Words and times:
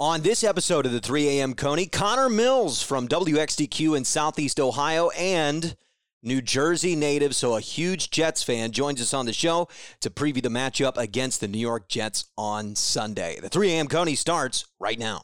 On 0.00 0.22
this 0.22 0.42
episode 0.42 0.86
of 0.86 0.92
the 0.92 0.98
3 0.98 1.38
a.m. 1.38 1.54
Coney, 1.54 1.86
Connor 1.86 2.28
Mills 2.28 2.82
from 2.82 3.06
WXDQ 3.06 3.96
in 3.96 4.04
Southeast 4.04 4.58
Ohio 4.58 5.10
and 5.10 5.76
New 6.20 6.42
Jersey 6.42 6.96
native, 6.96 7.32
so 7.36 7.54
a 7.54 7.60
huge 7.60 8.10
Jets 8.10 8.42
fan, 8.42 8.72
joins 8.72 9.00
us 9.00 9.14
on 9.14 9.24
the 9.24 9.32
show 9.32 9.68
to 10.00 10.10
preview 10.10 10.42
the 10.42 10.48
matchup 10.48 10.96
against 10.96 11.40
the 11.40 11.46
New 11.46 11.60
York 11.60 11.86
Jets 11.86 12.24
on 12.36 12.74
Sunday. 12.74 13.38
The 13.38 13.48
3 13.48 13.70
a.m. 13.70 13.86
Coney 13.86 14.16
starts 14.16 14.66
right 14.80 14.98
now. 14.98 15.22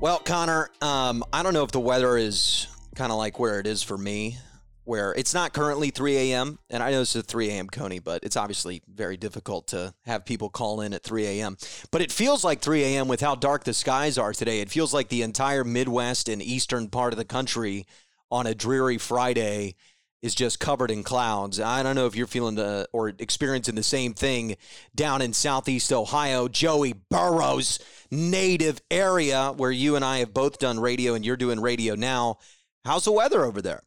Well, 0.00 0.18
Connor, 0.18 0.70
um, 0.82 1.22
I 1.32 1.44
don't 1.44 1.54
know 1.54 1.62
if 1.62 1.70
the 1.70 1.78
weather 1.78 2.16
is 2.16 2.66
kind 2.96 3.12
of 3.12 3.18
like 3.18 3.38
where 3.38 3.60
it 3.60 3.66
is 3.66 3.82
for 3.82 3.96
me, 3.96 4.38
where 4.84 5.12
it's 5.14 5.34
not 5.34 5.52
currently 5.52 5.90
3 5.90 6.16
a.m. 6.16 6.58
And 6.70 6.82
I 6.82 6.90
know 6.90 7.02
it's 7.02 7.14
a 7.14 7.22
3 7.22 7.50
a.m. 7.50 7.68
Coney, 7.68 7.98
but 8.00 8.24
it's 8.24 8.36
obviously 8.36 8.82
very 8.92 9.16
difficult 9.16 9.68
to 9.68 9.94
have 10.04 10.24
people 10.24 10.48
call 10.48 10.80
in 10.80 10.92
at 10.92 11.04
3 11.04 11.26
a.m. 11.26 11.56
But 11.92 12.02
it 12.02 12.10
feels 12.10 12.42
like 12.42 12.60
3 12.60 12.82
a.m. 12.82 13.06
with 13.06 13.20
how 13.20 13.34
dark 13.34 13.64
the 13.64 13.74
skies 13.74 14.18
are 14.18 14.32
today. 14.32 14.60
It 14.60 14.70
feels 14.70 14.92
like 14.92 15.08
the 15.08 15.22
entire 15.22 15.62
Midwest 15.62 16.28
and 16.28 16.42
eastern 16.42 16.88
part 16.88 17.12
of 17.12 17.18
the 17.18 17.24
country 17.24 17.86
on 18.30 18.46
a 18.46 18.54
dreary 18.54 18.98
Friday 18.98 19.76
is 20.22 20.34
just 20.34 20.58
covered 20.58 20.90
in 20.90 21.02
clouds. 21.02 21.60
I 21.60 21.82
don't 21.82 21.94
know 21.94 22.06
if 22.06 22.16
you're 22.16 22.26
feeling 22.26 22.56
the 22.56 22.88
or 22.92 23.10
experiencing 23.10 23.74
the 23.74 23.82
same 23.82 24.14
thing 24.14 24.56
down 24.94 25.22
in 25.22 25.32
southeast 25.32 25.92
Ohio, 25.92 26.48
Joey 26.48 26.94
Burrow's 26.94 27.78
native 28.10 28.80
area 28.90 29.52
where 29.56 29.70
you 29.70 29.94
and 29.94 30.04
I 30.04 30.18
have 30.18 30.32
both 30.32 30.58
done 30.58 30.80
radio 30.80 31.14
and 31.14 31.24
you're 31.24 31.36
doing 31.36 31.60
radio 31.60 31.94
now. 31.94 32.38
How's 32.86 33.04
the 33.04 33.10
weather 33.10 33.44
over 33.44 33.60
there? 33.60 33.82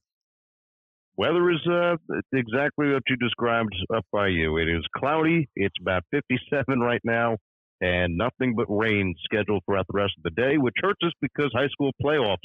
Weather 1.15 1.49
is 1.51 1.65
uh, 1.71 1.95
exactly 2.33 2.91
what 2.91 3.03
you 3.07 3.15
described 3.15 3.73
up 3.95 4.05
by 4.11 4.27
you. 4.27 4.57
It 4.57 4.67
is 4.67 4.83
cloudy. 4.97 5.47
It's 5.55 5.75
about 5.81 6.03
57 6.11 6.81
right 6.81 6.99
now, 7.05 7.37
and 7.79 8.17
nothing 8.17 8.55
but 8.55 8.65
rain 8.67 9.15
scheduled 9.23 9.63
throughout 9.65 9.85
the 9.87 9.97
rest 9.97 10.13
of 10.17 10.23
the 10.23 10.41
day, 10.41 10.57
which 10.57 10.75
hurts 10.81 10.99
us 11.05 11.13
because 11.21 11.49
high 11.53 11.69
school 11.69 11.91
playoffs 12.03 12.37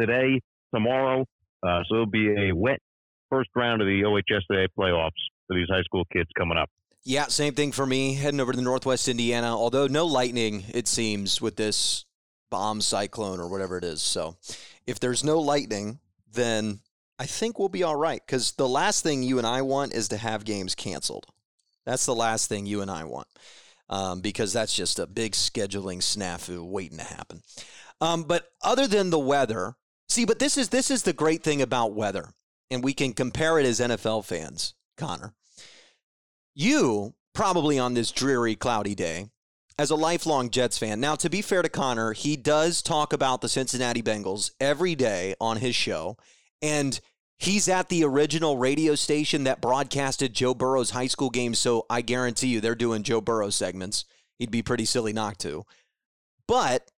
today, 0.00 0.40
tomorrow. 0.74 1.24
Uh, 1.62 1.80
so 1.88 1.94
it'll 1.94 2.06
be 2.06 2.48
a 2.48 2.52
wet 2.56 2.80
first 3.30 3.50
round 3.54 3.80
of 3.80 3.86
the 3.86 4.02
OHSAA 4.02 4.66
playoffs 4.76 5.10
for 5.46 5.54
these 5.54 5.68
high 5.70 5.82
school 5.82 6.04
kids 6.12 6.28
coming 6.36 6.58
up. 6.58 6.68
Yeah, 7.04 7.26
same 7.28 7.54
thing 7.54 7.70
for 7.70 7.86
me. 7.86 8.14
Heading 8.14 8.40
over 8.40 8.52
to 8.52 8.60
Northwest 8.60 9.06
Indiana, 9.06 9.56
although 9.56 9.86
no 9.86 10.06
lightning, 10.06 10.64
it 10.74 10.88
seems, 10.88 11.40
with 11.40 11.54
this 11.54 12.04
bomb 12.50 12.80
cyclone 12.80 13.40
or 13.40 13.48
whatever 13.48 13.78
it 13.78 13.84
is. 13.84 14.02
So 14.02 14.36
if 14.90 15.00
there's 15.00 15.24
no 15.24 15.38
lightning, 15.38 16.00
then 16.32 16.80
I 17.18 17.26
think 17.26 17.58
we'll 17.58 17.68
be 17.68 17.84
all 17.84 17.96
right. 17.96 18.20
Because 18.24 18.52
the 18.52 18.68
last 18.68 19.02
thing 19.02 19.22
you 19.22 19.38
and 19.38 19.46
I 19.46 19.62
want 19.62 19.94
is 19.94 20.08
to 20.08 20.16
have 20.16 20.44
games 20.44 20.74
canceled. 20.74 21.26
That's 21.86 22.06
the 22.06 22.14
last 22.14 22.48
thing 22.48 22.66
you 22.66 22.82
and 22.82 22.90
I 22.90 23.04
want. 23.04 23.28
Um, 23.88 24.20
because 24.20 24.52
that's 24.52 24.74
just 24.74 24.98
a 24.98 25.06
big 25.06 25.32
scheduling 25.32 25.98
snafu 25.98 26.64
waiting 26.68 26.98
to 26.98 27.04
happen. 27.04 27.42
Um, 28.00 28.22
but 28.24 28.46
other 28.62 28.86
than 28.86 29.10
the 29.10 29.18
weather, 29.18 29.74
see, 30.08 30.24
but 30.24 30.38
this 30.38 30.56
is 30.56 30.68
this 30.68 30.90
is 30.90 31.02
the 31.02 31.12
great 31.12 31.42
thing 31.42 31.60
about 31.60 31.94
weather, 31.94 32.28
and 32.70 32.84
we 32.84 32.94
can 32.94 33.12
compare 33.12 33.58
it 33.58 33.66
as 33.66 33.80
NFL 33.80 34.24
fans, 34.24 34.74
Connor. 34.96 35.34
You 36.54 37.14
probably 37.34 37.80
on 37.80 37.94
this 37.94 38.12
dreary, 38.12 38.54
cloudy 38.54 38.94
day 38.94 39.30
as 39.80 39.88
a 39.88 39.96
lifelong 39.96 40.50
Jets 40.50 40.76
fan. 40.76 41.00
Now, 41.00 41.14
to 41.14 41.30
be 41.30 41.40
fair 41.40 41.62
to 41.62 41.68
Connor, 41.70 42.12
he 42.12 42.36
does 42.36 42.82
talk 42.82 43.14
about 43.14 43.40
the 43.40 43.48
Cincinnati 43.48 44.02
Bengals 44.02 44.50
every 44.60 44.94
day 44.94 45.34
on 45.40 45.56
his 45.56 45.74
show. 45.74 46.18
And 46.60 47.00
he's 47.38 47.66
at 47.66 47.88
the 47.88 48.04
original 48.04 48.58
radio 48.58 48.94
station 48.94 49.44
that 49.44 49.62
broadcasted 49.62 50.34
Joe 50.34 50.52
Burrow's 50.52 50.90
high 50.90 51.06
school 51.06 51.30
games. 51.30 51.58
So 51.58 51.86
I 51.88 52.02
guarantee 52.02 52.48
you 52.48 52.60
they're 52.60 52.74
doing 52.74 53.02
Joe 53.02 53.22
Burrow 53.22 53.48
segments. 53.48 54.04
He'd 54.38 54.50
be 54.50 54.60
pretty 54.60 54.84
silly 54.84 55.14
not 55.14 55.38
to. 55.38 55.64
But 56.46 56.90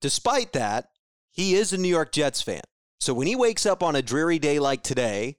despite 0.00 0.54
that, 0.54 0.88
he 1.30 1.54
is 1.56 1.74
a 1.74 1.78
New 1.78 1.88
York 1.88 2.10
Jets 2.10 2.40
fan. 2.40 2.62
So 3.00 3.12
when 3.12 3.26
he 3.26 3.36
wakes 3.36 3.66
up 3.66 3.82
on 3.82 3.96
a 3.96 4.00
dreary 4.00 4.38
day 4.38 4.58
like 4.58 4.82
today, 4.82 5.36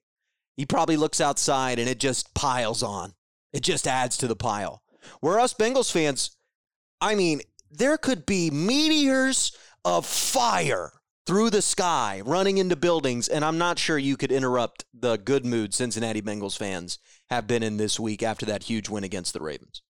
he 0.56 0.68
probably 0.68 0.97
looks 0.97 1.19
outside 1.19 1.79
and 1.79 1.90
it 1.90 2.00
just 2.00 2.35
piles 2.35 2.84
on. 2.84 3.16
It 3.53 3.63
just 3.63 3.88
adds 3.88 4.18
to 4.18 4.28
the 4.28 4.35
pile. 4.35 4.84
Where 5.19 5.40
us 5.40 5.56
Bengals 5.56 5.91
fans, 5.91 6.34
I 7.05 7.13
mean, 7.13 7.41
there 7.69 7.99
could 7.99 8.25
be 8.25 8.49
meteors 8.49 9.55
of 9.85 10.07
fire 10.07 10.91
through 11.27 11.51
the 11.51 11.61
sky 11.61 12.23
running 12.25 12.57
into 12.57 12.75
buildings, 12.75 13.27
and 13.27 13.45
I'm 13.45 13.59
not 13.59 13.77
sure 13.77 13.99
you 13.99 14.17
could 14.17 14.31
interrupt 14.31 14.85
the 14.91 15.15
good 15.17 15.45
mood 15.45 15.75
Cincinnati 15.75 16.19
Bengals 16.19 16.57
fans 16.57 16.97
have 17.29 17.45
been 17.45 17.61
in 17.61 17.77
this 17.77 17.99
week 17.99 18.23
after 18.23 18.44
that 18.47 18.63
huge 18.63 18.89
win 18.89 19.03
against 19.03 19.35
the 19.35 19.39
Ravens. 19.39 19.83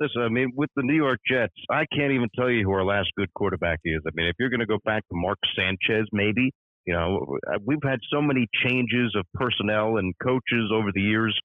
Listen, 0.00 0.22
I 0.22 0.28
mean, 0.28 0.50
with 0.56 0.70
the 0.74 0.82
New 0.82 0.96
York 0.96 1.20
Jets, 1.30 1.54
I 1.70 1.86
can't 1.94 2.10
even 2.14 2.28
tell 2.34 2.50
you 2.50 2.64
who 2.64 2.72
our 2.72 2.84
last 2.84 3.10
good 3.16 3.32
quarterback 3.34 3.78
is. 3.84 4.00
I 4.04 4.10
mean, 4.14 4.26
if 4.26 4.34
you're 4.40 4.50
going 4.50 4.60
to 4.60 4.66
go 4.66 4.78
back 4.84 5.02
to 5.08 5.14
Mark 5.14 5.38
Sanchez, 5.54 6.08
maybe, 6.10 6.50
you 6.84 6.94
know, 6.94 7.36
we've 7.64 7.78
had 7.84 8.00
so 8.12 8.20
many 8.20 8.48
changes 8.64 9.14
of 9.14 9.24
personnel 9.34 9.98
and 9.98 10.14
coaches 10.20 10.72
over 10.74 10.90
the 10.92 11.02
years 11.02 11.38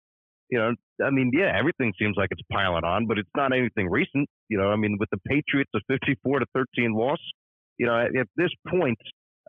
you 0.50 0.60
know, 0.60 0.74
I 1.06 1.10
mean, 1.10 1.32
yeah, 1.34 1.52
everything 1.58 1.94
seems 2.00 2.16
like 2.18 2.30
it's 2.32 2.42
piling 2.52 2.84
on, 2.84 3.08
but 3.08 3.18
it's 3.18 3.30
not 3.36 3.52
anything 3.54 3.90
recent. 3.90 4.28
You 4.50 4.58
know, 4.58 4.70
I 4.70 4.76
mean, 4.76 4.98
with 5.00 5.10
the 5.12 5.20
Patriots, 5.28 5.72
a 5.76 5.80
54 5.88 6.40
to 6.40 6.46
13 6.54 6.94
loss, 6.94 7.20
you 7.78 7.86
know, 7.86 7.98
at, 7.98 8.16
at 8.16 8.28
this 8.38 8.52
point, 8.70 8.98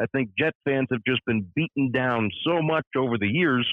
I 0.00 0.06
think 0.12 0.30
Jet 0.38 0.52
fans 0.64 0.88
have 0.90 1.00
just 1.06 1.20
been 1.26 1.46
beaten 1.54 1.90
down 1.92 2.30
so 2.46 2.60
much 2.62 2.86
over 2.96 3.16
the 3.18 3.28
years 3.28 3.66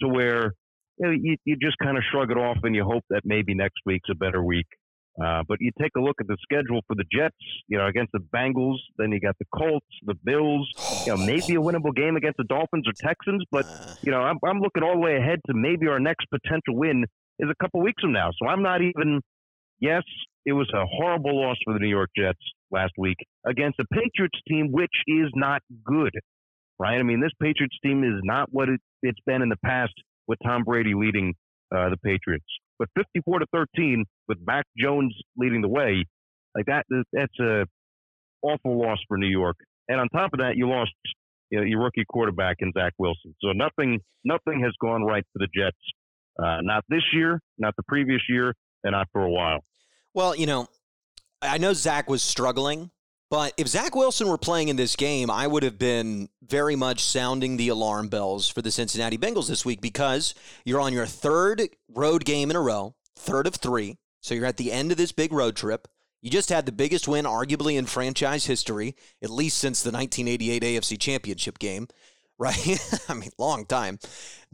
to 0.00 0.08
where 0.08 0.54
you, 0.98 1.06
know, 1.06 1.10
you, 1.10 1.36
you 1.44 1.56
just 1.60 1.76
kind 1.82 1.96
of 1.96 2.02
shrug 2.10 2.30
it 2.30 2.36
off 2.36 2.58
and 2.62 2.74
you 2.74 2.84
hope 2.84 3.04
that 3.10 3.22
maybe 3.24 3.54
next 3.54 3.78
week's 3.86 4.08
a 4.10 4.14
better 4.14 4.42
week. 4.42 4.66
Uh, 5.22 5.42
but 5.48 5.58
you 5.60 5.70
take 5.80 5.90
a 5.96 6.00
look 6.00 6.16
at 6.20 6.28
the 6.28 6.36
schedule 6.42 6.80
for 6.86 6.94
the 6.94 7.04
Jets, 7.12 7.36
you 7.66 7.76
know, 7.76 7.86
against 7.86 8.12
the 8.12 8.20
Bengals. 8.20 8.76
Then 8.98 9.10
you 9.10 9.20
got 9.20 9.36
the 9.38 9.46
Colts, 9.52 9.86
the 10.04 10.14
Bills. 10.14 10.68
You 11.06 11.16
know, 11.16 11.26
maybe 11.26 11.56
a 11.56 11.60
winnable 11.60 11.94
game 11.94 12.16
against 12.16 12.36
the 12.36 12.44
Dolphins 12.44 12.86
or 12.86 12.92
Texans. 12.96 13.42
But 13.50 13.66
uh. 13.66 13.94
you 14.02 14.12
know, 14.12 14.20
I'm, 14.20 14.38
I'm 14.44 14.60
looking 14.60 14.82
all 14.82 14.92
the 14.92 15.00
way 15.00 15.16
ahead 15.16 15.40
to 15.46 15.54
maybe 15.54 15.88
our 15.88 15.98
next 15.98 16.26
potential 16.30 16.76
win 16.76 17.04
is 17.40 17.48
a 17.50 17.54
couple 17.62 17.80
weeks 17.82 18.00
from 18.02 18.12
now. 18.12 18.30
So 18.40 18.48
I'm 18.48 18.62
not 18.62 18.80
even. 18.82 19.20
Yes, 19.80 20.02
it 20.44 20.52
was 20.52 20.68
a 20.74 20.84
horrible 20.86 21.40
loss 21.40 21.56
for 21.64 21.72
the 21.72 21.78
New 21.78 21.88
York 21.88 22.10
Jets 22.16 22.40
last 22.70 22.92
week 22.98 23.16
against 23.46 23.78
a 23.78 23.84
Patriots 23.92 24.38
team 24.48 24.72
which 24.72 24.90
is 25.06 25.30
not 25.34 25.62
good. 25.84 26.12
Right? 26.80 26.98
I 26.98 27.02
mean, 27.02 27.20
this 27.20 27.32
Patriots 27.40 27.76
team 27.84 28.04
is 28.04 28.20
not 28.22 28.48
what 28.50 28.68
it, 28.68 28.80
it's 29.02 29.18
been 29.26 29.42
in 29.42 29.48
the 29.48 29.58
past 29.64 29.92
with 30.26 30.38
Tom 30.44 30.64
Brady 30.64 30.94
leading 30.94 31.34
uh, 31.74 31.90
the 31.90 31.96
Patriots. 31.96 32.46
But 32.78 32.88
54 32.96 33.40
to 33.40 33.46
13 33.52 34.04
with 34.28 34.38
Mac 34.46 34.64
Jones 34.78 35.14
leading 35.36 35.62
the 35.62 35.68
way, 35.68 36.04
like 36.54 36.66
that, 36.66 36.84
that's 37.12 37.38
a 37.40 37.66
awful 38.42 38.80
loss 38.80 38.98
for 39.08 39.18
New 39.18 39.28
York. 39.28 39.56
And 39.88 40.00
on 40.00 40.08
top 40.08 40.30
of 40.32 40.38
that, 40.38 40.56
you 40.56 40.68
lost 40.68 40.92
you 41.50 41.58
know, 41.58 41.64
your 41.64 41.82
rookie 41.82 42.04
quarterback 42.08 42.56
in 42.60 42.72
Zach 42.76 42.92
Wilson. 42.98 43.34
So 43.40 43.52
nothing, 43.52 44.00
nothing 44.24 44.60
has 44.62 44.72
gone 44.80 45.02
right 45.02 45.24
for 45.32 45.38
the 45.38 45.48
Jets. 45.54 45.76
Uh, 46.38 46.58
not 46.62 46.84
this 46.88 47.02
year, 47.12 47.40
not 47.58 47.74
the 47.76 47.82
previous 47.84 48.20
year, 48.28 48.54
and 48.84 48.92
not 48.92 49.08
for 49.12 49.22
a 49.22 49.30
while. 49.30 49.58
Well, 50.14 50.36
you 50.36 50.46
know, 50.46 50.68
I 51.42 51.58
know 51.58 51.72
Zach 51.72 52.08
was 52.08 52.22
struggling 52.22 52.90
but 53.30 53.52
if 53.56 53.68
Zach 53.68 53.94
Wilson 53.94 54.28
were 54.28 54.38
playing 54.38 54.68
in 54.68 54.76
this 54.76 54.96
game, 54.96 55.30
I 55.30 55.46
would 55.46 55.62
have 55.62 55.78
been 55.78 56.30
very 56.42 56.76
much 56.76 57.04
sounding 57.04 57.56
the 57.56 57.68
alarm 57.68 58.08
bells 58.08 58.48
for 58.48 58.62
the 58.62 58.70
Cincinnati 58.70 59.18
Bengals 59.18 59.48
this 59.48 59.66
week 59.66 59.80
because 59.80 60.34
you're 60.64 60.80
on 60.80 60.94
your 60.94 61.06
third 61.06 61.68
road 61.88 62.24
game 62.24 62.50
in 62.50 62.56
a 62.56 62.60
row, 62.60 62.94
third 63.16 63.46
of 63.46 63.56
three. 63.56 63.98
So 64.20 64.34
you're 64.34 64.46
at 64.46 64.56
the 64.56 64.72
end 64.72 64.90
of 64.90 64.96
this 64.96 65.12
big 65.12 65.32
road 65.32 65.56
trip. 65.56 65.88
You 66.22 66.30
just 66.30 66.48
had 66.48 66.66
the 66.66 66.72
biggest 66.72 67.06
win, 67.06 67.26
arguably, 67.26 67.78
in 67.78 67.86
franchise 67.86 68.46
history, 68.46 68.96
at 69.22 69.30
least 69.30 69.58
since 69.58 69.82
the 69.82 69.92
1988 69.92 70.62
AFC 70.62 70.98
Championship 70.98 71.58
game, 71.58 71.86
right? 72.38 73.00
I 73.08 73.14
mean, 73.14 73.30
long 73.38 73.66
time. 73.66 73.98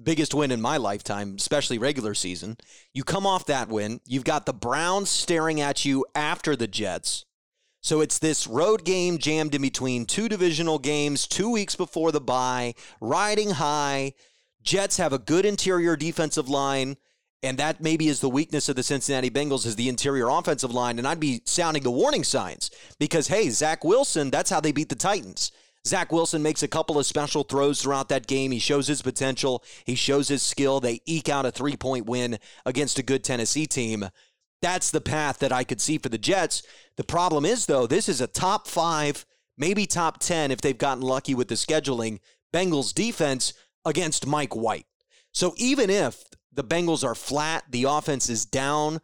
Biggest 0.03 0.35
win 0.35 0.51
in 0.51 0.61
my 0.61 0.79
lifetime, 0.79 1.37
especially 1.39 1.79
regular 1.79 2.15
season. 2.15 2.57
You 2.93 3.05
come 3.05 3.27
off 3.27 3.47
that 3.47 3.69
win. 3.69 4.01
You've 4.05 4.25
got 4.25 4.47
the 4.47 4.53
Browns 4.53 5.11
staring 5.11 5.61
at 5.61 5.85
you 5.85 6.05
after 6.15 6.57
the 6.57 6.67
Jets. 6.67 7.25
So 7.85 8.01
it's 8.01 8.19
this 8.19 8.47
road 8.47 8.83
game 8.83 9.19
jammed 9.19 9.55
in 9.55 9.61
between 9.61 10.07
two 10.07 10.27
divisional 10.27 10.79
games, 10.79 11.27
two 11.27 11.51
weeks 11.51 11.77
before 11.77 12.13
the 12.13 12.21
bye, 12.21 12.77
riding 12.99 13.51
high. 13.51 14.15
Jets 14.63 14.97
have 14.97 15.13
a 15.13 15.19
good 15.19 15.45
interior 15.45 15.95
defensive 15.95 16.49
line, 16.49 16.97
and 17.43 17.59
that 17.59 17.83
maybe 17.83 18.09
is 18.09 18.21
the 18.21 18.31
weakness 18.31 18.71
of 18.71 18.77
the 18.77 18.83
Cincinnati 18.83 19.29
Bengals 19.29 19.67
is 19.67 19.77
the 19.77 19.91
interior 19.91 20.31
offensive 20.31 20.73
line. 20.73 20.99
And 20.99 21.07
I'd 21.07 21.21
be 21.21 21.43
sounding 21.45 21.83
the 21.83 21.91
warning 21.91 22.25
signs 22.25 22.71
because 22.99 23.29
hey, 23.29 23.51
Zach 23.51 23.85
Wilson, 23.85 24.31
that's 24.31 24.49
how 24.49 24.61
they 24.61 24.73
beat 24.73 24.89
the 24.89 24.95
Titans. 24.95 25.53
Zach 25.87 26.11
Wilson 26.11 26.43
makes 26.43 26.63
a 26.63 26.69
couple 26.69 26.99
of 26.99 27.05
special 27.05 27.43
throws 27.43 27.83
throughout 27.83 28.09
that 28.09 28.27
game. 28.27 28.51
He 28.51 28.61
shows 28.61 28.87
his 28.87 29.03
potential. 29.03 29.63
He 29.85 29.95
shows 29.95 30.29
his 30.29 30.43
skill. 30.43 30.81
They 30.81 31.03
eke 31.05 31.29
out 31.29 31.45
a 31.45 31.51
three 31.51 31.77
point 31.77 32.07
win 32.07 32.39
against 32.65 32.99
a 32.99 33.03
good 33.03 33.23
Tennessee 33.23 33.67
team. 33.67 34.09
That's 34.65 34.91
the 34.91 35.03
path 35.03 35.41
that 35.41 35.53
I 35.53 35.63
could 35.63 35.83
see 35.83 35.99
for 35.99 36.09
the 36.09 36.17
Jets. 36.17 36.63
The 36.97 37.05
problem 37.05 37.45
is, 37.45 37.67
though, 37.67 37.87
this 37.87 38.09
is 38.09 38.23
a 38.23 38.27
top 38.27 38.67
five, 38.67 39.27
maybe 39.59 39.85
top 39.85 40.21
10 40.21 40.51
if 40.51 40.63
they've 40.63 40.79
gotten 40.79 41.03
lucky 41.03 41.35
with 41.35 41.49
the 41.49 41.55
scheduling 41.55 42.21
Bengals 42.51 42.95
defense 42.95 43.53
against 43.85 44.27
Mike 44.27 44.57
White. 44.57 44.87
So 45.33 45.53
even 45.59 45.91
if 45.91 46.25
the 46.51 46.65
Bengals 46.65 47.05
are 47.05 47.15
flat, 47.15 47.65
the 47.69 47.85
offense 47.85 48.31
is 48.31 48.47
down, 48.47 49.03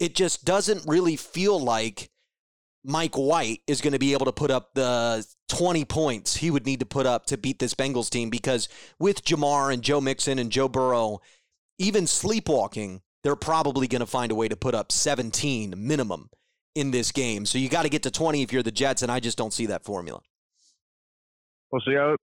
it 0.00 0.14
just 0.14 0.46
doesn't 0.46 0.88
really 0.88 1.16
feel 1.16 1.60
like 1.60 2.10
Mike 2.82 3.16
White 3.16 3.60
is 3.66 3.82
going 3.82 3.92
to 3.92 3.98
be 3.98 4.14
able 4.14 4.24
to 4.24 4.32
put 4.32 4.50
up 4.50 4.72
the 4.72 5.26
20 5.50 5.84
points 5.84 6.38
he 6.38 6.50
would 6.50 6.64
need 6.64 6.80
to 6.80 6.86
put 6.86 7.04
up 7.04 7.26
to 7.26 7.36
beat 7.36 7.58
this 7.58 7.74
Bengals 7.74 8.08
team 8.08 8.30
because 8.30 8.66
with 8.98 9.26
Ja'Marr 9.26 9.74
and 9.74 9.82
Joe 9.82 10.00
Mixon 10.00 10.38
and 10.38 10.50
Joe 10.50 10.68
Burrow, 10.68 11.20
even 11.78 12.06
sleepwalking, 12.06 13.02
they're 13.22 13.36
probably 13.36 13.86
going 13.86 14.00
to 14.00 14.06
find 14.06 14.32
a 14.32 14.34
way 14.34 14.48
to 14.48 14.56
put 14.56 14.74
up 14.74 14.92
17 14.92 15.74
minimum 15.76 16.28
in 16.74 16.90
this 16.90 17.12
game. 17.12 17.46
So 17.46 17.58
you 17.58 17.68
got 17.68 17.82
to 17.82 17.88
get 17.88 18.02
to 18.04 18.10
20 18.10 18.42
if 18.42 18.52
you're 18.52 18.62
the 18.62 18.72
Jets, 18.72 19.02
and 19.02 19.12
I 19.12 19.20
just 19.20 19.38
don't 19.38 19.52
see 19.52 19.66
that 19.66 19.84
formula. 19.84 20.20
Well, 21.70 21.82
see, 21.86 21.96
I, 21.96 22.14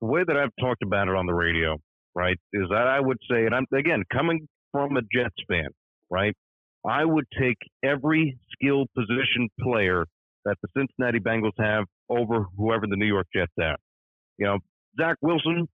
the 0.00 0.06
way 0.06 0.22
that 0.26 0.36
I've 0.36 0.50
talked 0.60 0.82
about 0.82 1.08
it 1.08 1.14
on 1.14 1.26
the 1.26 1.34
radio, 1.34 1.76
right, 2.14 2.36
is 2.52 2.64
that 2.70 2.86
I 2.86 3.00
would 3.00 3.18
say, 3.30 3.44
and 3.44 3.54
I'm 3.54 3.66
again 3.74 4.04
coming 4.12 4.48
from 4.72 4.96
a 4.96 5.02
Jets 5.12 5.36
fan, 5.48 5.68
right, 6.10 6.34
I 6.86 7.04
would 7.04 7.26
take 7.38 7.58
every 7.84 8.38
skilled 8.52 8.88
position 8.96 9.48
player 9.60 10.04
that 10.44 10.56
the 10.62 10.68
Cincinnati 10.76 11.18
Bengals 11.18 11.52
have 11.58 11.84
over 12.08 12.46
whoever 12.56 12.86
the 12.86 12.96
New 12.96 13.06
York 13.06 13.26
Jets 13.34 13.52
have. 13.60 13.76
You 14.38 14.46
know, 14.46 14.58
Zach 15.00 15.16
Wilson, 15.20 15.68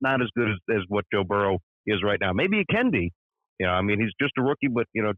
not 0.00 0.20
as 0.20 0.28
good 0.36 0.50
as, 0.50 0.56
as 0.76 0.82
what 0.88 1.04
Joe 1.12 1.24
Burrow 1.24 1.58
is 1.86 2.02
right 2.04 2.18
now. 2.20 2.32
Maybe 2.32 2.58
he 2.58 2.64
can 2.74 2.90
be. 2.90 3.12
You 3.60 3.66
know, 3.66 3.72
I 3.72 3.82
mean, 3.82 4.00
he's 4.00 4.12
just 4.18 4.32
a 4.38 4.42
rookie, 4.42 4.68
but 4.72 4.86
you 4.94 5.02
know, 5.02 5.12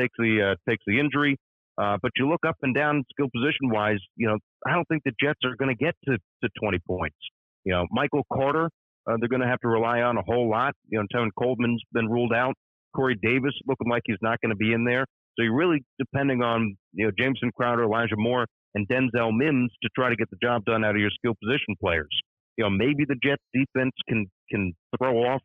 takes 0.00 0.14
the 0.18 0.52
uh, 0.52 0.70
takes 0.70 0.82
the 0.86 0.98
injury. 0.98 1.36
Uh, 1.80 1.96
but 2.00 2.10
you 2.16 2.28
look 2.28 2.40
up 2.46 2.56
and 2.62 2.74
down 2.74 3.04
skill 3.12 3.28
position 3.34 3.68
wise, 3.70 4.00
you 4.16 4.26
know, 4.26 4.36
I 4.66 4.72
don't 4.72 4.86
think 4.88 5.02
the 5.04 5.12
Jets 5.22 5.40
are 5.44 5.56
going 5.56 5.74
to 5.74 5.84
get 5.84 5.94
to, 6.04 6.18
to 6.42 6.48
20 6.60 6.78
points. 6.86 7.16
You 7.64 7.72
know, 7.72 7.86
Michael 7.90 8.26
Carter, 8.32 8.68
uh, 9.06 9.16
they're 9.18 9.28
going 9.28 9.40
to 9.40 9.48
have 9.48 9.60
to 9.60 9.68
rely 9.68 10.02
on 10.02 10.16
a 10.18 10.22
whole 10.22 10.50
lot. 10.50 10.74
You 10.88 10.98
know, 10.98 11.06
Tevin 11.14 11.30
Coleman's 11.38 11.82
been 11.92 12.08
ruled 12.08 12.32
out. 12.34 12.54
Corey 12.94 13.18
Davis 13.22 13.52
looking 13.66 13.88
like 13.88 14.02
he's 14.04 14.18
not 14.20 14.38
going 14.42 14.50
to 14.50 14.56
be 14.56 14.72
in 14.72 14.84
there. 14.84 15.06
So 15.36 15.44
you're 15.44 15.56
really 15.56 15.82
depending 15.98 16.42
on, 16.42 16.76
you 16.92 17.06
know, 17.06 17.12
Jameson 17.18 17.50
Crowder, 17.56 17.84
Elijah 17.84 18.16
Moore, 18.16 18.46
and 18.74 18.86
Denzel 18.88 19.32
Mims 19.34 19.72
to 19.82 19.88
try 19.94 20.10
to 20.10 20.16
get 20.16 20.28
the 20.30 20.36
job 20.42 20.64
done 20.64 20.84
out 20.84 20.94
of 20.94 21.00
your 21.00 21.10
skill 21.10 21.34
position 21.42 21.74
players. 21.80 22.10
You 22.56 22.64
know, 22.64 22.70
maybe 22.70 23.04
the 23.06 23.16
Jets 23.22 23.42
defense 23.54 23.92
can 24.08 24.26
can 24.50 24.74
throw 24.98 25.16
off, 25.24 25.42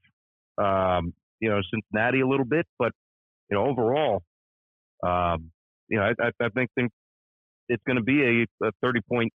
um, 0.57 1.13
you 1.39 1.49
know, 1.49 1.59
Cincinnati 1.73 2.21
a 2.21 2.27
little 2.27 2.45
bit, 2.45 2.65
but 2.79 2.91
you 3.49 3.57
know, 3.57 3.65
overall, 3.65 4.23
um, 5.05 5.51
you 5.89 5.97
know, 5.97 6.03
I, 6.03 6.27
I 6.27 6.49
think 6.49 6.69
think 6.75 6.91
it's 7.69 7.83
going 7.85 7.97
to 7.97 8.03
be 8.03 8.45
a, 8.61 8.67
a 8.67 8.71
30 8.81 8.99
point 9.09 9.31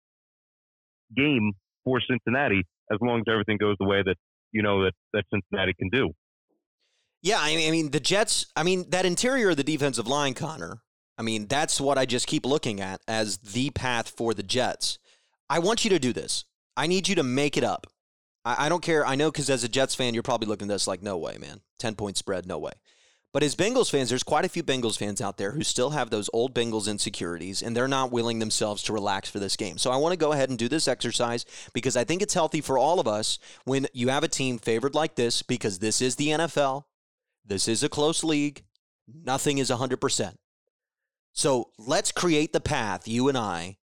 game 1.16 1.54
for 1.84 2.00
Cincinnati 2.10 2.64
as 2.92 3.00
long 3.02 3.20
as 3.20 3.32
everything 3.32 3.58
goes 3.58 3.76
the 3.80 3.86
way 3.86 4.02
that 4.04 4.16
you 4.52 4.62
know 4.62 4.84
that 4.84 4.94
that 5.14 5.24
Cincinnati 5.34 5.74
can 5.78 5.90
do. 5.90 6.12
Yeah, 7.22 7.38
I 7.40 7.56
mean, 7.56 7.68
I 7.68 7.72
mean 7.72 7.92
the 7.92 8.00
Jets. 8.00 8.48
I 8.56 8.64
mean 8.64 8.90
that 8.90 9.06
interior 9.06 9.52
of 9.52 9.58
the 9.58 9.64
defensive 9.64 10.08
line, 10.08 10.34
Connor. 10.34 10.82
I 11.18 11.22
mean 11.22 11.48
that's 11.48 11.80
what 11.80 11.98
I 11.98 12.06
just 12.06 12.28
keep 12.28 12.46
looking 12.46 12.82
at 12.82 13.02
as 13.08 13.38
the 13.38 13.70
path 13.72 14.10
for 14.10 14.34
the 14.34 14.44
Jets. 14.44 14.98
I 15.50 15.60
want 15.60 15.84
you 15.84 15.90
to 15.92 16.00
do 16.00 16.14
this. 16.14 16.46
I 16.78 16.88
need 16.88 17.08
you 17.08 17.16
to 17.16 17.24
make 17.24 17.58
it 17.58 17.64
up. 17.64 17.88
I, 18.46 18.66
I 18.66 18.70
don't 18.70 18.84
care. 18.84 19.06
I 19.06 19.16
know 19.16 19.32
because 19.32 19.50
as 19.50 19.64
a 19.64 19.70
Jets 19.70 19.96
fan, 19.96 20.14
you're 20.14 20.24
probably 20.24 20.48
looking 20.48 20.70
at 20.70 20.74
this 20.74 20.88
like, 20.88 21.02
no 21.02 21.18
way, 21.18 21.38
man. 21.38 21.62
Ten 21.80 21.96
point 21.96 22.18
spread, 22.18 22.46
no 22.46 22.60
way. 22.60 22.74
But 23.34 23.44
as 23.44 23.56
Bengals 23.56 23.90
fans, 23.90 24.10
there's 24.10 24.24
quite 24.24 24.44
a 24.44 24.50
few 24.50 24.62
Bengals 24.62 24.98
fans 24.98 25.22
out 25.22 25.38
there 25.38 25.52
who 25.52 25.64
still 25.64 25.92
have 25.92 26.10
those 26.10 26.30
old 26.34 26.54
Bengals 26.54 26.90
insecurities, 26.90 27.62
and 27.62 27.76
they're 27.76 27.88
not 27.88 28.12
willing 28.12 28.40
themselves 28.40 28.84
to 28.84 28.94
relax 28.94 29.30
for 29.30 29.40
this 29.40 29.56
game. 29.56 29.78
So 29.78 29.90
I 29.90 29.96
want 29.96 30.12
to 30.12 30.18
go 30.18 30.34
ahead 30.34 30.50
and 30.50 30.60
do 30.60 30.68
this 30.68 30.88
exercise 30.88 31.46
because 31.74 31.96
I 31.96 32.04
think 32.04 32.22
it's 32.22 32.34
healthy 32.34 32.60
for 32.60 32.78
all 32.78 33.00
of 33.00 33.08
us 33.08 33.40
when 33.64 33.88
you 33.94 34.10
have 34.10 34.26
a 34.26 34.28
team 34.28 34.58
favored 34.58 34.96
like 34.96 35.16
this, 35.16 35.44
because 35.44 35.80
this 35.80 36.02
is 36.02 36.18
the 36.18 36.28
NFL. 36.28 36.84
This 37.46 37.70
is 37.70 37.84
a 37.84 37.90
close 37.90 38.22
league. 38.22 38.64
Nothing 39.08 39.60
is 39.60 39.70
100%. 39.70 40.36
So 41.34 41.70
let's 41.78 42.12
create 42.12 42.52
the 42.52 42.60
path, 42.60 43.08
you 43.08 43.30
and 43.30 43.38
I, 43.38 43.78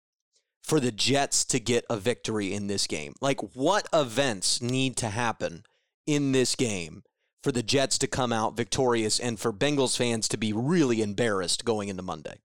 for 0.69 0.79
the 0.81 0.93
Jets 0.93 1.44
to 1.47 1.59
get 1.59 1.85
a 1.88 1.97
victory 1.97 2.53
in 2.53 2.67
this 2.67 2.87
game. 2.87 3.15
Like, 3.20 3.41
what 3.55 3.88
events 3.93 4.61
need 4.61 4.97
to 4.99 5.09
happen 5.09 5.65
in 6.06 6.32
this 6.32 6.55
game 6.55 7.03
for 7.43 7.50
the 7.50 7.62
Jets 7.62 7.97
to 7.99 8.06
come 8.06 8.32
out 8.32 8.56
victorious 8.56 9.19
and 9.19 9.41
for 9.41 9.53
Bengals 9.53 9.97
fans 9.97 10.29
to 10.29 10.37
be 10.37 10.53
really 10.53 11.00
embarrassed 11.00 11.65
going 11.65 11.88
into 11.88 12.03
Monday? 12.03 12.41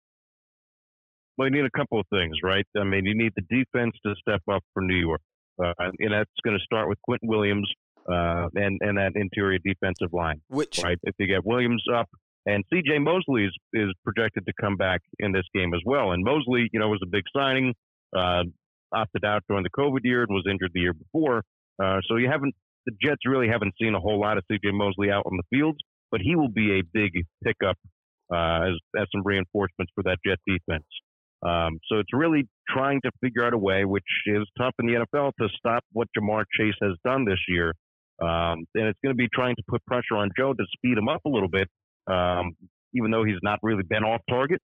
Well, 1.37 1.49
you 1.49 1.55
need 1.55 1.65
a 1.65 1.77
couple 1.77 1.99
of 1.99 2.05
things, 2.11 2.37
right? 2.43 2.65
I 2.77 2.83
mean, 2.83 3.05
you 3.05 3.15
need 3.15 3.33
the 3.35 3.41
defense 3.41 3.93
to 4.05 4.13
step 4.21 4.41
up 4.49 4.63
for 4.73 4.81
New 4.81 4.95
York. 4.95 5.21
Uh, 5.61 5.73
and 5.77 6.13
that's 6.13 6.31
going 6.43 6.57
to 6.57 6.63
start 6.63 6.87
with 6.87 6.97
Quinnen 7.07 7.27
Williams 7.27 7.69
uh, 8.09 8.47
and 8.55 8.79
and 8.81 8.97
that 8.97 9.11
interior 9.15 9.59
defensive 9.63 10.13
line. 10.13 10.41
Which 10.47 10.81
right, 10.83 10.97
if 11.03 11.15
you 11.19 11.27
get 11.27 11.45
Williams 11.45 11.83
up, 11.93 12.09
and 12.45 12.63
C.J. 12.71 12.99
Mosley 12.99 13.45
is 13.45 13.55
is 13.73 13.89
projected 14.03 14.45
to 14.45 14.53
come 14.59 14.77
back 14.77 15.01
in 15.19 15.31
this 15.31 15.45
game 15.53 15.73
as 15.73 15.81
well. 15.85 16.11
And 16.11 16.23
Mosley, 16.23 16.69
you 16.73 16.79
know, 16.79 16.89
was 16.89 17.01
a 17.03 17.07
big 17.07 17.23
signing, 17.35 17.73
uh, 18.15 18.43
opted 18.93 19.25
out 19.25 19.43
during 19.47 19.63
the 19.63 19.69
COVID 19.69 19.99
year 20.03 20.23
and 20.23 20.29
was 20.33 20.45
injured 20.49 20.71
the 20.73 20.81
year 20.81 20.93
before. 20.93 21.43
Uh, 21.81 21.99
so 22.07 22.17
you 22.17 22.29
haven't 22.29 22.53
the 22.85 22.93
Jets 23.01 23.21
really 23.25 23.47
haven't 23.47 23.73
seen 23.81 23.95
a 23.95 23.99
whole 23.99 24.19
lot 24.19 24.37
of 24.37 24.43
C.J. 24.51 24.71
Mosley 24.71 25.09
out 25.09 25.25
on 25.25 25.37
the 25.37 25.57
field, 25.57 25.79
but 26.11 26.19
he 26.21 26.35
will 26.35 26.49
be 26.49 26.79
a 26.79 26.83
big 26.93 27.11
pickup 27.43 27.77
uh, 28.33 28.67
as 28.67 28.73
as 28.99 29.07
some 29.13 29.23
reinforcements 29.23 29.91
for 29.95 30.03
that 30.03 30.17
Jet 30.25 30.39
defense. 30.45 30.85
Um, 31.45 31.79
so 31.89 31.99
it's 31.99 32.13
really 32.13 32.47
trying 32.69 33.01
to 33.01 33.11
figure 33.21 33.45
out 33.45 33.53
a 33.53 33.57
way, 33.57 33.83
which 33.83 34.03
is 34.27 34.47
tough 34.57 34.73
in 34.79 34.87
the 34.87 34.93
NFL, 34.93 35.31
to 35.41 35.49
stop 35.57 35.83
what 35.91 36.07
Ja'Marr 36.17 36.45
Chase 36.57 36.75
has 36.81 36.93
done 37.03 37.25
this 37.25 37.39
year 37.49 37.73
um, 38.21 38.65
and 38.75 38.87
it's 38.87 38.99
going 39.03 39.13
to 39.13 39.17
be 39.17 39.27
trying 39.33 39.55
to 39.55 39.63
put 39.67 39.85
pressure 39.85 40.15
on 40.15 40.29
Joe 40.37 40.53
to 40.53 40.65
speed 40.73 40.97
him 40.97 41.09
up 41.09 41.21
a 41.25 41.29
little 41.29 41.49
bit, 41.49 41.67
um, 42.07 42.55
even 42.93 43.11
though 43.11 43.23
he's 43.23 43.41
not 43.41 43.59
really 43.63 43.83
been 43.83 44.03
off 44.03 44.21
target. 44.29 44.61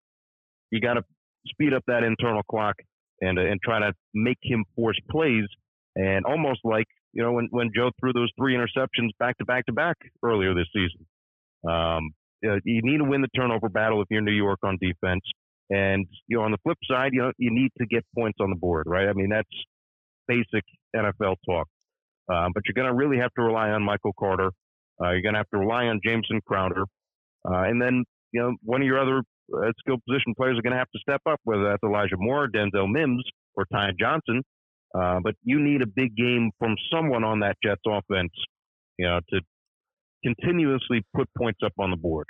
You 0.71 0.79
got 0.79 0.93
to 0.93 1.03
speed 1.47 1.73
up 1.73 1.83
that 1.87 2.03
internal 2.03 2.43
clock 2.43 2.75
and 3.21 3.37
uh, 3.37 3.43
and 3.43 3.59
try 3.61 3.79
to 3.79 3.93
make 4.13 4.39
him 4.41 4.65
force 4.75 4.99
plays. 5.09 5.45
And 5.95 6.25
almost 6.25 6.61
like 6.63 6.87
you 7.13 7.23
know 7.23 7.31
when 7.33 7.47
when 7.51 7.71
Joe 7.75 7.91
threw 7.99 8.13
those 8.13 8.31
three 8.37 8.55
interceptions 8.55 9.09
back 9.19 9.37
to 9.39 9.45
back 9.45 9.65
to 9.67 9.73
back 9.73 9.97
earlier 10.23 10.53
this 10.53 10.67
season. 10.73 11.05
Um, 11.67 12.11
you 12.41 12.81
need 12.83 12.99
to 12.99 13.03
win 13.03 13.21
the 13.21 13.27
turnover 13.35 13.67
battle 13.67 14.01
if 14.01 14.07
you're 14.09 14.21
New 14.21 14.31
York 14.31 14.59
on 14.63 14.77
defense. 14.81 15.23
And 15.69 16.07
you 16.27 16.37
know, 16.37 16.43
on 16.43 16.51
the 16.51 16.57
flip 16.63 16.77
side, 16.89 17.11
you 17.13 17.21
know, 17.21 17.31
you 17.37 17.51
need 17.51 17.71
to 17.79 17.85
get 17.85 18.05
points 18.15 18.37
on 18.41 18.49
the 18.49 18.55
board, 18.55 18.85
right? 18.87 19.07
I 19.07 19.13
mean, 19.13 19.29
that's 19.29 19.49
basic 20.27 20.63
NFL 20.95 21.35
talk. 21.45 21.67
Uh, 22.31 22.47
but 22.53 22.63
you're 22.65 22.75
going 22.75 22.87
to 22.87 22.93
really 22.93 23.17
have 23.17 23.33
to 23.33 23.41
rely 23.41 23.69
on 23.69 23.83
Michael 23.83 24.13
Carter. 24.17 24.51
Uh, 25.01 25.11
you're 25.11 25.21
going 25.21 25.33
to 25.33 25.39
have 25.39 25.49
to 25.49 25.57
rely 25.57 25.85
on 25.85 25.99
Jameson 26.05 26.41
Crowder. 26.45 26.83
Uh, 27.47 27.63
and 27.63 27.81
then, 27.81 28.03
you 28.31 28.41
know, 28.41 28.53
one 28.63 28.81
of 28.81 28.85
your 28.85 28.99
other 28.99 29.23
uh, 29.55 29.71
skilled 29.79 30.01
position 30.07 30.33
players 30.35 30.57
are 30.57 30.61
going 30.61 30.73
to 30.73 30.79
have 30.79 30.91
to 30.91 30.99
step 30.99 31.21
up, 31.25 31.39
whether 31.43 31.63
that's 31.63 31.83
Elijah 31.83 32.17
Moore, 32.17 32.47
Denzel 32.47 32.89
Mims, 32.89 33.23
or 33.55 33.65
Ty 33.71 33.91
Johnson. 33.99 34.41
Uh, 34.97 35.19
but 35.23 35.35
you 35.43 35.59
need 35.59 35.81
a 35.81 35.87
big 35.87 36.15
game 36.15 36.51
from 36.57 36.75
someone 36.91 37.23
on 37.23 37.41
that 37.41 37.55
Jets 37.63 37.81
offense, 37.87 38.31
you 38.97 39.05
know, 39.05 39.19
to 39.29 39.41
continuously 40.23 41.03
put 41.15 41.27
points 41.37 41.59
up 41.63 41.73
on 41.79 41.91
the 41.91 41.97
board. 41.97 42.25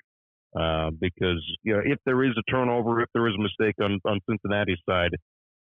Uh, 0.59 0.89
because 0.99 1.45
you 1.63 1.73
know, 1.73 1.81
if 1.85 1.99
there 2.07 2.23
is 2.23 2.31
a 2.35 2.51
turnover, 2.51 3.01
if 3.01 3.09
there 3.13 3.27
is 3.27 3.35
a 3.37 3.41
mistake 3.41 3.75
on, 3.81 3.99
on 4.03 4.19
Cincinnati's 4.27 4.79
side, 4.89 5.11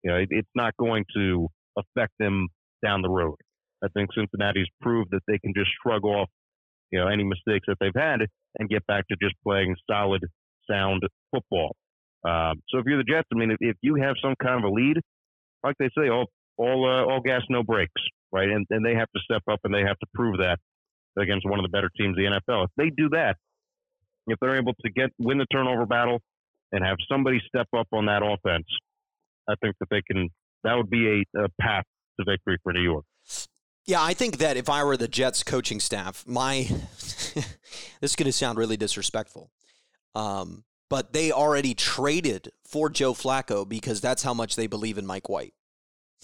you 0.02 0.10
know, 0.10 0.18
it, 0.18 0.30
it's 0.32 0.50
not 0.56 0.74
going 0.80 1.04
to 1.14 1.48
affect 1.78 2.14
them 2.20 2.48
down 2.84 3.02
the 3.02 3.10
road. 3.10 3.36
I 3.84 3.88
think 3.94 4.10
Cincinnati's 4.14 4.70
proved 4.82 5.10
that 5.12 5.22
they 5.28 5.40
can 5.40 5.54
just 5.56 5.70
shrug 5.84 6.06
off, 6.06 6.30
you 6.92 7.00
know, 7.00 7.08
any 7.08 7.24
mistakes 7.24 7.66
that 7.68 7.76
they've 7.82 7.92
had 7.96 8.22
and 8.58 8.70
get 8.70 8.86
back 8.88 9.08
to 9.10 9.18
just 9.22 9.36
playing 9.44 9.76
solid, 9.90 10.24
sound 10.70 11.04
football. 11.32 11.76
Um, 12.24 12.62
so 12.70 12.80
if 12.80 12.86
you're 12.86 12.98
the 12.98 13.04
Jets, 13.04 13.28
I 13.34 13.38
mean, 13.38 13.52
if, 13.52 13.58
if, 13.60 13.78
you 13.82 13.96
have 13.96 14.16
some 14.22 14.36
kind 14.42 14.64
of 14.64 14.70
a 14.70 14.74
lead, 14.74 14.98
like 15.64 15.76
they 15.80 15.90
say, 15.98 16.10
all 16.10 16.26
all 16.58 16.86
uh, 16.86 17.12
all 17.12 17.22
gas, 17.22 17.42
no 17.50 17.64
brakes, 17.64 18.02
right? 18.32 18.50
And 18.50 18.66
and 18.70 18.86
they 18.86 18.96
have 18.96 19.10
to 19.16 19.22
step 19.24 19.44
up 19.50 19.60
and 19.64 19.74
they 19.74 19.82
have 19.82 19.98
to 20.00 20.08
prove 20.14 20.38
that 20.38 20.58
against 21.18 21.48
one 21.48 21.60
of 21.60 21.64
the 21.64 21.70
better 21.70 21.90
teams 21.98 22.18
in 22.18 22.24
the 22.24 22.42
NFL. 22.42 22.66
If 22.66 22.72
they 22.78 22.90
do 22.90 23.10
that, 23.10 23.38
if 24.28 24.38
they're 24.40 24.58
able 24.58 24.74
to 24.74 24.92
get 24.92 25.12
win 25.20 25.38
the 25.38 25.46
turnover 25.52 25.86
battle 25.86 26.20
and 26.72 26.84
have 26.84 26.98
somebody 27.10 27.40
step 27.48 27.68
up 27.76 27.88
on 27.94 28.08
that 28.08 28.24
offense, 28.24 28.66
I 29.48 29.56
think 29.62 29.76
that 29.80 29.90
they 29.90 30.02
can. 30.02 30.30
That 30.64 30.76
would 30.76 30.90
be 30.90 31.24
a, 31.36 31.44
a 31.44 31.48
path 31.62 31.86
to 32.20 32.26
victory 32.26 32.58
for 32.64 32.74
New 32.74 32.82
York. 32.82 33.06
Yeah, 33.86 34.04
I 34.04 34.14
think 34.14 34.40
that 34.40 34.58
if 34.58 34.70
I 34.70 34.84
were 34.84 34.98
the 34.98 35.08
Jets 35.08 35.44
coaching 35.44 35.80
staff, 35.80 36.26
my 36.28 36.64
this 37.00 37.46
is 38.02 38.16
going 38.18 38.26
to 38.26 38.34
sound 38.34 38.58
really 38.58 38.76
disrespectful, 38.76 39.50
um, 40.18 40.64
but 40.90 41.14
they 41.14 41.32
already 41.32 41.76
traded 41.76 42.52
for 42.66 42.90
Joe 42.90 43.14
Flacco 43.14 43.68
because 43.68 44.02
that's 44.02 44.24
how 44.24 44.34
much 44.34 44.56
they 44.56 44.66
believe 44.66 44.98
in 44.98 45.06
Mike 45.06 45.30
White. 45.30 45.54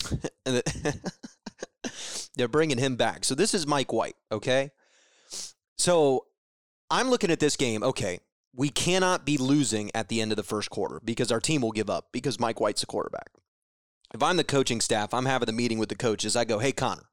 They're 2.35 2.47
bringing 2.47 2.79
him 2.79 2.95
back. 2.95 3.23
So 3.23 3.35
this 3.35 3.53
is 3.53 3.67
Mike 3.67 3.93
White, 3.93 4.15
okay? 4.31 4.71
So 5.77 6.25
I'm 6.89 7.09
looking 7.09 7.29
at 7.29 7.39
this 7.39 7.55
game, 7.55 7.83
okay, 7.83 8.19
we 8.55 8.69
cannot 8.69 9.25
be 9.25 9.37
losing 9.37 9.91
at 9.93 10.09
the 10.09 10.21
end 10.21 10.31
of 10.31 10.37
the 10.37 10.43
first 10.43 10.71
quarter 10.71 10.99
because 11.03 11.31
our 11.31 11.39
team 11.39 11.61
will 11.61 11.71
give 11.71 11.89
up 11.89 12.07
because 12.11 12.39
Mike 12.39 12.59
White's 12.59 12.81
a 12.81 12.87
quarterback. 12.87 13.29
If 14.13 14.23
I'm 14.23 14.37
the 14.37 14.43
coaching 14.43 14.81
staff, 14.81 15.13
I'm 15.13 15.25
having 15.25 15.45
the 15.45 15.53
meeting 15.53 15.77
with 15.77 15.89
the 15.89 15.95
coaches. 15.95 16.35
I 16.35 16.45
go, 16.45 16.57
hey, 16.59 16.71
Connor, 16.71 17.09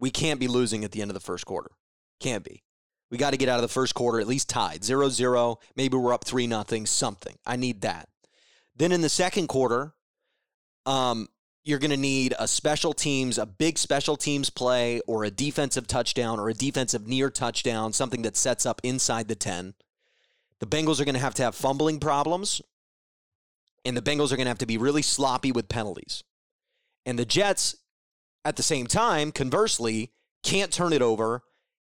We 0.00 0.10
can't 0.10 0.40
be 0.40 0.48
losing 0.48 0.84
at 0.84 0.90
the 0.90 1.02
end 1.02 1.10
of 1.10 1.14
the 1.14 1.20
first 1.20 1.46
quarter. 1.46 1.70
Can't 2.18 2.44
be. 2.44 2.62
We 3.10 3.18
got 3.18 3.30
to 3.30 3.36
get 3.36 3.48
out 3.48 3.56
of 3.56 3.62
the 3.62 3.68
first 3.68 3.94
quarter 3.94 4.20
at 4.20 4.28
least 4.28 4.48
tied 4.48 4.84
0 4.84 5.08
0. 5.08 5.58
Maybe 5.76 5.96
we're 5.96 6.12
up 6.12 6.24
3 6.24 6.46
nothing, 6.46 6.86
something. 6.86 7.36
I 7.44 7.56
need 7.56 7.80
that. 7.82 8.08
Then 8.76 8.92
in 8.92 9.00
the 9.00 9.08
second 9.08 9.48
quarter, 9.48 9.94
um, 10.86 11.28
you're 11.64 11.78
going 11.78 11.90
to 11.90 11.96
need 11.96 12.34
a 12.38 12.48
special 12.48 12.94
teams, 12.94 13.36
a 13.36 13.44
big 13.46 13.78
special 13.78 14.16
teams 14.16 14.48
play, 14.48 15.00
or 15.06 15.24
a 15.24 15.30
defensive 15.30 15.86
touchdown, 15.86 16.40
or 16.40 16.48
a 16.48 16.54
defensive 16.54 17.06
near 17.06 17.30
touchdown, 17.30 17.92
something 17.92 18.22
that 18.22 18.36
sets 18.36 18.64
up 18.64 18.80
inside 18.82 19.28
the 19.28 19.34
10. 19.34 19.74
The 20.60 20.66
Bengals 20.66 21.00
are 21.00 21.04
going 21.04 21.14
to 21.14 21.20
have 21.20 21.34
to 21.34 21.42
have 21.42 21.54
fumbling 21.54 22.00
problems, 22.00 22.62
and 23.84 23.96
the 23.96 24.02
Bengals 24.02 24.32
are 24.32 24.36
going 24.36 24.46
to 24.46 24.50
have 24.50 24.58
to 24.58 24.66
be 24.66 24.78
really 24.78 25.02
sloppy 25.02 25.52
with 25.52 25.68
penalties. 25.68 26.22
And 27.04 27.18
the 27.18 27.24
Jets, 27.24 27.76
at 28.44 28.56
the 28.56 28.62
same 28.62 28.86
time, 28.86 29.32
conversely, 29.32 30.12
can't 30.42 30.72
turn 30.72 30.92
it 30.92 31.02
over, 31.02 31.42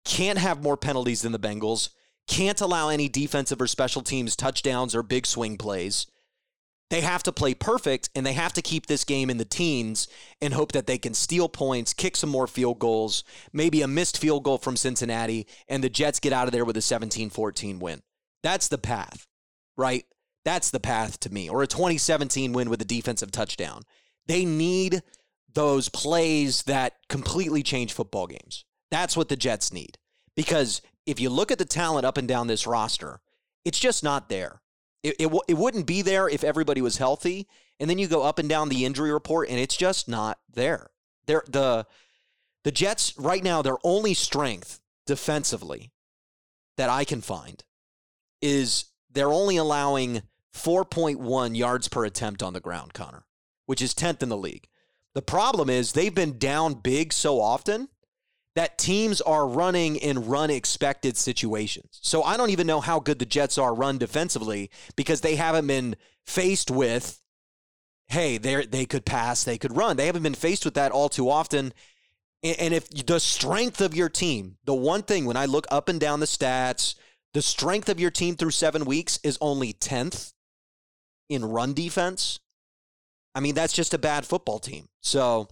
can't 0.04 0.38
have 0.38 0.62
more 0.62 0.76
penalties 0.76 1.22
than 1.22 1.32
the 1.32 1.38
Bengals, 1.38 1.90
can't 2.26 2.60
allow 2.60 2.88
any 2.88 3.08
defensive 3.08 3.60
or 3.60 3.66
special 3.66 4.02
teams 4.02 4.36
touchdowns 4.36 4.94
or 4.94 5.02
big 5.02 5.26
swing 5.26 5.56
plays. 5.56 6.06
They 6.90 7.02
have 7.02 7.22
to 7.22 7.32
play 7.32 7.54
perfect 7.54 8.10
and 8.14 8.26
they 8.26 8.32
have 8.32 8.52
to 8.54 8.62
keep 8.62 8.86
this 8.86 9.04
game 9.04 9.30
in 9.30 9.36
the 9.36 9.44
teens 9.44 10.08
and 10.42 10.52
hope 10.52 10.72
that 10.72 10.86
they 10.86 10.98
can 10.98 11.14
steal 11.14 11.48
points, 11.48 11.94
kick 11.94 12.16
some 12.16 12.30
more 12.30 12.48
field 12.48 12.80
goals, 12.80 13.22
maybe 13.52 13.82
a 13.82 13.88
missed 13.88 14.18
field 14.18 14.42
goal 14.42 14.58
from 14.58 14.76
Cincinnati, 14.76 15.46
and 15.68 15.84
the 15.84 15.88
Jets 15.88 16.18
get 16.18 16.32
out 16.32 16.48
of 16.48 16.52
there 16.52 16.64
with 16.64 16.76
a 16.76 16.82
17 16.82 17.30
14 17.30 17.78
win. 17.78 18.02
That's 18.42 18.68
the 18.68 18.78
path, 18.78 19.28
right? 19.76 20.04
That's 20.44 20.70
the 20.70 20.80
path 20.80 21.20
to 21.20 21.30
me, 21.32 21.48
or 21.48 21.62
a 21.62 21.68
2017 21.68 22.52
win 22.52 22.70
with 22.70 22.82
a 22.82 22.86
defensive 22.86 23.30
touchdown. 23.30 23.82
They 24.26 24.44
need 24.44 25.02
those 25.52 25.88
plays 25.88 26.62
that 26.62 26.94
completely 27.08 27.62
change 27.62 27.92
football 27.92 28.26
games. 28.26 28.64
That's 28.90 29.16
what 29.16 29.28
the 29.28 29.36
Jets 29.36 29.72
need. 29.72 29.98
Because 30.36 30.82
if 31.06 31.20
you 31.20 31.30
look 31.30 31.50
at 31.50 31.58
the 31.58 31.64
talent 31.64 32.06
up 32.06 32.16
and 32.16 32.28
down 32.28 32.46
this 32.46 32.66
roster, 32.66 33.20
it's 33.64 33.78
just 33.78 34.02
not 34.02 34.28
there. 34.28 34.60
It, 35.02 35.16
it, 35.18 35.32
it 35.48 35.56
wouldn't 35.56 35.86
be 35.86 36.02
there 36.02 36.28
if 36.28 36.44
everybody 36.44 36.82
was 36.82 36.98
healthy. 36.98 37.48
And 37.78 37.88
then 37.88 37.98
you 37.98 38.06
go 38.06 38.22
up 38.22 38.38
and 38.38 38.48
down 38.48 38.68
the 38.68 38.84
injury 38.84 39.10
report, 39.10 39.48
and 39.48 39.58
it's 39.58 39.76
just 39.76 40.08
not 40.08 40.38
there. 40.52 40.90
They're, 41.26 41.44
the 41.48 41.86
the 42.62 42.72
Jets 42.72 43.16
right 43.16 43.42
now, 43.42 43.62
their 43.62 43.78
only 43.82 44.12
strength 44.12 44.80
defensively 45.06 45.92
that 46.76 46.90
I 46.90 47.04
can 47.04 47.22
find 47.22 47.64
is 48.42 48.86
they're 49.10 49.32
only 49.32 49.56
allowing 49.56 50.22
4.1 50.54 51.56
yards 51.56 51.88
per 51.88 52.04
attempt 52.04 52.42
on 52.42 52.52
the 52.52 52.60
ground, 52.60 52.92
Connor, 52.92 53.24
which 53.66 53.80
is 53.80 53.94
10th 53.94 54.22
in 54.22 54.28
the 54.28 54.36
league. 54.36 54.68
The 55.14 55.22
problem 55.22 55.70
is 55.70 55.92
they've 55.92 56.14
been 56.14 56.38
down 56.38 56.74
big 56.74 57.12
so 57.12 57.40
often 57.40 57.88
that 58.56 58.78
teams 58.78 59.20
are 59.20 59.46
running 59.46 59.96
in 59.96 60.26
run 60.26 60.50
expected 60.50 61.16
situations. 61.16 61.98
So 62.02 62.22
I 62.22 62.36
don't 62.36 62.50
even 62.50 62.66
know 62.66 62.80
how 62.80 62.98
good 62.98 63.18
the 63.18 63.26
Jets 63.26 63.58
are 63.58 63.74
run 63.74 63.98
defensively 63.98 64.70
because 64.96 65.20
they 65.20 65.36
haven't 65.36 65.66
been 65.66 65.96
faced 66.26 66.70
with, 66.70 67.20
hey, 68.08 68.38
they 68.38 68.66
they 68.66 68.86
could 68.86 69.04
pass, 69.04 69.44
they 69.44 69.58
could 69.58 69.76
run. 69.76 69.96
They 69.96 70.06
haven't 70.06 70.24
been 70.24 70.34
faced 70.34 70.64
with 70.64 70.74
that 70.74 70.92
all 70.92 71.08
too 71.08 71.30
often. 71.30 71.72
And 72.42 72.72
if 72.72 72.88
the 72.88 73.20
strength 73.20 73.82
of 73.82 73.94
your 73.94 74.08
team, 74.08 74.56
the 74.64 74.74
one 74.74 75.02
thing 75.02 75.26
when 75.26 75.36
I 75.36 75.44
look 75.44 75.66
up 75.70 75.90
and 75.90 76.00
down 76.00 76.20
the 76.20 76.26
stats, 76.26 76.94
the 77.34 77.42
strength 77.42 77.88
of 77.88 78.00
your 78.00 78.10
team 78.10 78.34
through 78.34 78.50
seven 78.50 78.86
weeks 78.86 79.20
is 79.22 79.36
only 79.42 79.74
10th 79.74 80.32
in 81.28 81.44
run 81.44 81.74
defense. 81.74 82.40
I 83.34 83.40
mean, 83.40 83.54
that's 83.54 83.74
just 83.74 83.94
a 83.94 83.98
bad 83.98 84.24
football 84.24 84.58
team. 84.58 84.88
So, 85.02 85.48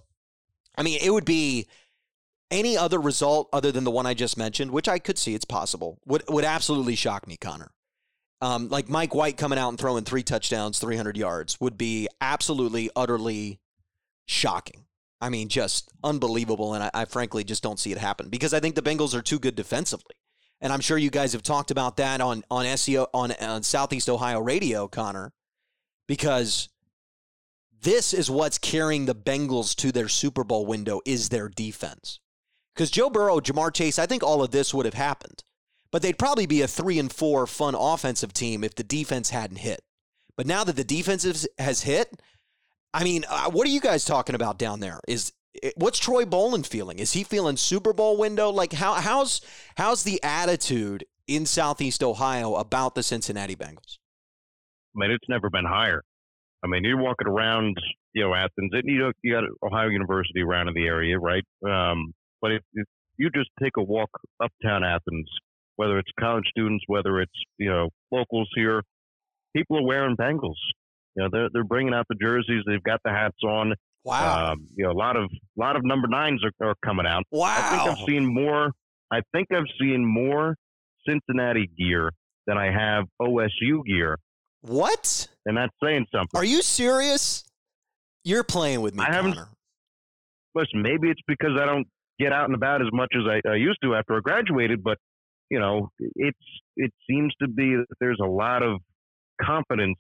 I 0.77 0.83
mean, 0.83 0.99
it 1.03 1.11
would 1.11 1.27
be 1.27 1.67
any 2.51 2.77
other 2.77 3.01
result 3.01 3.49
other 3.53 3.73
than 3.73 3.85
the 3.85 3.91
one 3.91 4.07
I 4.07 4.15
just 4.15 4.37
mentioned, 4.37 4.71
which 4.71 4.89
I 4.89 4.99
could 4.99 5.19
see 5.19 5.35
it's 5.35 5.45
possible, 5.45 5.99
would 6.07 6.23
would 6.29 6.45
absolutely 6.45 6.95
shock 6.95 7.27
me, 7.27 7.37
Connor. 7.37 7.73
Um, 8.41 8.69
like 8.69 8.89
Mike 8.89 9.15
White 9.15 9.37
coming 9.37 9.59
out 9.59 9.71
and 9.71 9.79
throwing 9.79 10.05
three 10.05 10.23
touchdowns, 10.23 10.79
300 10.79 11.17
yards 11.17 11.61
would 11.61 11.77
be 11.77 12.09
absolutely, 12.21 12.89
utterly 12.95 13.59
shocking. 14.27 14.85
I 15.21 15.29
mean, 15.29 15.49
just 15.49 15.91
unbelievable. 16.05 16.75
And 16.75 16.85
I, 16.85 16.91
I, 16.95 17.05
frankly 17.05 17.43
just 17.43 17.65
don't 17.65 17.81
see 17.81 17.91
it 17.91 17.99
happen 17.99 18.29
because 18.29 18.55
I 18.55 18.61
think 18.61 18.77
the 18.77 18.83
Bengals 18.83 19.15
are 19.15 19.23
too 19.23 19.41
good 19.41 19.57
defensively. 19.57 20.15
And 20.61 20.73
I'm 20.73 20.81
sure 20.81 20.99
you 20.99 21.11
guys 21.11 21.33
have 21.33 21.43
talked 21.43 21.73
about 21.73 21.97
that 21.97 22.21
on, 22.21 22.45
on 22.51 22.65
SEO, 22.65 23.09
on, 23.13 23.33
on 23.33 23.65
Southeast 23.65 24.09
Ohio 24.09 24.41
radio, 24.41 24.87
Connor, 24.87 25.33
because 26.07 26.69
this 27.81 28.13
is 28.13 28.31
what's 28.31 28.59
carrying 28.59 29.07
the 29.07 29.15
Bengals 29.15 29.75
to 29.77 29.91
their 29.91 30.09
Super 30.09 30.45
Bowl 30.45 30.67
window 30.67 31.01
is 31.05 31.29
their 31.29 31.49
defense. 31.49 32.21
Because 32.79 32.93
Joe 32.93 33.11
Burrow, 33.11 33.41
Ja'Marr 33.41 33.75
Chase, 33.75 33.99
I 33.99 34.07
think 34.07 34.23
all 34.23 34.41
of 34.41 34.53
this 34.53 34.73
would 34.73 34.87
have 34.87 34.95
happened. 34.95 35.43
But 35.91 36.01
they'd 36.01 36.17
probably 36.17 36.47
be 36.47 36.63
a 36.63 36.69
three 36.69 37.01
and 37.01 37.13
four 37.13 37.45
fun 37.49 37.75
offensive 37.75 38.33
team 38.33 38.63
if 38.63 38.77
the 38.77 38.85
defense 38.85 39.31
hadn't 39.31 39.57
hit. 39.57 39.83
But 40.37 40.47
now 40.47 40.63
that 40.63 40.77
the 40.77 40.85
defense 40.85 41.45
has 41.59 41.83
hit, 41.83 42.23
I 42.95 43.03
mean, 43.03 43.25
uh, 43.29 43.51
what 43.51 43.67
are 43.67 43.71
you 43.71 43.81
guys 43.81 44.05
talking 44.05 44.37
about 44.37 44.61
down 44.61 44.79
there? 44.79 45.01
Is 45.09 45.33
what's 45.75 45.99
Troy 45.99 46.25
Bolin 46.25 46.65
feeling? 46.65 47.01
Is 47.01 47.15
he 47.15 47.25
feeling 47.25 47.57
Super 47.57 47.93
Bowl 47.93 48.17
window? 48.17 48.51
Like 48.51 48.73
how 48.73 48.95
how's 48.95 49.41
how's 49.77 50.05
the 50.05 50.23
attitude 50.23 51.05
in 51.27 51.47
Southeast 51.47 52.05
Ohio 52.05 52.55
about 52.55 52.95
the 52.95 53.03
Cincinnati 53.03 53.57
Bengals? 53.57 53.99
I 54.95 55.01
mean, 55.01 55.11
it's 55.11 55.29
never 55.29 55.51
been 55.51 55.65
higher. 55.65 56.05
I 56.63 56.69
mean, 56.69 56.85
you're 56.85 56.97
walking 56.97 57.27
around, 57.27 57.77
you 58.13 58.23
know, 58.23 58.35
Athens, 58.35 58.71
and 58.73 58.85
you 58.85 58.99
know, 58.99 59.13
you 59.23 59.33
got 59.33 59.45
Ohio 59.67 59.89
University 59.89 60.43
around 60.43 60.69
in 60.69 60.75
the 60.75 60.87
area, 60.87 61.19
right? 61.19 61.45
Um, 61.69 62.15
but 62.41 62.53
if, 62.53 62.63
if 62.75 62.87
you 63.17 63.31
just 63.35 63.51
take 63.63 63.73
a 63.77 63.83
walk 63.83 64.11
uptown 64.43 64.85
Athens, 64.85 65.29
whether 65.77 65.99
it's 65.99 66.11
college 66.19 66.45
students, 66.51 66.85
whether 66.87 67.21
it's 67.21 67.33
you 67.59 67.71
know 67.71 67.89
locals 68.11 68.49
here, 68.55 68.83
people 69.57 69.79
are 69.79 69.87
wearing 69.87 70.17
Bengals. 70.17 70.59
You 71.17 71.25
know, 71.25 71.29
they're 71.33 71.49
they're 71.53 71.65
bringing 71.65 71.95
out 71.95 72.07
the 72.09 72.17
jerseys. 72.21 72.63
They've 72.67 72.83
got 72.83 73.01
the 73.05 73.11
hats 73.11 73.39
on. 73.45 73.75
Wow. 74.05 74.53
Um, 74.53 74.69
you 74.77 74.85
know, 74.85 74.93
a 74.93 74.99
lot 74.99 75.17
of 75.17 75.25
a 75.25 75.61
lot 75.61 75.77
of 75.77 75.85
number 75.85 76.09
nines 76.09 76.43
are, 76.45 76.67
are 76.67 76.75
coming 76.85 77.07
out. 77.07 77.25
Wow. 77.31 77.57
I 77.57 77.71
think 77.71 77.91
I've 77.91 78.07
seen 78.07 78.27
more. 78.27 78.73
I 79.11 79.21
think 79.33 79.49
I've 79.53 79.65
seen 79.81 80.05
more 80.05 80.55
Cincinnati 81.09 81.71
gear 81.79 82.13
than 82.47 82.59
I 82.59 82.71
have 82.71 83.05
OSU 83.21 83.85
gear. 83.87 84.19
What? 84.63 85.29
And 85.47 85.57
that's 85.57 85.73
saying 85.83 86.07
something. 86.13 86.39
Are 86.39 86.45
you 86.45 86.63
serious? 86.63 87.45
You're 88.25 88.45
playing 88.45 88.81
with 88.81 88.95
me, 88.95 89.05
I 89.05 89.13
haven't. 89.13 89.35
Connor. 89.35 89.49
Listen, 90.55 90.83
maybe 90.83 91.09
it's 91.09 91.21
because 91.27 91.53
I 91.61 91.67
don't 91.67 91.87
get 92.19 92.33
out 92.33 92.47
and 92.47 92.55
about 92.55 92.83
as 92.83 92.89
much 92.93 93.13
as 93.15 93.23
I, 93.27 93.49
I 93.49 93.55
used 93.57 93.79
to 93.83 93.95
after 93.95 94.17
I 94.17 94.21
graduated, 94.21 94.83
but 94.83 94.99
you 95.51 95.59
know, 95.59 95.91
it's 95.99 96.39
it 96.77 96.93
seems 97.09 97.33
to 97.41 97.49
be 97.49 97.77
that 97.77 97.87
there's 98.01 98.21
a 98.23 98.27
lot 98.27 98.63
of 98.63 98.81
confidence 99.41 99.99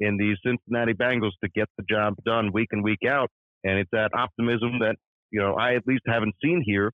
in 0.00 0.16
these 0.16 0.36
Cincinnati 0.44 0.94
Bengals 0.94 1.32
to 1.42 1.50
get 1.54 1.68
the 1.76 1.84
job 1.88 2.14
done 2.24 2.50
week 2.52 2.68
in 2.72 2.82
week 2.82 3.00
out, 3.08 3.30
and 3.64 3.78
it's 3.78 3.90
that 3.92 4.10
optimism 4.14 4.78
that 4.80 4.96
you 5.30 5.40
know 5.40 5.54
I 5.54 5.74
at 5.74 5.86
least 5.86 6.02
haven't 6.06 6.34
seen 6.42 6.62
here 6.64 6.92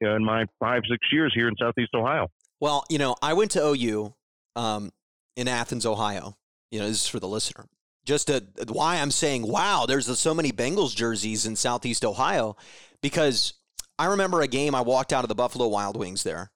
you 0.00 0.08
know, 0.08 0.16
in 0.16 0.24
my 0.24 0.44
five 0.60 0.82
six 0.90 1.06
years 1.12 1.32
here 1.34 1.48
in 1.48 1.54
Southeast 1.60 1.90
Ohio. 1.94 2.28
Well, 2.60 2.84
you 2.88 2.98
know, 2.98 3.16
I 3.22 3.34
went 3.34 3.50
to 3.52 3.64
OU 3.64 4.14
um, 4.54 4.92
in 5.36 5.48
Athens, 5.48 5.86
Ohio. 5.86 6.36
You 6.70 6.80
know, 6.80 6.88
this 6.88 7.02
is 7.02 7.06
for 7.06 7.20
the 7.20 7.28
listener. 7.28 7.66
Just 8.04 8.30
why 8.68 8.98
I'm 8.98 9.10
saying, 9.10 9.46
wow, 9.46 9.84
there's 9.86 10.06
so 10.18 10.32
many 10.32 10.52
Bengals 10.52 10.94
jerseys 10.94 11.44
in 11.44 11.56
Southeast 11.56 12.04
Ohio, 12.04 12.56
because 13.02 13.54
I 13.98 14.06
remember 14.06 14.40
a 14.40 14.48
game 14.48 14.74
I 14.74 14.82
walked 14.82 15.12
out 15.12 15.24
of 15.24 15.28
the 15.28 15.34
Buffalo 15.34 15.68
Wild 15.68 15.96
Wings 15.96 16.22
there. 16.22 16.50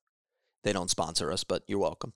They 0.62 0.72
don't 0.72 0.90
sponsor 0.90 1.32
us, 1.32 1.44
but 1.44 1.62
you're 1.66 1.78
welcome. 1.78 2.12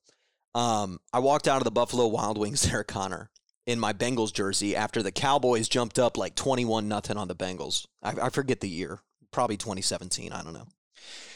Um, 0.55 0.99
I 1.13 1.19
walked 1.19 1.49
out 1.49 1.59
of 1.59 1.65
the 1.65 1.71
Buffalo 1.71 2.07
Wild 2.07 2.39
Wings 2.39 2.63
there, 2.71 2.85
Connor, 2.85 3.31
in 3.67 3.81
my 3.81 3.93
Bengals 3.93 4.33
jersey 4.33 4.77
after 4.77 5.03
the 5.03 5.13
Cowboys 5.13 5.69
jumped 5.69 5.99
up 5.99 6.17
like 6.17 6.35
21 6.35 6.89
nothing 6.89 7.17
on 7.17 7.29
the 7.29 7.35
Bengals. 7.35 7.87
I, 8.03 8.15
I 8.25 8.31
forget 8.31 8.61
the 8.61 8.69
year, 8.69 9.01
probably 9.33 9.57
2017. 9.57 10.33
I 10.33 10.43
don't 10.43 10.53
know. 10.53 10.69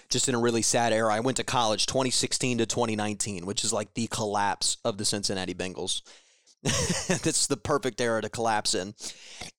Just 0.09 0.29
in 0.29 0.35
a 0.35 0.41
really 0.41 0.63
sad 0.63 0.93
era. 0.93 1.13
I 1.13 1.21
went 1.21 1.37
to 1.37 1.45
college 1.45 1.87
2016 1.87 2.59
to 2.59 2.67
2019, 2.67 3.45
which 3.45 3.65
is 3.65 3.73
like 3.73 3.93
the 3.95 4.07
collapse 4.07 4.79
of 4.85 4.97
the 4.97 5.05
Cincinnati 5.05 5.55
Bengals. 5.55 6.03
That's 6.63 7.47
the 7.47 7.59
perfect 7.59 8.01
era 8.01 8.23
to 8.23 8.31
collapse 8.31 8.75
in. 8.75 8.95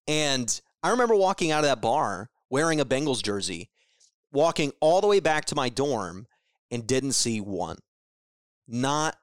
And 0.07 0.59
I 0.81 0.89
remember 0.89 1.15
walking 1.15 1.51
out 1.51 1.63
of 1.63 1.69
that 1.69 1.81
bar 1.81 2.29
wearing 2.49 2.79
a 2.79 2.85
Bengals 2.85 3.21
jersey 3.21 3.69
walking 4.31 4.71
all 4.79 5.01
the 5.01 5.07
way 5.07 5.19
back 5.19 5.45
to 5.45 5.55
my 5.55 5.69
dorm 5.69 6.27
and 6.71 6.85
didn't 6.85 7.13
see 7.13 7.41
one. 7.41 7.77
Not 8.67 9.15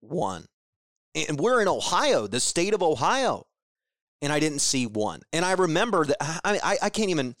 one. 0.00 0.46
And 1.14 1.38
we're 1.38 1.60
in 1.62 1.68
Ohio, 1.68 2.26
the 2.26 2.40
state 2.40 2.74
of 2.74 2.82
Ohio. 2.82 3.46
And 4.22 4.32
I 4.32 4.40
didn't 4.40 4.60
see 4.60 4.86
one. 4.86 5.20
And 5.32 5.44
I 5.44 5.52
remember 5.52 6.06
that 6.06 6.16
I, 6.20 6.58
I, 6.62 6.78
I 6.82 6.90
can't 6.90 7.10
even 7.10 7.36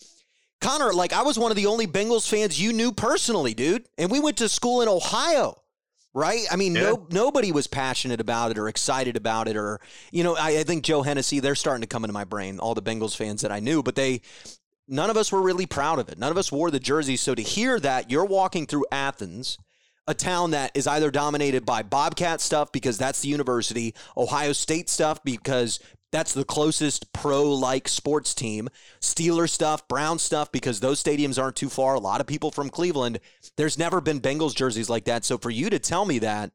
Connor, 0.60 0.92
like 0.92 1.12
I 1.12 1.22
was 1.22 1.38
one 1.38 1.50
of 1.50 1.56
the 1.56 1.66
only 1.66 1.86
Bengals 1.86 2.28
fans 2.28 2.60
you 2.60 2.72
knew 2.72 2.92
personally, 2.92 3.54
dude. 3.54 3.86
And 3.98 4.10
we 4.10 4.20
went 4.20 4.38
to 4.38 4.48
school 4.48 4.82
in 4.82 4.88
Ohio 4.88 5.60
right? 6.14 6.46
I 6.50 6.56
mean, 6.56 6.74
yeah. 6.74 6.82
no 6.82 7.06
nobody 7.10 7.52
was 7.52 7.66
passionate 7.66 8.20
about 8.20 8.52
it 8.52 8.58
or 8.58 8.68
excited 8.68 9.16
about 9.16 9.48
it, 9.48 9.56
or 9.56 9.80
you 10.12 10.24
know, 10.24 10.36
I, 10.36 10.58
I, 10.58 10.62
think 10.62 10.84
Joe 10.84 11.02
Hennessy. 11.02 11.40
They're 11.40 11.56
starting 11.56 11.82
to 11.82 11.88
come 11.88 12.04
into 12.04 12.12
my 12.14 12.24
brain. 12.24 12.60
All 12.60 12.74
the 12.74 12.82
Bengals 12.82 13.16
fans 13.16 13.42
that 13.42 13.52
I 13.52 13.60
knew, 13.60 13.82
but 13.82 13.96
they 13.96 14.22
none 14.88 15.10
of 15.10 15.16
us 15.16 15.32
were 15.32 15.42
really 15.42 15.66
proud 15.66 15.98
of 15.98 16.08
it. 16.08 16.18
None 16.18 16.30
of 16.30 16.38
us 16.38 16.52
wore 16.52 16.70
the 16.70 16.80
jersey. 16.80 17.16
So 17.16 17.34
to 17.34 17.42
hear 17.42 17.78
that 17.80 18.10
you're 18.10 18.24
walking 18.24 18.66
through 18.66 18.86
Athens, 18.92 19.58
a 20.06 20.14
town 20.14 20.50
that 20.50 20.70
is 20.74 20.86
either 20.86 21.10
dominated 21.10 21.64
by 21.64 21.82
Bobcat 21.82 22.40
stuff 22.40 22.72
because 22.72 22.98
that's 22.98 23.22
the 23.22 23.28
university, 23.28 23.94
Ohio 24.16 24.52
State 24.52 24.90
stuff 24.90 25.22
because 25.24 25.80
that's 26.12 26.34
the 26.34 26.44
closest 26.44 27.12
pro 27.12 27.42
like 27.42 27.88
sports 27.88 28.34
team. 28.34 28.68
Steeler 29.00 29.48
stuff, 29.48 29.88
Brown 29.88 30.18
stuff, 30.18 30.52
because 30.52 30.78
those 30.78 31.02
stadiums 31.02 31.42
aren't 31.42 31.56
too 31.56 31.68
far. 31.68 31.94
A 31.94 32.00
lot 32.00 32.20
of 32.20 32.26
people 32.26 32.50
from 32.50 32.70
Cleveland. 32.70 33.18
There's 33.56 33.78
never 33.78 34.00
been 34.00 34.20
Bengals 34.20 34.54
jerseys 34.54 34.90
like 34.90 35.06
that. 35.06 35.24
So 35.24 35.38
for 35.38 35.50
you 35.50 35.70
to 35.70 35.78
tell 35.78 36.04
me 36.04 36.20
that, 36.20 36.52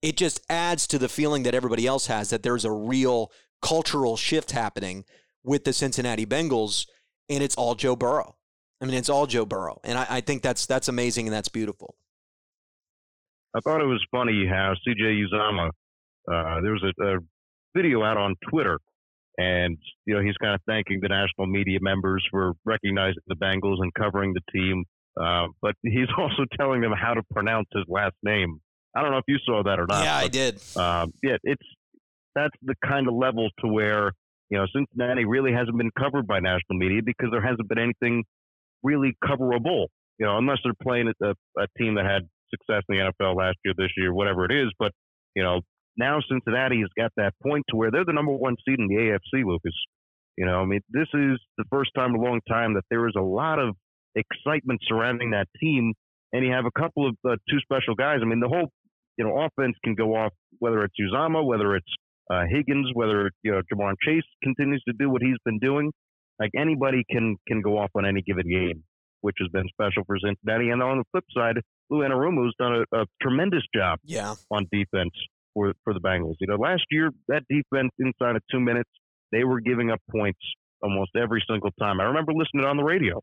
it 0.00 0.16
just 0.16 0.42
adds 0.50 0.86
to 0.88 0.98
the 0.98 1.08
feeling 1.08 1.42
that 1.44 1.54
everybody 1.54 1.86
else 1.86 2.06
has 2.06 2.30
that 2.30 2.42
there's 2.42 2.64
a 2.64 2.70
real 2.70 3.32
cultural 3.62 4.16
shift 4.16 4.50
happening 4.50 5.04
with 5.42 5.64
the 5.64 5.72
Cincinnati 5.72 6.26
Bengals, 6.26 6.86
and 7.28 7.42
it's 7.42 7.54
all 7.56 7.74
Joe 7.74 7.96
Burrow. 7.96 8.36
I 8.80 8.86
mean, 8.86 8.94
it's 8.94 9.08
all 9.08 9.26
Joe 9.26 9.46
Burrow, 9.46 9.80
and 9.84 9.96
I, 9.98 10.06
I 10.08 10.20
think 10.20 10.42
that's 10.42 10.66
that's 10.66 10.88
amazing 10.88 11.26
and 11.26 11.34
that's 11.34 11.48
beautiful. 11.48 11.94
I 13.54 13.60
thought 13.60 13.80
it 13.80 13.86
was 13.86 14.04
funny 14.10 14.46
how 14.48 14.74
CJ 14.86 15.22
Uzomah, 15.24 15.68
uh, 15.68 16.60
there 16.60 16.72
was 16.72 16.82
a, 16.82 17.04
a 17.04 17.18
video 17.74 18.02
out 18.02 18.16
on 18.16 18.34
Twitter, 18.50 18.78
and 19.38 19.78
you 20.06 20.14
know 20.14 20.20
he's 20.20 20.36
kind 20.36 20.54
of 20.54 20.60
thanking 20.66 20.98
the 21.00 21.08
national 21.08 21.46
media 21.46 21.78
members 21.80 22.24
for 22.30 22.54
recognizing 22.64 23.22
the 23.28 23.36
Bengals 23.36 23.76
and 23.78 23.92
covering 23.94 24.34
the 24.34 24.40
team. 24.52 24.84
Uh, 25.20 25.46
but 25.62 25.74
he's 25.82 26.08
also 26.18 26.44
telling 26.58 26.80
them 26.80 26.92
how 26.92 27.14
to 27.14 27.22
pronounce 27.32 27.68
his 27.72 27.84
last 27.88 28.16
name. 28.22 28.60
I 28.96 29.02
don't 29.02 29.10
know 29.10 29.18
if 29.18 29.24
you 29.28 29.38
saw 29.44 29.62
that 29.62 29.78
or 29.80 29.86
not. 29.88 30.04
Yeah, 30.04 30.18
but, 30.18 30.24
I 30.24 30.28
did. 30.28 30.54
Um, 30.76 31.12
yeah, 31.22 31.36
it's 31.42 31.66
that's 32.34 32.54
the 32.62 32.74
kind 32.84 33.08
of 33.08 33.14
level 33.14 33.48
to 33.60 33.68
where 33.68 34.12
you 34.54 34.60
know 34.60 34.66
Cincinnati 34.72 35.24
really 35.24 35.52
hasn't 35.52 35.76
been 35.76 35.90
covered 35.98 36.28
by 36.28 36.38
national 36.38 36.78
media 36.78 37.00
because 37.04 37.30
there 37.32 37.42
hasn't 37.42 37.68
been 37.68 37.80
anything 37.80 38.22
really 38.84 39.16
coverable. 39.24 39.86
You 40.20 40.26
know, 40.26 40.38
unless 40.38 40.58
they're 40.62 40.78
playing 40.80 41.10
a, 41.20 41.30
a 41.58 41.66
team 41.76 41.96
that 41.96 42.04
had 42.06 42.22
success 42.50 42.84
in 42.88 42.94
the 42.94 43.10
NFL 43.10 43.34
last 43.34 43.56
year, 43.64 43.74
this 43.76 43.90
year, 43.96 44.14
whatever 44.14 44.44
it 44.44 44.52
is. 44.52 44.70
But 44.78 44.92
you 45.34 45.42
know, 45.42 45.62
now 45.96 46.20
Cincinnati 46.30 46.78
has 46.82 46.90
got 46.96 47.10
that 47.16 47.34
point 47.42 47.64
to 47.70 47.76
where 47.76 47.90
they're 47.90 48.04
the 48.04 48.12
number 48.12 48.30
one 48.30 48.54
seed 48.64 48.78
in 48.78 48.86
the 48.86 48.94
AFC, 48.94 49.44
Lucas. 49.44 49.74
You 50.38 50.46
know, 50.46 50.60
I 50.60 50.66
mean, 50.66 50.82
this 50.88 51.08
is 51.14 51.40
the 51.58 51.64
first 51.68 51.90
time 51.96 52.14
in 52.14 52.20
a 52.20 52.22
long 52.22 52.40
time 52.48 52.74
that 52.74 52.84
there 52.90 53.08
is 53.08 53.14
a 53.18 53.22
lot 53.22 53.58
of 53.58 53.74
excitement 54.14 54.82
surrounding 54.86 55.32
that 55.32 55.48
team, 55.60 55.94
and 56.32 56.46
you 56.46 56.52
have 56.52 56.64
a 56.64 56.80
couple 56.80 57.08
of 57.08 57.16
uh, 57.28 57.34
two 57.50 57.58
special 57.58 57.96
guys. 57.96 58.20
I 58.22 58.24
mean, 58.24 58.38
the 58.38 58.46
whole 58.46 58.70
you 59.18 59.24
know 59.24 59.36
offense 59.36 59.74
can 59.82 59.96
go 59.96 60.14
off 60.14 60.32
whether 60.60 60.84
it's 60.84 60.94
Uzomah, 61.00 61.44
whether 61.44 61.74
it's 61.74 61.92
uh, 62.30 62.44
Higgins, 62.48 62.90
whether 62.94 63.30
you 63.42 63.52
know 63.52 63.60
Ja'Marr 63.72 63.94
Chase 64.02 64.24
continues 64.42 64.82
to 64.88 64.94
do 64.98 65.10
what 65.10 65.22
he's 65.22 65.36
been 65.44 65.58
doing. 65.58 65.92
Like 66.38 66.50
anybody 66.56 67.04
can 67.10 67.36
can 67.46 67.60
go 67.60 67.78
off 67.78 67.90
on 67.94 68.06
any 68.06 68.22
given 68.22 68.48
game, 68.48 68.82
which 69.20 69.36
has 69.40 69.48
been 69.50 69.68
special 69.68 70.04
for 70.06 70.16
Cincinnati. 70.18 70.70
And 70.70 70.82
on 70.82 70.98
the 70.98 71.04
flip 71.12 71.24
side, 71.36 71.60
Lou 71.90 72.00
Anarumo's 72.00 72.54
done 72.58 72.84
a, 72.92 73.02
a 73.02 73.06
tremendous 73.22 73.62
job 73.74 73.98
yeah. 74.04 74.34
on 74.50 74.66
defense 74.72 75.12
for 75.52 75.72
for 75.84 75.94
the 75.94 76.00
Bengals. 76.00 76.34
You 76.40 76.48
know, 76.48 76.56
last 76.56 76.84
year 76.90 77.10
that 77.28 77.42
defense 77.48 77.90
inside 77.98 78.36
of 78.36 78.42
two 78.50 78.60
minutes, 78.60 78.90
they 79.32 79.44
were 79.44 79.60
giving 79.60 79.90
up 79.90 80.00
points 80.10 80.40
almost 80.82 81.10
every 81.16 81.42
single 81.48 81.70
time. 81.80 82.00
I 82.00 82.04
remember 82.04 82.32
listening 82.32 82.64
on 82.64 82.76
the 82.76 82.84
radio. 82.84 83.20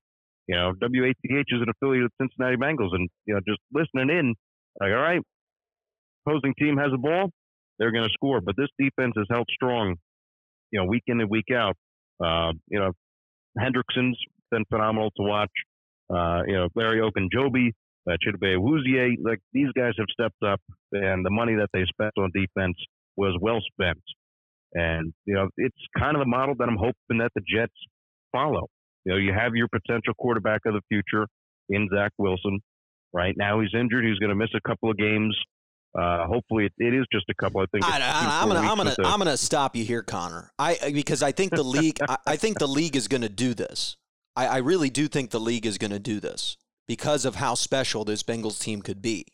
You 0.48 0.56
know, 0.56 0.74
WATH 0.82 1.16
is 1.24 1.62
an 1.62 1.70
affiliate 1.70 2.06
of 2.06 2.12
Cincinnati 2.20 2.58
Bengals, 2.58 2.94
and 2.94 3.10
you 3.26 3.36
know, 3.36 3.40
just 3.48 3.60
listening 3.72 4.10
in, 4.10 4.34
like, 4.80 4.92
all 4.92 5.02
right, 5.02 5.22
opposing 6.26 6.54
team 6.60 6.78
has 6.78 6.92
a 6.94 6.98
ball, 6.98 7.30
they're 7.82 7.92
going 7.92 8.04
to 8.04 8.14
score. 8.14 8.40
But 8.42 8.56
this 8.56 8.70
defense 8.80 9.14
has 9.18 9.26
held 9.30 9.48
strong, 9.52 9.96
you 10.72 10.80
know, 10.80 10.86
week 10.86 11.04
in 11.08 11.20
and 11.20 11.30
week 11.30 11.48
out. 11.54 11.76
Uh, 12.24 12.54
you 12.68 12.80
know, 12.80 12.92
Hendrickson's 13.60 14.18
been 14.52 14.64
phenomenal 14.70 15.10
to 15.18 15.24
watch. 15.24 15.52
Uh, 16.14 16.44
you 16.46 16.54
know, 16.54 16.68
Larry 16.76 17.02
Ogunjobi, 17.02 17.72
uh, 18.08 18.18
Chidobe 18.24 18.56
Awuzie, 18.56 19.16
like 19.24 19.40
these 19.52 19.70
guys 19.76 19.94
have 19.98 20.08
stepped 20.12 20.44
up, 20.46 20.62
and 20.92 21.26
the 21.26 21.32
money 21.32 21.56
that 21.56 21.70
they 21.74 21.84
spent 21.86 22.12
on 22.18 22.30
defense 22.34 22.78
was 23.18 23.36
well 23.42 23.60
spent. 23.74 24.02
And 24.74 25.12
you 25.26 25.34
know, 25.34 25.50
it's 25.58 25.76
kind 25.98 26.16
of 26.16 26.22
the 26.22 26.30
model 26.30 26.54
that 26.60 26.70
I'm 26.70 26.78
hoping 26.78 27.18
that 27.20 27.32
the 27.36 27.42
Jets 27.42 27.74
follow. 28.32 28.68
You 29.06 29.14
know, 29.14 29.18
you 29.18 29.34
have 29.34 29.54
your 29.56 29.68
potential 29.68 30.14
quarterback 30.20 30.62
of 30.66 30.74
the 30.74 30.82
future 30.88 31.26
in 31.70 31.90
Zach 31.94 32.12
Wilson. 32.20 32.60
Right 33.14 33.34
now, 33.36 33.60
he's 33.60 33.74
injured. 33.74 34.06
He's 34.06 34.20
going 34.20 34.30
to 34.30 34.36
miss 34.36 34.52
a 34.56 34.62
couple 34.68 34.92
of 34.92 34.98
games. 34.98 35.36
Uh, 35.94 36.26
hopefully, 36.26 36.66
it, 36.66 36.74
it 36.78 36.94
is 36.94 37.06
just 37.12 37.26
a 37.30 37.34
couple. 37.34 37.62
I 37.62 37.66
think 37.72 37.86
I, 37.86 38.42
am 38.42 38.48
gonna, 38.48 38.60
I'm 38.62 38.78
gonna, 38.78 38.96
I'm 39.04 39.18
gonna 39.18 39.36
stop 39.36 39.76
you 39.76 39.84
here, 39.84 40.04
Connor. 40.04 40.52
I 40.58 40.92
because 40.94 41.22
I 41.22 41.34
think 41.34 41.52
the 41.52 41.64
league, 41.64 42.00
I, 42.08 42.18
I, 42.26 42.36
think 42.38 42.60
the 42.60 42.68
league 42.68 42.96
is 42.96 43.10
going 43.10 43.24
to 43.24 43.30
do 43.30 43.54
this. 43.54 43.98
I, 44.36 44.48
I 44.48 44.58
really 44.58 44.90
do 44.90 45.10
think 45.10 45.32
the 45.32 45.40
league 45.40 45.66
is 45.66 45.78
going 45.78 45.92
to 45.92 46.00
do 46.00 46.22
this 46.22 46.56
because 46.88 47.26
of 47.26 47.36
how 47.36 47.56
special 47.56 48.06
this 48.06 48.24
Bengals 48.24 48.62
team 48.62 48.82
could 48.82 49.02
be. 49.02 49.26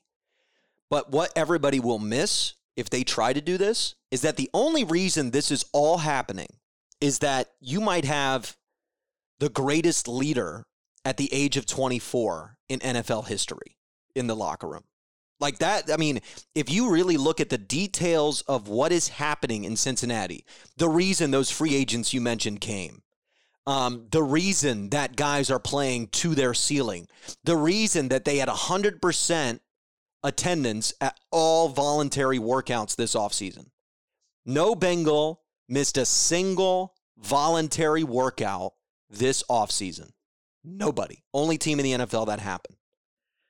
But 0.89 1.12
what 1.12 1.32
everybody 1.36 1.80
will 1.80 2.00
miss 2.00 2.54
if 2.76 2.89
they 2.89 3.04
try 3.04 3.34
to 3.34 3.41
do 3.41 3.58
this 3.58 3.96
is 4.10 4.22
that 4.22 4.38
the 4.38 4.50
only 4.54 4.84
reason 4.84 5.32
this 5.32 5.52
is 5.52 5.65
all 5.74 6.00
happening 6.00 6.48
is 7.02 7.20
that 7.20 7.50
you 7.60 7.82
might 7.82 8.06
have 8.06 8.56
the 9.39 9.50
greatest 9.50 10.08
leader 10.08 10.65
at 11.06 11.17
the 11.17 11.32
age 11.32 11.58
of 11.58 11.65
24 11.65 12.58
in 12.70 12.80
NFL 12.80 13.28
history 13.28 13.78
in 14.15 14.28
the 14.28 14.36
locker 14.36 14.67
room. 14.67 14.84
Like 15.39 15.60
that, 15.60 15.91
I 15.91 15.97
mean, 15.97 16.19
if 16.56 16.71
you 16.71 16.91
really 16.91 17.17
look 17.17 17.39
at 17.39 17.50
the 17.50 17.58
details 17.58 18.41
of 18.41 18.67
what 18.67 18.91
is 18.91 19.08
happening 19.08 19.65
in 19.65 19.76
Cincinnati, 19.76 20.45
the 20.78 20.89
reason 20.89 21.30
those 21.30 21.52
free 21.52 21.76
agents 21.76 22.13
you 22.13 22.21
mentioned 22.21 22.60
came, 22.60 23.04
um, 23.67 24.08
the 24.12 24.23
reason 24.23 24.89
that 24.89 25.15
guys 25.15 25.52
are 25.52 25.60
playing 25.60 26.08
to 26.08 26.34
their 26.34 26.54
ceiling, 26.54 27.08
the 27.43 27.58
reason 27.58 28.08
that 28.08 28.26
they 28.26 28.38
had 28.38 28.50
100% 28.50 29.60
attendance 30.23 30.93
at 31.02 31.19
all 31.32 31.69
voluntary 31.69 32.39
workouts 32.39 32.95
this 32.95 33.13
offseason. 33.13 33.67
No 34.45 34.73
Bengal 34.73 35.41
missed 35.69 35.97
a 35.97 36.06
single 36.06 36.95
voluntary 37.17 38.04
workout 38.04 38.73
this 39.10 39.43
offseason. 39.50 40.12
Nobody. 40.63 41.23
Only 41.34 41.58
team 41.58 41.80
in 41.80 41.84
the 41.84 42.06
NFL 42.06 42.28
that 42.28 42.39
happened. 42.39 42.78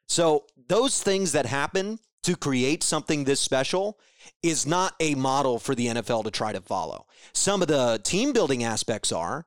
So, 0.08 0.46
those 0.68 1.02
things 1.02 1.32
that 1.32 1.46
happen 1.46 2.00
to 2.24 2.36
create 2.36 2.84
something 2.84 3.24
this 3.24 3.40
special 3.40 4.00
is 4.44 4.66
not 4.68 4.94
a 5.00 5.16
model 5.16 5.60
for 5.60 5.76
the 5.76 5.88
NFL 5.88 6.26
to 6.26 6.32
try 6.32 6.52
to 6.52 6.62
follow. 6.62 7.06
Some 7.34 7.62
of 7.62 7.68
the 7.68 8.00
team 8.04 8.34
building 8.34 8.64
aspects 8.64 9.12
are, 9.12 9.46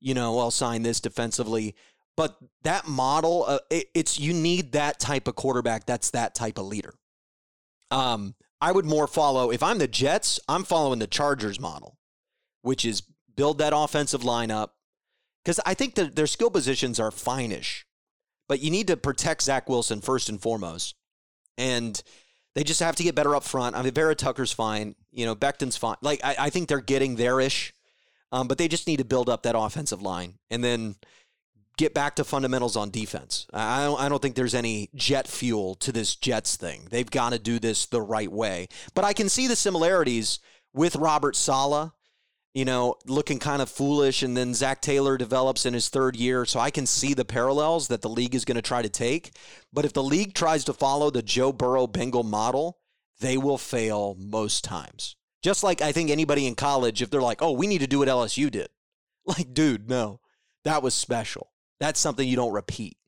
you 0.00 0.14
know, 0.14 0.38
I'll 0.38 0.50
sign 0.50 0.82
this 0.82 1.00
defensively, 1.00 1.74
but 2.16 2.36
that 2.62 2.86
model, 2.86 3.44
uh, 3.46 3.58
it, 3.70 3.88
it's 3.94 4.18
you 4.18 4.32
need 4.32 4.72
that 4.72 5.00
type 5.00 5.28
of 5.28 5.34
quarterback. 5.34 5.86
That's 5.86 6.10
that 6.10 6.34
type 6.34 6.58
of 6.58 6.66
leader. 6.66 6.94
Um, 7.90 8.34
I 8.60 8.72
would 8.72 8.86
more 8.86 9.06
follow 9.06 9.50
if 9.50 9.62
I'm 9.62 9.78
the 9.78 9.88
Jets. 9.88 10.40
I'm 10.48 10.64
following 10.64 10.98
the 10.98 11.06
Chargers 11.06 11.60
model, 11.60 11.98
which 12.62 12.84
is 12.84 13.02
build 13.36 13.58
that 13.58 13.72
offensive 13.74 14.22
lineup 14.22 14.70
because 15.44 15.60
I 15.66 15.74
think 15.74 15.94
that 15.96 16.16
their 16.16 16.26
skill 16.26 16.50
positions 16.50 16.98
are 16.98 17.10
finish, 17.10 17.86
but 18.48 18.60
you 18.60 18.70
need 18.70 18.88
to 18.88 18.96
protect 18.96 19.42
Zach 19.42 19.68
Wilson 19.68 20.00
first 20.00 20.28
and 20.28 20.40
foremost, 20.40 20.94
and 21.58 22.02
they 22.54 22.64
just 22.64 22.80
have 22.80 22.96
to 22.96 23.02
get 23.02 23.14
better 23.14 23.34
up 23.34 23.44
front. 23.44 23.76
I 23.76 23.82
mean, 23.82 23.92
Vera 23.92 24.14
Tucker's 24.14 24.52
fine, 24.52 24.94
you 25.10 25.26
know, 25.26 25.34
Becton's 25.34 25.76
fine. 25.76 25.96
Like 26.00 26.20
I, 26.24 26.36
I 26.38 26.50
think 26.50 26.68
they're 26.68 26.80
getting 26.80 27.16
there 27.16 27.40
ish, 27.40 27.74
um, 28.32 28.48
but 28.48 28.58
they 28.58 28.68
just 28.68 28.86
need 28.86 28.98
to 28.98 29.04
build 29.04 29.28
up 29.28 29.42
that 29.42 29.56
offensive 29.56 30.02
line, 30.02 30.38
and 30.50 30.62
then 30.62 30.96
get 31.76 31.92
back 31.92 32.14
to 32.16 32.24
fundamentals 32.24 32.76
on 32.76 32.90
defense. 32.90 33.46
I 33.52 33.84
don't, 33.84 34.00
I 34.00 34.08
don't 34.08 34.22
think 34.22 34.36
there's 34.36 34.54
any 34.54 34.90
jet 34.94 35.26
fuel 35.26 35.74
to 35.76 35.90
this 35.90 36.14
Jets 36.14 36.56
thing. 36.56 36.86
They've 36.90 37.10
got 37.10 37.32
to 37.32 37.38
do 37.38 37.58
this 37.58 37.86
the 37.86 38.00
right 38.00 38.30
way. 38.30 38.68
But 38.94 39.04
I 39.04 39.12
can 39.12 39.28
see 39.28 39.48
the 39.48 39.56
similarities 39.56 40.38
with 40.72 40.94
Robert 40.94 41.34
Saleh, 41.34 41.90
you 42.54 42.64
know, 42.64 42.94
looking 43.06 43.40
kind 43.40 43.60
of 43.60 43.68
foolish, 43.68 44.22
and 44.22 44.36
then 44.36 44.54
Zac 44.54 44.80
Taylor 44.80 45.18
develops 45.18 45.66
in 45.66 45.74
his 45.74 45.88
third 45.88 46.14
year. 46.14 46.44
So 46.46 46.60
I 46.60 46.70
can 46.70 46.86
see 46.86 47.12
the 47.12 47.24
parallels 47.24 47.88
that 47.88 48.00
the 48.00 48.08
league 48.08 48.34
is 48.34 48.44
going 48.44 48.54
to 48.54 48.62
try 48.62 48.80
to 48.80 48.88
take. 48.88 49.36
But 49.72 49.84
if 49.84 49.92
the 49.92 50.04
league 50.04 50.34
tries 50.34 50.64
to 50.64 50.72
follow 50.72 51.10
the 51.10 51.22
Joe 51.22 51.52
Burrow 51.52 51.88
Bengal 51.88 52.22
model, 52.22 52.78
they 53.20 53.36
will 53.36 53.58
fail 53.58 54.16
most 54.18 54.62
times. 54.62 55.16
Just 55.42 55.64
like 55.64 55.82
I 55.82 55.90
think 55.92 56.10
anybody 56.10 56.46
in 56.46 56.54
college, 56.54 57.02
if 57.02 57.10
they're 57.10 57.20
like, 57.20 57.42
oh, 57.42 57.52
we 57.52 57.66
need 57.66 57.80
to 57.80 57.86
do 57.86 57.98
what 57.98 58.08
LSU 58.08 58.50
did. 58.50 58.68
Like, 59.26 59.54
dude, 59.54 59.88
no, 59.88 60.20
that 60.64 60.82
was 60.82 60.92
special. 60.92 61.50
That's 61.80 61.98
something 61.98 62.28
you 62.28 62.36
don't 62.36 62.52
repeat. 62.52 62.98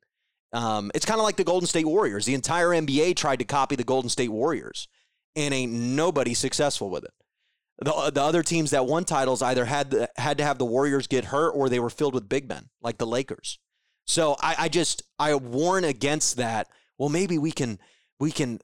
Um, 0.51 0.91
it's 0.95 1.05
kind 1.05 1.21
of 1.21 1.25
like 1.25 1.37
the 1.37 1.45
Golden 1.45 1.67
State 1.67 1.85
Warriors. 1.85 2.25
The 2.25 2.33
entire 2.33 2.69
NBA 2.69 3.17
tried 3.17 3.41
to 3.41 3.45
copy 3.45 3.77
the 3.77 3.85
Golden 3.85 4.09
State 4.09 4.31
Warriors, 4.31 4.89
and 5.35 5.53
ain't 5.53 5.73
nobody 5.73 6.33
successful 6.33 6.89
with 6.89 7.05
it. 7.05 7.11
The, 7.79 8.11
the 8.15 8.23
other 8.23 8.43
teams 8.43 8.71
that 8.71 8.87
won 8.87 9.05
titles 9.05 9.43
either 9.43 9.67
had 9.67 9.91
the, 9.91 10.09
had 10.17 10.39
to 10.39 10.45
have 10.45 10.59
the 10.59 10.65
Warriors 10.65 11.07
get 11.07 11.27
hurt 11.27 11.51
or 11.51 11.69
they 11.69 11.79
were 11.79 11.91
filled 11.91 12.15
with 12.15 12.29
big 12.29 12.49
men, 12.49 12.71
like 12.81 12.97
the 12.97 13.07
Lakers. 13.07 13.59
So 14.07 14.37
I, 14.41 14.55
I 14.61 14.69
just 14.69 15.03
I 15.19 15.35
warn 15.35 15.85
against 15.85 16.37
that. 16.37 16.69
Well, 16.99 17.09
maybe 17.09 17.39
we 17.39 17.53
can 17.53 17.79
we 18.19 18.31
can, 18.31 18.61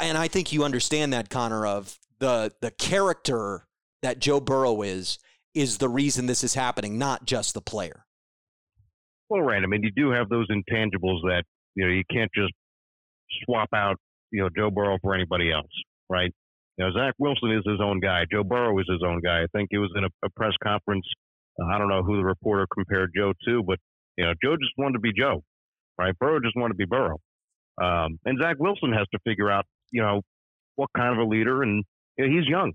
and 0.00 0.16
I 0.16 0.28
think 0.28 0.52
you 0.52 0.64
understand 0.64 1.12
that, 1.12 1.28
Connor. 1.28 1.66
Of 1.66 1.98
the 2.20 2.52
the 2.60 2.70
character 2.70 3.66
that 4.02 4.18
Joe 4.18 4.40
Burrow 4.40 4.82
is 4.82 5.18
is 5.54 5.78
the 5.78 5.88
reason 5.88 6.26
this 6.26 6.44
is 6.44 6.54
happening, 6.54 6.98
not 6.98 7.26
just 7.26 7.54
the 7.54 7.60
player. 7.60 8.06
Well, 9.28 9.42
right. 9.42 9.62
I 9.62 9.66
mean, 9.66 9.82
you 9.82 9.90
do 9.90 10.10
have 10.10 10.28
those 10.28 10.48
intangibles 10.48 11.22
that 11.22 11.42
you 11.74 11.84
know 11.84 11.92
you 11.92 12.04
can't 12.10 12.30
just 12.34 12.52
swap 13.44 13.68
out 13.74 13.96
you 14.30 14.42
know 14.42 14.48
Joe 14.56 14.70
Burrow 14.70 14.98
for 15.02 15.14
anybody 15.14 15.52
else, 15.52 15.70
right? 16.08 16.32
You 16.76 16.84
know, 16.84 16.92
Zach 16.92 17.14
Wilson 17.18 17.52
is 17.52 17.62
his 17.66 17.80
own 17.80 18.00
guy. 18.00 18.24
Joe 18.30 18.42
Burrow 18.42 18.78
is 18.78 18.86
his 18.88 19.02
own 19.06 19.20
guy. 19.20 19.42
I 19.42 19.46
think 19.54 19.68
he 19.70 19.78
was 19.78 19.92
in 19.96 20.04
a, 20.04 20.08
a 20.24 20.30
press 20.30 20.52
conference. 20.62 21.06
Uh, 21.60 21.66
I 21.66 21.78
don't 21.78 21.88
know 21.88 22.02
who 22.02 22.16
the 22.16 22.24
reporter 22.24 22.66
compared 22.72 23.12
Joe 23.16 23.32
to, 23.46 23.62
but 23.62 23.78
you 24.16 24.24
know, 24.24 24.32
Joe 24.42 24.56
just 24.56 24.72
wanted 24.76 24.94
to 24.94 25.00
be 25.00 25.12
Joe, 25.12 25.42
right? 25.98 26.16
Burrow 26.18 26.40
just 26.40 26.56
wanted 26.56 26.74
to 26.74 26.78
be 26.78 26.84
Burrow. 26.84 27.18
Um, 27.80 28.18
and 28.24 28.38
Zach 28.40 28.56
Wilson 28.58 28.92
has 28.92 29.06
to 29.12 29.18
figure 29.24 29.50
out, 29.50 29.64
you 29.90 30.02
know, 30.02 30.22
what 30.76 30.90
kind 30.96 31.12
of 31.12 31.18
a 31.24 31.28
leader, 31.28 31.62
and 31.62 31.84
you 32.18 32.26
know, 32.26 32.32
he's 32.36 32.48
young. 32.48 32.72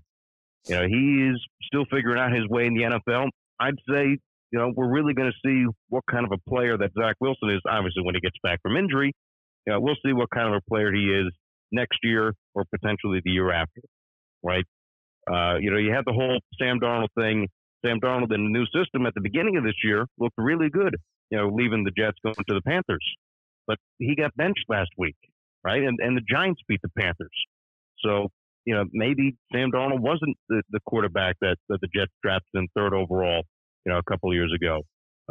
You 0.66 0.76
know, 0.76 0.86
he 0.86 1.30
is 1.30 1.40
still 1.62 1.84
figuring 1.90 2.18
out 2.18 2.32
his 2.32 2.46
way 2.48 2.66
in 2.66 2.74
the 2.74 2.82
NFL. 2.82 3.28
I'd 3.58 3.78
say, 3.88 4.18
you 4.52 4.58
know, 4.58 4.72
we're 4.74 4.90
really 4.90 5.14
going 5.14 5.30
to 5.30 5.48
see 5.48 5.66
what 5.88 6.04
kind 6.10 6.24
of 6.24 6.32
a 6.32 6.50
player 6.50 6.76
that 6.76 6.90
Zach 6.98 7.16
Wilson 7.20 7.50
is. 7.50 7.60
Obviously, 7.68 8.02
when 8.02 8.14
he 8.14 8.20
gets 8.20 8.36
back 8.42 8.60
from 8.62 8.76
injury, 8.76 9.12
you 9.66 9.72
know, 9.72 9.80
we'll 9.80 9.96
see 10.04 10.12
what 10.12 10.30
kind 10.30 10.48
of 10.48 10.54
a 10.54 10.70
player 10.70 10.92
he 10.92 11.04
is 11.12 11.32
next 11.72 11.98
year 12.02 12.32
or 12.54 12.64
potentially 12.74 13.20
the 13.24 13.30
year 13.30 13.52
after, 13.52 13.80
right? 14.42 14.64
Uh, 15.30 15.56
you 15.58 15.70
know, 15.70 15.78
you 15.78 15.92
had 15.92 16.04
the 16.06 16.12
whole 16.12 16.38
Sam 16.60 16.80
Darnold 16.80 17.08
thing. 17.18 17.48
Sam 17.84 18.00
Darnold 18.00 18.34
in 18.34 18.44
the 18.44 18.50
new 18.50 18.66
system 18.66 19.06
at 19.06 19.14
the 19.14 19.20
beginning 19.20 19.56
of 19.56 19.64
this 19.64 19.74
year 19.84 20.06
looked 20.18 20.36
really 20.36 20.68
good, 20.70 20.96
you 21.30 21.38
know, 21.38 21.48
leaving 21.52 21.84
the 21.84 21.92
Jets 21.96 22.18
going 22.22 22.34
to 22.34 22.54
the 22.54 22.62
Panthers. 22.62 23.04
But 23.66 23.78
he 23.98 24.16
got 24.16 24.34
benched 24.36 24.64
last 24.68 24.90
week, 24.98 25.16
right? 25.64 25.82
And 25.82 25.98
and 26.00 26.16
the 26.16 26.22
Giants 26.28 26.60
beat 26.68 26.80
the 26.82 26.90
Panthers. 26.98 27.30
So, 28.04 28.28
you 28.64 28.74
know, 28.74 28.84
maybe 28.92 29.36
Sam 29.52 29.70
Darnold 29.70 30.00
wasn't 30.00 30.36
the, 30.48 30.62
the 30.70 30.80
quarterback 30.86 31.36
that, 31.40 31.56
that 31.68 31.80
the 31.80 31.88
Jets 31.94 32.12
drafted 32.22 32.48
in 32.54 32.68
third 32.74 32.94
overall, 32.94 33.42
you 33.84 33.92
know, 33.92 33.98
a 33.98 34.02
couple 34.02 34.32
years 34.34 34.52
ago. 34.54 34.82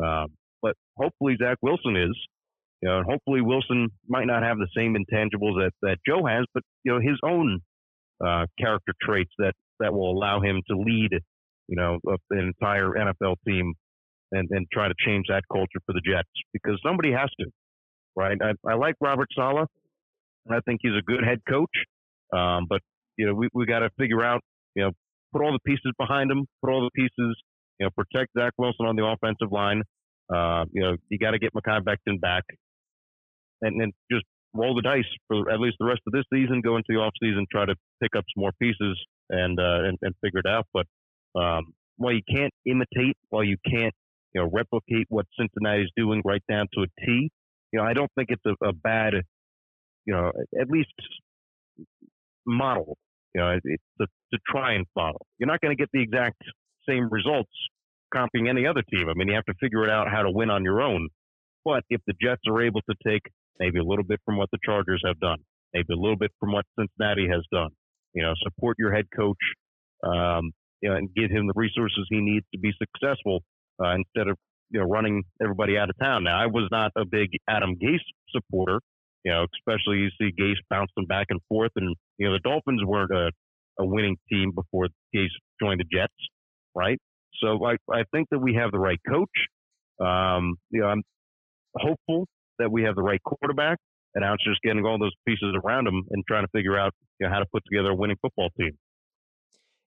Um, 0.02 0.28
but 0.62 0.76
hopefully 0.98 1.36
Zach 1.42 1.58
Wilson 1.62 1.96
is. 1.96 2.16
You 2.82 2.90
know, 2.90 2.98
and 3.00 3.06
hopefully 3.06 3.42
Wilson 3.42 3.90
might 4.08 4.26
not 4.26 4.44
have 4.44 4.58
the 4.58 4.68
same 4.76 4.96
intangibles 4.96 5.56
that, 5.60 5.72
that 5.82 5.98
Joe 6.08 6.26
has, 6.26 6.46
but 6.54 6.64
you 6.84 6.94
know 6.94 7.00
his 7.00 7.18
own 7.24 7.60
uh, 8.26 8.46
character 8.58 8.94
traits 9.02 9.32
that 9.38 9.54
that 9.80 9.94
will 9.94 10.12
allow 10.12 10.42
him 10.42 10.62
to 10.70 10.78
lead, 10.78 11.10
you 11.68 11.76
know, 11.76 12.00
an 12.06 12.40
entire 12.40 12.92
NFL 12.92 13.36
team 13.48 13.74
and 14.32 14.48
and 14.52 14.66
try 14.72 14.88
to 14.88 14.94
change 15.06 15.26
that 15.30 15.44
culture 15.52 15.80
for 15.86 15.94
the 15.94 16.02
Jets 16.06 16.30
because 16.54 16.80
somebody 16.86 17.12
has 17.12 17.30
to, 17.40 17.48
right? 18.16 18.38
I, 18.42 18.54
I 18.70 18.76
like 18.76 18.96
Robert 19.02 19.28
Saleh, 19.36 19.68
I 20.50 20.60
think 20.62 20.80
he's 20.82 20.96
a 20.98 21.02
good 21.02 21.24
head 21.24 21.40
coach, 21.48 21.70
um, 22.34 22.66
but 22.70 22.82
you 23.18 23.26
know 23.26 23.34
we 23.34 23.50
we 23.54 23.66
got 23.66 23.80
to 23.80 23.90
figure 23.98 24.24
out, 24.24 24.42
you 24.76 24.84
know, 24.84 24.92
put 25.34 25.44
all 25.44 25.52
the 25.52 25.60
pieces 25.66 25.92
behind 25.98 26.32
him, 26.32 26.46
put 26.64 26.72
all 26.72 26.82
the 26.82 26.92
pieces, 26.96 27.36
you 27.80 27.86
know, 27.86 27.90
protect 27.96 28.32
Zach 28.38 28.54
Wilson 28.58 28.86
on 28.86 28.96
the 28.96 29.06
offensive 29.06 29.52
line. 29.52 29.82
Uh, 30.34 30.66
you 30.72 30.82
know, 30.82 30.96
you 31.10 31.18
got 31.18 31.32
to 31.32 31.40
get 31.40 31.54
Mekhi 31.54 31.82
Becton 31.82 32.22
back 32.22 32.44
and 33.62 33.80
then 33.80 33.92
just 34.12 34.26
roll 34.54 34.76
the 34.76 34.82
dice 34.82 35.04
for 35.28 35.50
at 35.52 35.60
least 35.60 35.78
the 35.80 35.86
rest 35.86 36.02
of 36.08 36.14
this 36.14 36.24
season, 36.34 36.62
go 36.62 36.76
into 36.76 36.88
the 36.90 36.96
off 36.96 37.14
season, 37.22 37.46
try 37.52 37.66
to 37.66 37.76
pick 38.02 38.16
up 38.18 38.24
some 38.34 38.42
more 38.42 38.52
pieces 38.62 38.98
and 39.30 39.60
uh, 39.60 39.88
and, 39.88 39.98
and 40.02 40.16
figure 40.24 40.40
it 40.40 40.50
out. 40.50 40.66
But 40.74 40.86
um, 41.40 41.74
while 41.98 42.14
you 42.14 42.22
can't 42.30 42.54
imitate, 42.66 43.18
while 43.30 43.44
you 43.44 43.58
can't 43.66 43.94
you 44.34 44.42
know 44.42 44.50
replicate 44.52 45.08
what 45.10 45.26
Cincinnati 45.38 45.84
is 45.84 45.92
doing 45.96 46.22
right 46.26 46.44
down 46.50 46.68
to 46.74 46.84
a 46.84 47.06
T, 47.06 47.30
you 47.72 47.80
know 47.80 47.84
I 47.84 47.94
don't 47.94 48.12
think 48.16 48.30
it's 48.30 48.46
a, 48.46 48.68
a 48.68 48.74
bad 48.74 49.14
you 50.06 50.14
know 50.14 50.32
at 50.60 50.70
least 50.70 50.94
model. 52.46 52.98
You 53.36 53.42
know, 53.42 53.60
it's 53.64 53.84
to, 54.02 54.08
to 54.34 54.40
try 54.48 54.74
and 54.74 54.86
follow. 54.96 55.20
You're 55.38 55.48
not 55.48 55.62
going 55.62 55.76
to 55.76 55.80
get 55.80 55.90
the 55.94 56.02
exact 56.02 56.42
same 56.88 57.10
results 57.12 57.52
comping 58.14 58.50
any 58.50 58.66
other 58.66 58.82
team. 58.92 59.08
I 59.08 59.14
mean, 59.14 59.28
you 59.28 59.36
have 59.36 59.46
to 59.46 59.54
figure 59.60 59.84
it 59.84 59.90
out 59.90 60.08
how 60.10 60.24
to 60.24 60.32
win 60.32 60.50
on 60.50 60.64
your 60.64 60.82
own. 60.82 61.10
But 61.64 61.84
if 61.90 62.02
the 62.08 62.14
Jets 62.20 62.42
are 62.48 62.62
able 62.64 62.82
to 62.90 62.96
take 63.06 63.22
maybe 63.60 63.80
a 63.80 63.84
little 63.84 64.06
bit 64.06 64.20
from 64.26 64.38
what 64.38 64.50
the 64.52 64.58
Chargers 64.64 65.02
have 65.06 65.20
done, 65.20 65.38
maybe 65.74 65.94
a 65.94 65.98
little 66.00 66.18
bit 66.18 66.32
from 66.40 66.52
what 66.52 66.66
Cincinnati 66.78 67.28
has 67.30 67.44
done. 67.52 67.70
You 68.14 68.24
know, 68.24 68.34
support 68.42 68.78
your 68.80 68.94
head 68.94 69.06
coach, 69.16 69.38
um, 70.04 70.52
you 70.82 70.90
know, 70.90 70.96
and 70.96 71.14
give 71.14 71.30
him 71.30 71.48
the 71.48 71.54
resources 71.56 72.08
he 72.10 72.22
needs 72.22 72.46
to 72.54 72.60
be 72.60 72.72
successful 72.80 73.44
uh, 73.84 73.96
instead 73.96 74.28
of 74.28 74.38
you 74.72 74.80
know 74.80 74.86
running 74.86 75.24
everybody 75.42 75.78
out 75.78 75.90
of 75.90 75.96
town. 76.02 76.24
Now, 76.24 76.42
I 76.42 76.48
was 76.48 76.68
not 76.72 76.92
a 76.98 77.06
big 77.06 77.30
Adam 77.48 77.76
Gase 77.76 78.00
supporter. 78.32 78.80
You 79.26 79.32
know, 79.32 79.46
especially 79.60 79.98
you 79.98 80.10
see 80.20 80.32
Gase 80.40 80.56
bouncing 80.70 81.06
back 81.08 81.28
and 81.30 81.40
forth, 81.50 81.72
and 81.76 81.96
you 82.18 82.28
know 82.28 82.34
the 82.34 82.40
Dolphins 82.40 82.82
weren't 82.86 83.12
a, 83.12 83.32
a 83.80 83.86
winning 83.86 84.18
team 84.32 84.52
before 84.56 84.88
Gase 85.16 85.28
joined 85.62 85.82
the 85.82 85.98
Jets, 85.98 86.14
right? 86.74 86.98
So 87.44 87.64
I 87.66 87.76
I 87.92 88.04
think 88.12 88.30
that 88.32 88.40
we 88.40 88.56
have 88.56 88.72
the 88.72 88.80
right 88.80 89.00
coach. 89.08 89.30
Um, 90.00 90.56
you 90.72 90.82
know, 90.82 90.88
I'm 90.88 91.04
hopeful 91.76 92.28
that 92.60 92.72
we 92.72 92.84
have 92.84 92.96
the 92.96 93.02
right 93.02 93.22
quarterback, 93.24 93.78
and 94.16 94.24
now 94.24 94.34
it's 94.34 94.44
just 94.46 94.62
getting 94.62 94.86
all 94.86 95.00
those 95.00 95.14
pieces 95.28 95.56
around 95.64 95.88
him 95.88 96.04
and 96.12 96.24
trying 96.28 96.44
to 96.44 96.50
figure 96.50 96.78
out 96.78 96.94
you 97.20 97.28
know, 97.28 97.34
how 97.34 97.40
to 97.40 97.46
put 97.52 97.64
together 97.70 97.90
a 97.90 97.96
winning 97.96 98.18
football 98.22 98.50
team. 98.58 98.78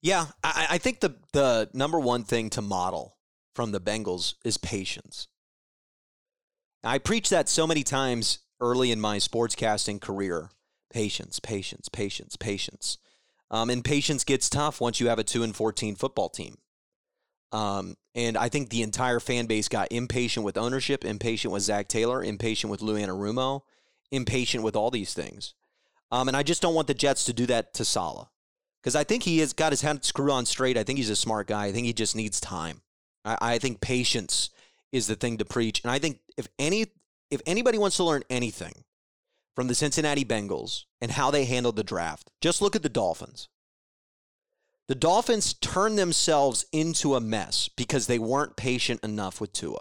Yeah, 0.02 0.26
I, 0.42 0.66
I 0.70 0.78
think 0.78 1.00
the 1.00 1.16
the 1.32 1.70
number 1.72 2.00
one 2.00 2.24
thing 2.24 2.50
to 2.50 2.62
model 2.62 3.16
from 3.54 3.72
the 3.72 3.80
Bengals 3.80 4.34
is 4.44 4.58
patience. 4.58 5.28
I 6.82 6.98
preach 6.98 7.28
that 7.28 7.48
so 7.48 7.66
many 7.66 7.84
times 7.84 8.40
early 8.60 8.90
in 8.90 9.00
my 9.00 9.18
sportscasting 9.18 10.00
career. 10.00 10.50
Patience, 10.92 11.38
patience, 11.38 11.88
patience, 11.88 12.36
patience. 12.36 12.98
Um, 13.50 13.70
and 13.70 13.84
patience 13.84 14.24
gets 14.24 14.50
tough 14.50 14.80
once 14.80 14.98
you 14.98 15.08
have 15.08 15.18
a 15.18 15.24
two 15.24 15.42
and 15.42 15.54
fourteen 15.54 15.94
football 15.94 16.28
team. 16.28 16.56
Um, 17.52 17.96
and 18.14 18.36
I 18.36 18.48
think 18.48 18.70
the 18.70 18.82
entire 18.82 19.20
fan 19.20 19.46
base 19.46 19.68
got 19.68 19.88
impatient 19.90 20.44
with 20.44 20.56
ownership, 20.56 21.04
impatient 21.04 21.52
with 21.52 21.62
Zac 21.62 21.88
Taylor, 21.88 22.22
impatient 22.24 22.70
with 22.70 22.82
Lou 22.82 22.96
Anarumo, 22.96 23.62
impatient 24.10 24.64
with 24.64 24.74
all 24.74 24.90
these 24.90 25.14
things. 25.14 25.54
Um, 26.10 26.28
and 26.28 26.36
I 26.36 26.42
just 26.42 26.62
don't 26.62 26.74
want 26.74 26.88
the 26.88 26.94
Jets 26.94 27.24
to 27.24 27.32
do 27.32 27.46
that 27.46 27.74
to 27.74 27.84
Saleh 27.84 28.28
because 28.82 28.96
I 28.96 29.04
think 29.04 29.22
he 29.22 29.38
has 29.38 29.52
got 29.52 29.72
his 29.72 29.80
head 29.80 30.04
screwed 30.04 30.30
on 30.30 30.44
straight. 30.44 30.76
I 30.76 30.82
think 30.82 30.98
he's 30.98 31.10
a 31.10 31.16
smart 31.16 31.46
guy. 31.46 31.66
I 31.66 31.72
think 31.72 31.86
he 31.86 31.92
just 31.92 32.16
needs 32.16 32.40
time. 32.40 32.82
I, 33.24 33.38
I 33.40 33.58
think 33.58 33.80
patience 33.80 34.50
is 34.90 35.06
the 35.06 35.14
thing 35.14 35.38
to 35.38 35.44
preach. 35.44 35.80
And 35.82 35.90
I 35.90 35.98
think 35.98 36.18
if 36.36 36.48
any 36.58 36.86
if 37.30 37.40
anybody 37.46 37.78
wants 37.78 37.96
to 37.96 38.04
learn 38.04 38.24
anything 38.28 38.84
from 39.56 39.68
the 39.68 39.74
Cincinnati 39.74 40.24
Bengals 40.24 40.84
and 41.00 41.10
how 41.10 41.30
they 41.30 41.46
handled 41.46 41.76
the 41.76 41.84
draft, 41.84 42.30
just 42.42 42.60
look 42.60 42.76
at 42.76 42.82
the 42.82 42.90
Dolphins. 42.90 43.48
The 44.88 44.94
Dolphins 44.94 45.54
turned 45.54 45.98
themselves 45.98 46.66
into 46.72 47.14
a 47.14 47.20
mess 47.20 47.68
because 47.76 48.06
they 48.06 48.18
weren't 48.18 48.56
patient 48.56 49.02
enough 49.02 49.40
with 49.40 49.52
Tua. 49.52 49.80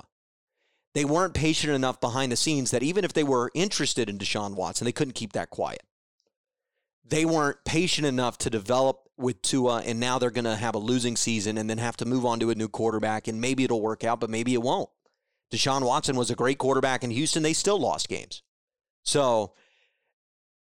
They 0.94 1.06
weren't 1.06 1.34
patient 1.34 1.74
enough 1.74 2.00
behind 2.00 2.32
the 2.32 2.38
scenes 2.38 2.72
that 2.72 2.84
even 2.84 3.04
if 3.04 3.14
they 3.14 3.24
were 3.24 3.52
interested 3.54 4.10
in 4.10 4.18
Deshaun 4.18 4.56
Watson, 4.56 4.86
they 4.86 4.92
couldn't 4.92 5.16
keep 5.16 5.34
that 5.34 5.50
quiet. 5.50 5.84
They 7.04 7.26
weren't 7.26 7.58
patient 7.66 8.06
enough 8.06 8.38
to 8.40 8.50
develop 8.50 9.10
with 9.18 9.42
Tua, 9.42 9.82
and 9.82 10.00
now 10.00 10.20
they're 10.20 10.32
going 10.32 10.46
to 10.46 10.56
have 10.56 10.76
a 10.76 10.80
losing 10.80 11.16
season 11.16 11.58
and 11.58 11.70
then 11.70 11.78
have 11.78 11.98
to 11.98 12.06
move 12.06 12.26
on 12.26 12.40
to 12.40 12.50
a 12.50 12.56
new 12.56 12.68
quarterback, 12.68 13.28
and 13.28 13.42
maybe 13.42 13.64
it'll 13.64 13.82
work 13.82 14.04
out, 14.04 14.20
but 14.20 14.30
maybe 14.30 14.54
it 14.54 14.62
won't. 14.62 14.90
Deshaun 15.52 15.86
Watson 15.86 16.16
was 16.16 16.32
a 16.32 16.36
great 16.36 16.58
quarterback 16.58 17.04
in 17.04 17.12
Houston. 17.12 17.44
They 17.44 17.54
still 17.54 17.80
lost 17.80 18.08
games. 18.08 18.44
So 19.04 19.54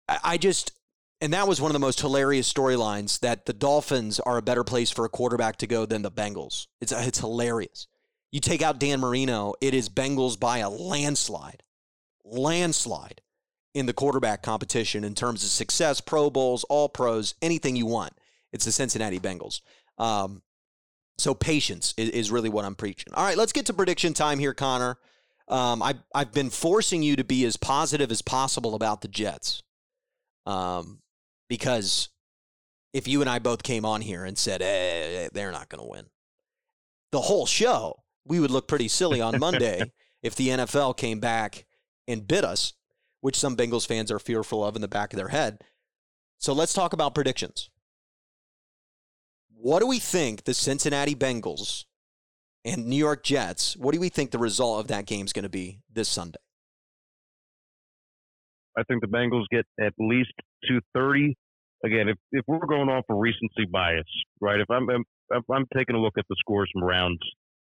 I 0.07 0.37
just, 0.37 0.73
and 1.23 1.31
that 1.31 1.47
was 1.47 1.61
one 1.61 1.71
of 1.71 1.73
the 1.73 1.79
most 1.79 2.01
hilarious 2.01 2.51
storylines 2.51 3.21
that 3.21 3.45
the 3.45 3.53
Dolphins 3.53 4.19
are 4.19 4.37
a 4.37 4.41
better 4.41 4.65
place 4.65 4.91
for 4.91 5.05
a 5.05 5.09
quarterback 5.09 5.55
to 5.57 5.67
go 5.67 5.85
than 5.85 6.01
the 6.01 6.11
Bengals. 6.11 6.67
It's 6.81 6.91
it's 6.91 7.19
hilarious. 7.19 7.87
You 8.33 8.41
take 8.41 8.61
out 8.61 8.77
Dan 8.77 8.99
Marino, 8.99 9.53
it 9.61 9.73
is 9.73 9.87
Bengals 9.87 10.37
by 10.37 10.57
a 10.57 10.69
landslide. 10.69 11.63
Landslide 12.25 13.21
in 13.73 13.85
the 13.85 13.93
quarterback 13.93 14.43
competition 14.43 15.05
in 15.05 15.15
terms 15.15 15.45
of 15.45 15.49
success, 15.49 16.01
Pro 16.01 16.29
Bowls, 16.29 16.65
All 16.65 16.89
Pros, 16.89 17.35
anything 17.41 17.77
you 17.77 17.85
want. 17.85 18.11
It's 18.51 18.65
the 18.65 18.73
Cincinnati 18.73 19.19
Bengals. 19.19 19.61
Um, 19.97 20.41
so 21.17 21.33
patience 21.33 21.93
is, 21.95 22.09
is, 22.09 22.31
really 22.31 22.49
what 22.49 22.65
I'm 22.65 22.75
preaching. 22.75 23.13
All 23.13 23.23
right, 23.23 23.37
let's 23.37 23.53
get 23.53 23.67
to 23.67 23.73
prediction 23.73 24.13
time 24.13 24.39
here, 24.39 24.53
Connor. 24.53 24.97
Um, 25.47 25.81
I, 25.81 25.95
I've 26.13 26.33
been 26.33 26.49
forcing 26.49 27.01
you 27.01 27.15
to 27.15 27.23
be 27.23 27.45
as 27.45 27.55
positive 27.55 28.11
as 28.11 28.21
possible 28.21 28.75
about 28.75 29.01
the 29.01 29.07
Jets. 29.07 29.63
Um, 30.45 30.99
because 31.53 32.09
if 32.93 33.07
you 33.07 33.21
and 33.21 33.29
I 33.29 33.37
both 33.37 33.61
came 33.61 33.85
on 33.85 34.01
here 34.01 34.25
and 34.25 34.35
said, 34.35 34.63
eh, 34.63 35.29
they're 35.33 35.51
not 35.51 35.69
going 35.69 35.83
to 35.83 35.87
win, 35.87 36.05
the 37.11 37.21
whole 37.21 37.45
show, 37.45 38.01
we 38.25 38.39
would 38.39 38.49
look 38.49 38.67
pretty 38.67 38.87
silly 38.87 39.21
on 39.21 39.39
Monday 39.39 39.91
if 40.23 40.33
the 40.33 40.47
NFL 40.47 40.97
came 40.97 41.19
back 41.19 41.67
and 42.07 42.27
bit 42.27 42.43
us, 42.43 42.73
which 43.21 43.37
some 43.37 43.55
Bengals 43.55 43.85
fans 43.85 44.09
are 44.11 44.17
fearful 44.17 44.65
of 44.65 44.75
in 44.75 44.81
the 44.81 44.87
back 44.87 45.13
of 45.13 45.17
their 45.17 45.27
head. 45.27 45.59
So 46.39 46.53
let's 46.53 46.73
talk 46.73 46.91
about 46.91 47.13
predictions. 47.13 47.69
What 49.55 49.79
do 49.79 49.85
we 49.85 49.99
think 49.99 50.45
the 50.45 50.55
Cincinnati 50.55 51.13
Bengals 51.13 51.85
and 52.65 52.87
New 52.87 52.95
York 52.95 53.23
Jets, 53.23 53.77
what 53.77 53.93
do 53.93 53.99
we 53.99 54.09
think 54.09 54.31
the 54.31 54.39
result 54.39 54.79
of 54.79 54.87
that 54.87 55.05
game 55.05 55.27
is 55.27 55.33
going 55.33 55.43
to 55.43 55.49
be 55.49 55.81
this 55.93 56.09
Sunday? 56.09 56.39
I 58.75 58.81
think 58.81 59.01
the 59.01 59.07
Bengals 59.07 59.45
get 59.51 59.67
at 59.79 59.93
least 59.99 60.33
230 60.67 61.37
again, 61.83 62.09
if, 62.09 62.17
if 62.31 62.43
we're 62.47 62.65
going 62.65 62.89
off 62.89 63.05
of 63.09 63.17
recency 63.17 63.65
bias, 63.71 64.05
right? 64.41 64.59
If 64.59 64.69
I'm, 64.69 64.87
if 64.89 65.43
I'm 65.51 65.65
taking 65.75 65.95
a 65.95 65.99
look 65.99 66.17
at 66.17 66.25
the 66.29 66.35
scores 66.39 66.69
from 66.73 66.83
rounds 66.83 67.19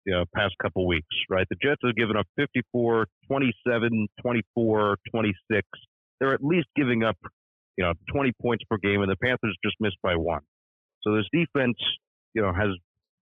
you 0.04 0.12
know, 0.12 0.24
past 0.34 0.54
couple 0.60 0.86
weeks, 0.86 1.14
right? 1.30 1.46
The 1.48 1.56
Jets 1.62 1.80
have 1.84 1.94
given 1.94 2.16
up 2.16 2.26
54, 2.36 3.06
27, 3.28 4.08
24, 4.20 4.96
26. 5.10 5.68
They're 6.20 6.34
at 6.34 6.42
least 6.42 6.66
giving 6.76 7.04
up, 7.04 7.16
you 7.76 7.84
know, 7.84 7.92
20 8.12 8.32
points 8.40 8.64
per 8.68 8.78
game, 8.78 9.02
and 9.02 9.10
the 9.10 9.16
Panthers 9.16 9.56
just 9.64 9.76
missed 9.80 9.98
by 10.02 10.16
one. 10.16 10.42
So 11.02 11.14
this 11.16 11.26
defense, 11.32 11.76
you 12.34 12.42
know, 12.42 12.52
has 12.52 12.70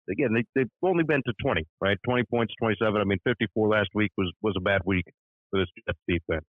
again 0.10 0.30
they 0.34 0.44
they've 0.56 0.70
only 0.84 1.04
been 1.04 1.22
to 1.26 1.34
20, 1.42 1.66
right? 1.82 1.98
20 2.06 2.24
points, 2.32 2.54
27. 2.62 3.00
I 3.00 3.04
mean, 3.04 3.20
54 3.24 3.68
last 3.68 3.90
week 3.96 4.12
was 4.18 4.32
was 4.42 4.54
a 4.58 4.62
bad 4.62 4.82
week 4.86 5.06
for 5.50 5.60
this 5.60 5.70
Jets 5.88 6.00
defense. 6.08 6.46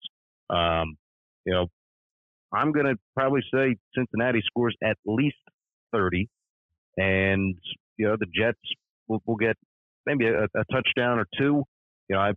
Um, 0.51 0.97
you 1.47 1.53
know, 1.53 1.67
I'm 2.55 2.73
going 2.73 2.87
to 2.87 2.97
probably 3.15 3.43
say 3.53 3.77
Cincinnati 3.97 4.41
scores 4.47 4.75
at 4.83 4.97
least 5.07 5.37
30, 5.93 6.29
and 6.97 7.55
you 7.97 8.07
know 8.07 8.17
the 8.19 8.27
Jets 8.35 8.59
will, 9.09 9.23
will 9.27 9.37
get 9.37 9.57
maybe 10.07 10.27
a, 10.27 10.45
a 10.45 10.65
touchdown 10.73 11.19
or 11.19 11.27
two. 11.39 11.65
You 12.09 12.17
know, 12.17 12.19
I'm 12.19 12.35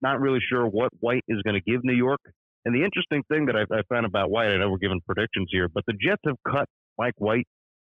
not 0.00 0.20
really 0.20 0.40
sure 0.46 0.66
what 0.66 0.90
White 1.00 1.24
is 1.28 1.40
going 1.42 1.54
to 1.54 1.70
give 1.70 1.84
New 1.84 1.94
York. 1.94 2.20
And 2.64 2.74
the 2.74 2.84
interesting 2.84 3.22
thing 3.28 3.46
that 3.46 3.56
I, 3.56 3.62
I 3.74 3.82
found 3.88 4.06
about 4.06 4.30
White, 4.30 4.48
I 4.48 4.56
know 4.56 4.70
we're 4.70 4.78
giving 4.78 5.00
predictions 5.04 5.48
here, 5.50 5.68
but 5.68 5.84
the 5.86 5.94
Jets 5.94 6.22
have 6.26 6.36
cut 6.48 6.68
Mike 6.98 7.14
White 7.18 7.46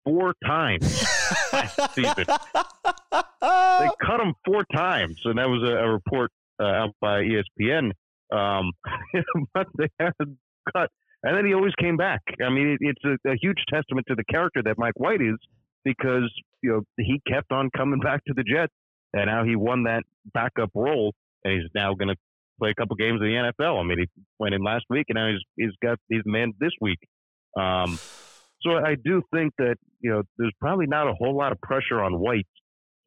four 0.05 0.35
times 0.45 1.05
last 1.53 1.79
season. 1.95 2.25
They 2.27 3.89
cut 4.01 4.21
him 4.21 4.35
four 4.45 4.65
times, 4.75 5.21
and 5.25 5.39
that 5.39 5.49
was 5.49 5.63
a, 5.69 5.77
a 5.77 5.93
report 5.93 6.31
uh, 6.61 6.67
out 6.67 6.91
by 7.01 7.23
ESPN. 7.23 7.91
Um, 8.33 8.73
but 9.55 9.67
they 9.77 9.89
had 9.99 10.13
cut, 10.75 10.91
and 11.23 11.37
then 11.37 11.47
he 11.47 11.55
always 11.55 11.75
came 11.81 11.97
back. 11.97 12.21
I 12.45 12.51
mean, 12.51 12.69
it, 12.69 12.79
it's 12.81 13.05
a, 13.05 13.31
a 13.31 13.37
huge 13.41 13.59
testament 13.73 14.07
to 14.09 14.15
the 14.15 14.25
character 14.25 14.63
that 14.65 14.77
Mike 14.79 14.99
White 14.99 15.21
is, 15.21 15.37
because 15.85 16.31
you 16.63 16.71
know 16.71 16.83
he 16.99 17.21
kept 17.27 17.53
on 17.53 17.71
coming 17.77 18.01
back 18.05 18.25
to 18.27 18.35
the 18.35 18.43
Jets, 18.43 18.73
and 19.13 19.27
now 19.27 19.45
he 19.45 19.57
won 19.57 19.85
that 19.85 20.03
backup 20.35 20.71
role, 20.75 21.13
and 21.45 21.55
he's 21.55 21.71
now 21.75 21.95
going 21.95 22.09
to 22.09 22.17
play 22.59 22.71
a 22.71 22.75
couple 22.75 22.97
games 22.97 23.21
in 23.21 23.29
the 23.29 23.53
NFL. 23.61 23.81
I 23.81 23.85
mean, 23.85 23.99
he 23.99 24.07
went 24.39 24.55
in 24.55 24.63
last 24.63 24.85
week, 24.91 25.07
and 25.09 25.17
now 25.17 25.31
he's 25.31 25.41
he's 25.57 25.77
got 25.83 25.99
he's 26.09 26.23
man 26.25 26.53
this 26.61 26.73
week. 26.81 26.99
Um, 27.59 27.99
so 28.63 28.77
I 28.77 28.97
do 29.03 29.23
think 29.33 29.53
that 29.59 29.77
you 30.01 30.11
know 30.11 30.23
there's 30.39 30.55
probably 30.61 30.87
not 30.87 31.09
a 31.09 31.15
whole 31.15 31.37
lot 31.37 31.53
of 31.53 31.61
pressure 31.61 32.03
on 32.03 32.19
White, 32.19 32.47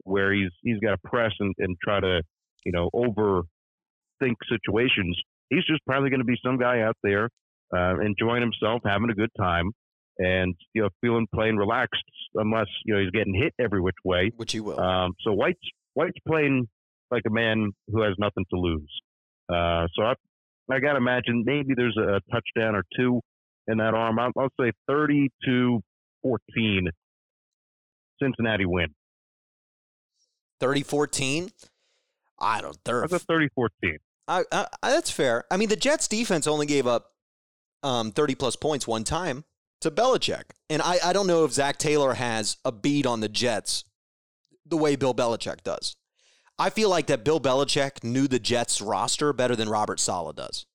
where 0.04 0.34
he's 0.34 0.51
he's 0.62 0.80
got 0.80 0.91
to 0.91 0.97
press 1.04 1.32
and, 1.39 1.54
and 1.58 1.75
try 1.84 1.99
to 1.99 2.21
you 2.65 2.71
know 2.71 2.89
overthink 2.95 4.36
situations. 4.49 5.19
He's 5.49 5.65
just 5.65 5.86
probably 5.86 6.10
going 6.10 6.21
to 6.21 6.25
be 6.25 6.38
some 6.43 6.58
guy 6.58 6.82
out 6.82 6.97
there 7.04 7.30
uh, 7.75 7.99
enjoying 7.99 8.41
himself, 8.41 8.82
having 8.86 9.10
a 9.10 9.15
good 9.15 9.32
time, 9.38 9.71
and 10.17 10.56
you 10.73 10.82
know 10.82 10.89
feeling 11.01 11.28
playing 11.34 11.58
relaxed, 11.58 12.04
unless 12.36 12.67
you 12.86 12.93
know 12.93 13.01
he's 13.01 13.12
getting 13.12 13.34
hit 13.34 13.54
every 13.60 13.82
which 13.82 13.95
way. 14.04 14.32
Which 14.36 14.51
he 14.51 14.60
will. 14.60 14.80
Um, 14.80 15.13
so 15.21 15.34
White's 15.34 15.60
White's 15.93 16.17
playing 16.28 16.67
like 17.12 17.23
a 17.28 17.32
man 17.32 17.71
who 17.91 18.01
has 18.01 18.13
nothing 18.17 18.45
to 18.51 18.60
lose. 18.60 18.91
Uh, 19.49 19.88
so 19.95 20.04
I, 20.04 20.13
I 20.71 20.80
got 20.80 20.93
to 20.93 20.97
imagine 20.97 21.43
maybe 21.45 21.73
there's 21.75 21.97
a, 21.97 22.19
touchdown 22.32 22.75
or 22.75 22.84
two 22.97 23.21
in 23.67 23.78
that 23.78 23.93
arm. 23.93 24.17
I'll, 24.19 24.32
I'll 24.38 24.49
say 24.60 24.71
30 24.88 25.30
to 25.45 25.82
14. 26.23 26.89
Cincinnati 28.21 28.65
win. 28.65 28.88
30 30.60 30.84
14? 30.84 31.51
I 32.39 32.62
don't. 32.62 32.78
That's 32.84 33.13
a 33.13 33.19
30 33.19 33.49
14. 33.54 33.97
I, 34.28 34.43
I, 34.51 34.65
that's 34.82 35.12
fair. 35.12 35.43
I 35.51 35.58
mean, 35.58 35.69
the 35.69 35.75
Jets 35.75 36.08
defense 36.08 36.47
only 36.47 36.65
gave 36.65 36.88
up 36.88 37.12
um, 37.86 38.12
30 38.12 38.36
plus 38.36 38.56
points 38.56 38.88
one 38.88 39.04
time 39.04 39.45
to 39.82 39.91
Belichick. 39.91 40.43
And 40.69 40.82
I, 40.82 40.98
I 41.04 41.13
don't 41.13 41.28
know 41.28 41.45
if 41.45 41.54
Zac 41.54 41.78
Taylor 41.78 42.15
has 42.15 42.58
a 42.65 42.71
beat 42.71 43.06
on 43.06 43.19
the 43.19 43.30
Jets 43.30 43.86
the 44.65 44.78
way 44.78 44.95
Bill 44.95 45.13
Belichick 45.13 45.63
does. 45.63 45.95
I 46.58 46.69
feel 46.69 46.89
like 46.89 47.08
that 47.08 47.24
Bill 47.24 47.39
Belichick 47.39 48.04
knew 48.04 48.28
the 48.28 48.39
Jets 48.39 48.82
roster 48.82 49.32
better 49.34 49.56
than 49.56 49.69
Robert 49.69 50.00
Saleh 50.00 50.36
does. 50.36 50.65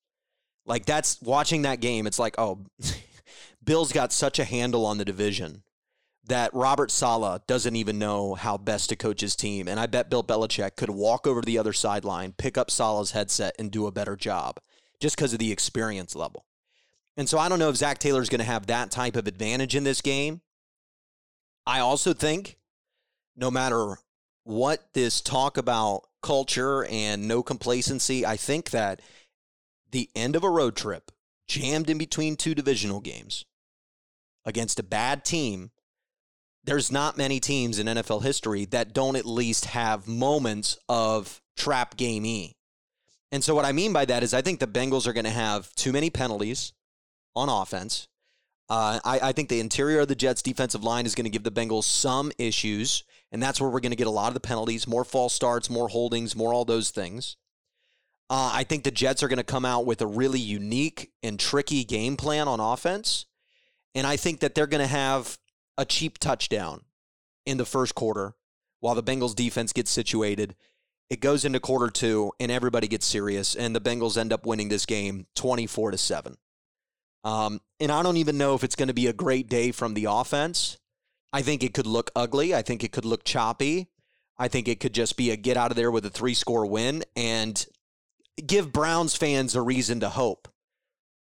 Like 0.65 0.85
that's 0.85 1.21
watching 1.21 1.63
that 1.63 1.81
game, 1.81 2.07
it's 2.07 2.19
like, 2.19 2.35
oh, 2.37 2.65
Bill's 3.63 3.91
got 3.91 4.13
such 4.13 4.39
a 4.39 4.45
handle 4.45 4.85
on 4.85 4.97
the 4.97 5.05
division 5.05 5.63
that 6.25 6.53
Robert 6.53 6.91
Saleh 6.91 7.45
doesn't 7.47 7.75
even 7.75 7.99
know 7.99 8.35
how 8.35 8.57
best 8.57 8.89
to 8.89 8.95
coach 8.95 9.21
his 9.21 9.35
team. 9.35 9.67
And 9.67 9.79
I 9.79 9.87
bet 9.87 10.09
Bill 10.09 10.23
Belichick 10.23 10.75
could 10.75 10.91
walk 10.91 11.27
over 11.27 11.41
to 11.41 11.45
the 11.45 11.57
other 11.57 11.73
sideline, 11.73 12.33
pick 12.37 12.57
up 12.57 12.71
Saleh's 12.71 13.11
headset, 13.11 13.55
and 13.59 13.71
do 13.71 13.87
a 13.87 13.91
better 13.91 14.15
job 14.15 14.59
just 14.99 15.15
because 15.15 15.33
of 15.33 15.39
the 15.39 15.51
experience 15.51 16.15
level. 16.15 16.45
And 17.17 17.27
so 17.27 17.37
I 17.37 17.49
don't 17.49 17.59
know 17.59 17.69
if 17.69 17.75
Zac 17.75 17.99
Taylor's 17.99 18.29
going 18.29 18.39
to 18.39 18.45
have 18.45 18.67
that 18.67 18.91
type 18.91 19.15
of 19.15 19.27
advantage 19.27 19.75
in 19.75 19.83
this 19.83 20.01
game. 20.01 20.41
I 21.65 21.79
also 21.79 22.13
think 22.13 22.57
no 23.35 23.51
matter 23.51 23.97
what 24.43 24.93
this 24.93 25.21
talk 25.21 25.57
about 25.57 26.03
culture 26.21 26.85
and 26.85 27.27
no 27.27 27.43
complacency, 27.43 28.25
I 28.25 28.37
think 28.37 28.71
that 28.71 29.01
the 29.91 30.09
end 30.15 30.35
of 30.35 30.43
a 30.43 30.49
road 30.49 30.75
trip, 30.75 31.11
jammed 31.47 31.89
in 31.89 31.97
between 31.97 32.35
two 32.35 32.55
divisional 32.55 33.01
games 33.01 33.45
against 34.45 34.79
a 34.79 34.83
bad 34.83 35.25
team, 35.25 35.71
there's 36.63 36.91
not 36.91 37.17
many 37.17 37.39
teams 37.39 37.79
in 37.79 37.87
NFL 37.87 38.23
history 38.23 38.65
that 38.65 38.93
don't 38.93 39.15
at 39.15 39.25
least 39.25 39.65
have 39.65 40.07
moments 40.07 40.77
of 40.87 41.41
trap 41.57 41.97
game 41.97 42.25
E. 42.25 42.55
And 43.31 43.43
so, 43.43 43.55
what 43.55 43.65
I 43.65 43.71
mean 43.71 43.93
by 43.93 44.05
that 44.05 44.23
is, 44.23 44.33
I 44.33 44.41
think 44.41 44.59
the 44.59 44.67
Bengals 44.67 45.07
are 45.07 45.13
going 45.13 45.25
to 45.25 45.31
have 45.31 45.73
too 45.75 45.91
many 45.91 46.09
penalties 46.09 46.73
on 47.35 47.49
offense. 47.49 48.07
Uh, 48.69 48.99
I, 49.03 49.19
I 49.21 49.31
think 49.33 49.49
the 49.49 49.59
interior 49.59 49.99
of 49.99 50.07
the 50.07 50.15
Jets' 50.15 50.41
defensive 50.41 50.83
line 50.83 51.05
is 51.05 51.13
going 51.13 51.25
to 51.25 51.29
give 51.29 51.43
the 51.43 51.51
Bengals 51.51 51.83
some 51.83 52.31
issues. 52.37 53.03
And 53.31 53.43
that's 53.43 53.59
where 53.59 53.69
we're 53.69 53.81
going 53.81 53.91
to 53.91 53.97
get 53.97 54.07
a 54.07 54.11
lot 54.11 54.29
of 54.29 54.33
the 54.33 54.39
penalties, 54.39 54.87
more 54.87 55.03
false 55.03 55.33
starts, 55.33 55.69
more 55.69 55.89
holdings, 55.89 56.35
more 56.35 56.53
all 56.53 56.65
those 56.65 56.89
things. 56.89 57.37
Uh, 58.29 58.51
I 58.53 58.63
think 58.63 58.83
the 58.83 58.91
Jets 58.91 59.23
are 59.23 59.27
going 59.27 59.37
to 59.37 59.43
come 59.43 59.65
out 59.65 59.85
with 59.85 60.01
a 60.01 60.07
really 60.07 60.39
unique 60.39 61.11
and 61.21 61.37
tricky 61.37 61.83
game 61.83 62.15
plan 62.15 62.47
on 62.47 62.61
offense. 62.61 63.25
And 63.93 64.07
I 64.07 64.15
think 64.15 64.39
that 64.39 64.55
they're 64.55 64.67
going 64.67 64.81
to 64.81 64.87
have 64.87 65.37
a 65.77 65.83
cheap 65.83 66.17
touchdown 66.17 66.81
in 67.45 67.57
the 67.57 67.65
first 67.65 67.93
quarter 67.93 68.35
while 68.79 68.95
the 68.95 69.03
Bengals 69.03 69.35
defense 69.35 69.73
gets 69.73 69.91
situated. 69.91 70.55
It 71.09 71.19
goes 71.19 71.43
into 71.43 71.59
quarter 71.59 71.89
two 71.89 72.31
and 72.39 72.49
everybody 72.49 72.87
gets 72.87 73.05
serious, 73.05 73.53
and 73.53 73.75
the 73.75 73.81
Bengals 73.81 74.17
end 74.17 74.31
up 74.31 74.45
winning 74.45 74.69
this 74.69 74.85
game 74.85 75.27
24 75.35 75.91
to 75.91 75.97
7. 75.97 76.37
Um, 77.23 77.61
and 77.79 77.91
I 77.91 78.03
don't 78.03 78.17
even 78.17 78.37
know 78.37 78.55
if 78.55 78.63
it's 78.63 78.75
going 78.75 78.87
to 78.87 78.93
be 78.93 79.07
a 79.07 79.13
great 79.13 79.47
day 79.47 79.71
from 79.71 79.93
the 79.93 80.05
offense. 80.09 80.77
I 81.33 81.41
think 81.41 81.63
it 81.63 81.73
could 81.73 81.85
look 81.85 82.11
ugly. 82.15 82.53
I 82.53 82.61
think 82.61 82.83
it 82.83 82.91
could 82.91 83.05
look 83.05 83.23
choppy. 83.23 83.87
I 84.37 84.47
think 84.47 84.67
it 84.67 84.79
could 84.79 84.93
just 84.93 85.17
be 85.17 85.29
a 85.29 85.35
get 85.35 85.57
out 85.57 85.71
of 85.71 85.77
there 85.77 85.91
with 85.91 86.05
a 86.05 86.09
three 86.09 86.33
score 86.33 86.65
win 86.65 87.03
and 87.15 87.63
give 88.45 88.73
Browns 88.73 89.15
fans 89.15 89.55
a 89.55 89.61
reason 89.61 89.99
to 89.99 90.09
hope 90.09 90.47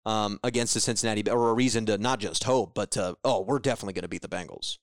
um, 0.06 0.38
against 0.44 0.74
the 0.74 0.80
Cincinnati, 0.80 1.28
or 1.28 1.50
a 1.50 1.54
reason 1.54 1.84
to 1.86 1.98
not 1.98 2.20
just 2.20 2.44
hope, 2.44 2.74
but 2.74 2.92
to, 2.92 3.16
oh, 3.24 3.42
we're 3.42 3.58
definitely 3.58 3.94
going 3.94 4.02
to 4.02 4.08
beat 4.08 4.22
the 4.22 4.28
Bengals 4.28 4.78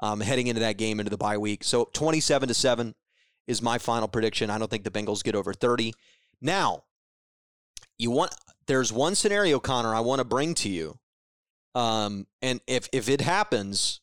um, 0.00 0.20
heading 0.20 0.46
into 0.46 0.60
that 0.60 0.78
game 0.78 1.00
into 1.00 1.10
the 1.10 1.18
bye 1.18 1.38
week. 1.38 1.64
So 1.64 1.88
27 1.92 2.48
to 2.48 2.54
7 2.54 2.94
is 3.46 3.60
my 3.60 3.78
final 3.78 4.08
prediction. 4.08 4.50
I 4.50 4.58
don't 4.58 4.70
think 4.70 4.84
the 4.84 4.90
Bengals 4.90 5.22
get 5.22 5.34
over 5.34 5.52
30. 5.52 5.92
Now, 6.40 6.84
you 7.98 8.10
want 8.10 8.32
there's 8.66 8.92
one 8.92 9.14
scenario, 9.14 9.58
Connor, 9.58 9.94
I 9.94 10.00
want 10.00 10.20
to 10.20 10.24
bring 10.24 10.54
to 10.54 10.68
you. 10.68 10.98
Um, 11.74 12.26
and 12.42 12.60
if 12.66 12.88
if 12.92 13.08
it 13.08 13.20
happens, 13.20 14.00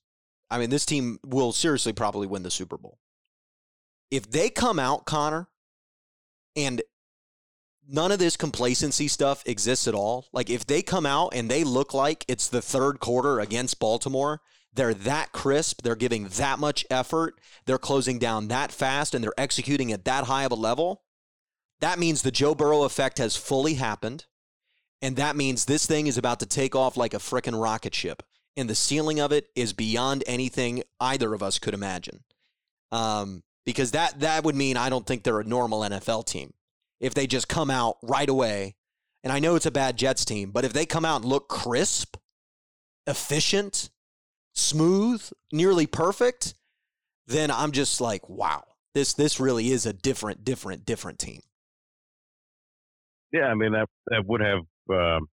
I 0.50 0.58
mean, 0.58 0.70
this 0.70 0.86
team 0.86 1.20
will 1.26 1.52
seriously 1.52 1.94
probably 1.94 2.28
win 2.28 2.44
the 2.44 2.52
Super 2.52 2.78
Bowl. 2.78 2.98
If 4.10 4.30
they 4.30 4.50
come 4.50 4.80
out, 4.80 5.06
Connor, 5.06 5.48
and 6.56 6.82
none 7.88 8.12
of 8.12 8.20
this 8.20 8.38
complacency 8.38 9.08
stuff 9.08 9.44
exists 9.46 9.88
at 9.88 9.94
all, 9.94 10.28
like 10.32 10.50
if 10.50 10.66
they 10.66 10.82
come 10.82 11.06
out 11.06 11.34
and 11.34 11.50
they 11.50 11.64
look 11.64 11.94
like 11.94 12.24
it's 12.28 12.48
the 12.48 12.62
third 12.62 13.00
quarter 13.00 13.40
against 13.40 13.80
Baltimore, 13.80 14.42
they're 14.74 14.94
that 14.94 15.32
crisp, 15.32 15.82
they're 15.82 15.96
giving 15.96 16.28
that 16.28 16.60
much 16.60 16.86
effort, 16.90 17.40
they're 17.66 17.78
closing 17.78 18.20
down 18.20 18.48
that 18.48 18.72
fast, 18.72 19.14
and 19.14 19.24
they're 19.24 19.34
executing 19.38 19.92
at 19.92 20.06
that 20.06 20.26
high 20.26 20.44
of 20.44 20.52
a 20.52 20.56
level, 20.56 21.04
that 21.80 22.00
means 22.00 22.22
the 22.22 22.32
Joe 22.32 22.56
Burrow 22.56 22.84
effect 22.84 23.18
has 23.18 23.36
fully 23.36 23.76
happened. 23.76 24.26
And 25.02 25.16
that 25.18 25.36
means 25.36 25.66
this 25.66 25.86
thing 25.86 26.08
is 26.08 26.18
about 26.18 26.40
to 26.40 26.46
take 26.46 26.76
off 26.76 26.98
like 26.98 27.14
a 27.14 27.20
freaking 27.20 27.62
rocket 27.62 27.94
ship 27.94 28.24
and 28.58 28.68
the 28.68 28.76
ceiling 28.76 29.20
of 29.20 29.32
it 29.32 29.48
is 29.56 29.72
beyond 29.72 30.24
anything 30.26 30.84
either 31.00 31.34
of 31.34 31.44
us 31.44 31.60
could 31.60 31.76
imagine. 31.76 32.24
Um, 32.92 33.44
because 33.66 33.92
that 33.92 34.22
that 34.22 34.44
would 34.44 34.56
mean 34.56 34.76
I 34.78 34.90
don't 34.90 35.06
think 35.06 35.24
they're 35.24 35.40
a 35.40 35.44
normal 35.44 35.82
NFL 35.82 36.26
team 36.26 36.54
if 37.00 37.14
they 37.14 37.28
just 37.28 37.48
come 37.48 37.70
out 37.70 37.98
right 38.02 38.28
away. 38.28 38.76
And 39.24 39.32
I 39.32 39.40
know 39.40 39.56
it's 39.56 39.66
a 39.66 39.72
bad 39.72 39.98
Jets 39.98 40.26
team, 40.26 40.52
but 40.52 40.66
if 40.66 40.74
they 40.74 40.86
come 40.86 41.06
out 41.06 41.22
and 41.22 41.26
look 41.26 41.50
crisp, 41.50 42.18
efficient, 43.06 43.90
smooth, 44.54 45.30
nearly 45.52 45.86
perfect, 45.86 46.54
then 47.28 47.52
I'm 47.52 47.74
just 47.74 48.00
like, 48.02 48.28
wow, 48.30 48.64
this 48.96 49.14
this 49.14 49.40
really 49.40 49.72
is 49.72 49.86
a 49.86 49.94
different, 49.94 50.44
different, 50.44 50.86
different 50.86 51.20
team. 51.20 51.42
Yeah, 53.34 53.48
I 53.48 53.54
mean 53.54 53.74
that 53.74 53.88
that 54.08 54.26
would 54.26 54.42
have 54.42 54.62
um, 54.90 55.28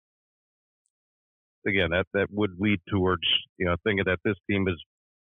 again, 1.68 1.90
that 1.92 2.06
that 2.14 2.28
would 2.32 2.52
lead 2.60 2.80
towards 2.90 3.24
you 3.58 3.66
know 3.66 3.76
thinking 3.84 4.06
that 4.06 4.20
this 4.24 4.36
team 4.50 4.68
is 4.68 4.82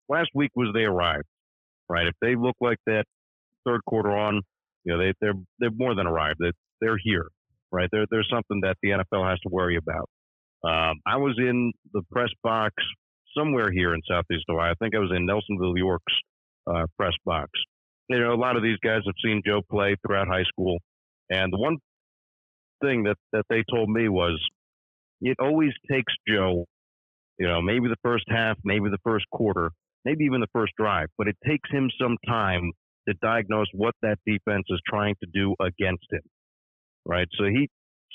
last 0.08 0.30
week 0.34 0.52
was 0.56 0.70
they 0.74 0.84
arrived, 0.84 1.28
right? 1.88 2.08
If 2.08 2.16
they 2.22 2.36
look 2.36 2.56
like 2.62 2.78
that 2.86 3.06
third 3.66 3.82
quarter 3.86 4.16
on, 4.16 4.42
you 4.84 4.94
know, 4.94 5.00
they, 5.00 5.14
they're 5.22 5.34
they're 5.60 5.72
more 5.76 5.96
than 5.96 6.08
arrived. 6.08 6.40
They, 6.40 6.52
they're 6.82 7.00
here, 7.02 7.28
right? 7.72 7.90
There, 7.92 8.06
there's 8.10 8.30
something 8.32 8.62
that 8.62 8.78
the 8.82 8.90
NFL 8.90 9.30
has 9.30 9.40
to 9.42 9.50
worry 9.50 9.78
about. 9.78 10.10
Um, 10.64 11.00
I 11.06 11.18
was 11.18 11.36
in 11.38 11.72
the 11.94 12.02
press 12.12 12.30
box 12.44 12.74
somewhere 13.38 13.72
here 13.72 13.94
in 13.94 14.02
Southeast 14.10 14.46
Ohio. 14.50 14.72
I 14.72 14.74
think 14.80 14.96
I 14.96 15.00
was 15.00 15.12
in 15.16 15.28
Nelsonville, 15.28 15.78
York's 15.78 16.14
uh, 16.68 16.86
press 16.98 17.14
box. 17.26 17.50
You 18.10 18.20
know, 18.20 18.34
a 18.34 18.36
lot 18.36 18.58
of 18.58 18.64
these 18.64 18.78
guys 18.84 19.02
have 19.06 19.16
seen 19.24 19.42
Joe 19.46 19.62
play 19.70 19.96
throughout 20.06 20.28
high 20.28 20.44
school, 20.44 20.80
and 21.30 21.54
the 21.54 21.58
one 21.58 21.78
thing 22.82 23.04
that 23.04 23.18
that 23.34 23.46
they 23.50 23.64
told 23.74 23.90
me 23.90 24.10
was, 24.10 24.40
it 25.22 25.38
always 25.40 25.72
takes 25.90 26.14
Joe, 26.28 26.66
you 27.38 27.48
know, 27.48 27.62
maybe 27.62 27.88
the 27.88 27.98
first 28.04 28.26
half, 28.30 28.58
maybe 28.64 28.90
the 28.90 29.00
first 29.04 29.26
quarter, 29.32 29.72
maybe 30.06 30.26
even 30.26 30.42
the 30.42 30.48
first 30.54 30.74
drive, 30.78 31.08
but 31.18 31.28
it 31.28 31.38
takes 31.48 31.70
him 31.72 31.90
some 32.02 32.18
time 32.28 32.72
to 33.08 33.16
diagnose 33.22 33.68
what 33.74 33.96
that 34.02 34.18
defense 34.26 34.66
is 34.70 34.80
trying 34.88 35.16
to 35.24 35.30
do 35.34 35.56
against 35.60 36.06
him. 36.12 36.22
Right. 37.06 37.28
So 37.38 37.46
he 37.46 37.70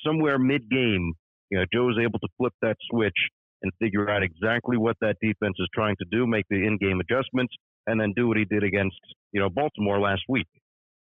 somewhere 0.07 0.39
mid 0.39 0.69
game, 0.71 1.13
you 1.51 1.59
know, 1.59 1.65
Joe 1.73 1.91
is 1.91 1.97
able 2.01 2.19
to 2.19 2.29
flip 2.39 2.53
that 2.63 2.77
switch 2.91 3.17
and 3.63 3.73
figure 3.81 4.11
out 4.11 4.23
exactly 4.23 4.77
what 4.77 4.97
that 5.01 5.17
defense 5.23 5.57
is 5.59 5.69
trying 5.75 5.97
to 5.97 6.05
do, 6.11 6.27
make 6.27 6.45
the 6.51 6.57
in 6.57 6.77
game 6.79 7.01
adjustments, 7.01 7.55
and 7.87 8.01
then 8.01 8.13
do 8.15 8.29
what 8.29 8.37
he 8.37 8.45
did 8.45 8.63
against, 8.63 8.99
you 9.33 9.41
know, 9.41 9.49
Baltimore 9.49 10.01
last 10.01 10.23
week. 10.29 10.49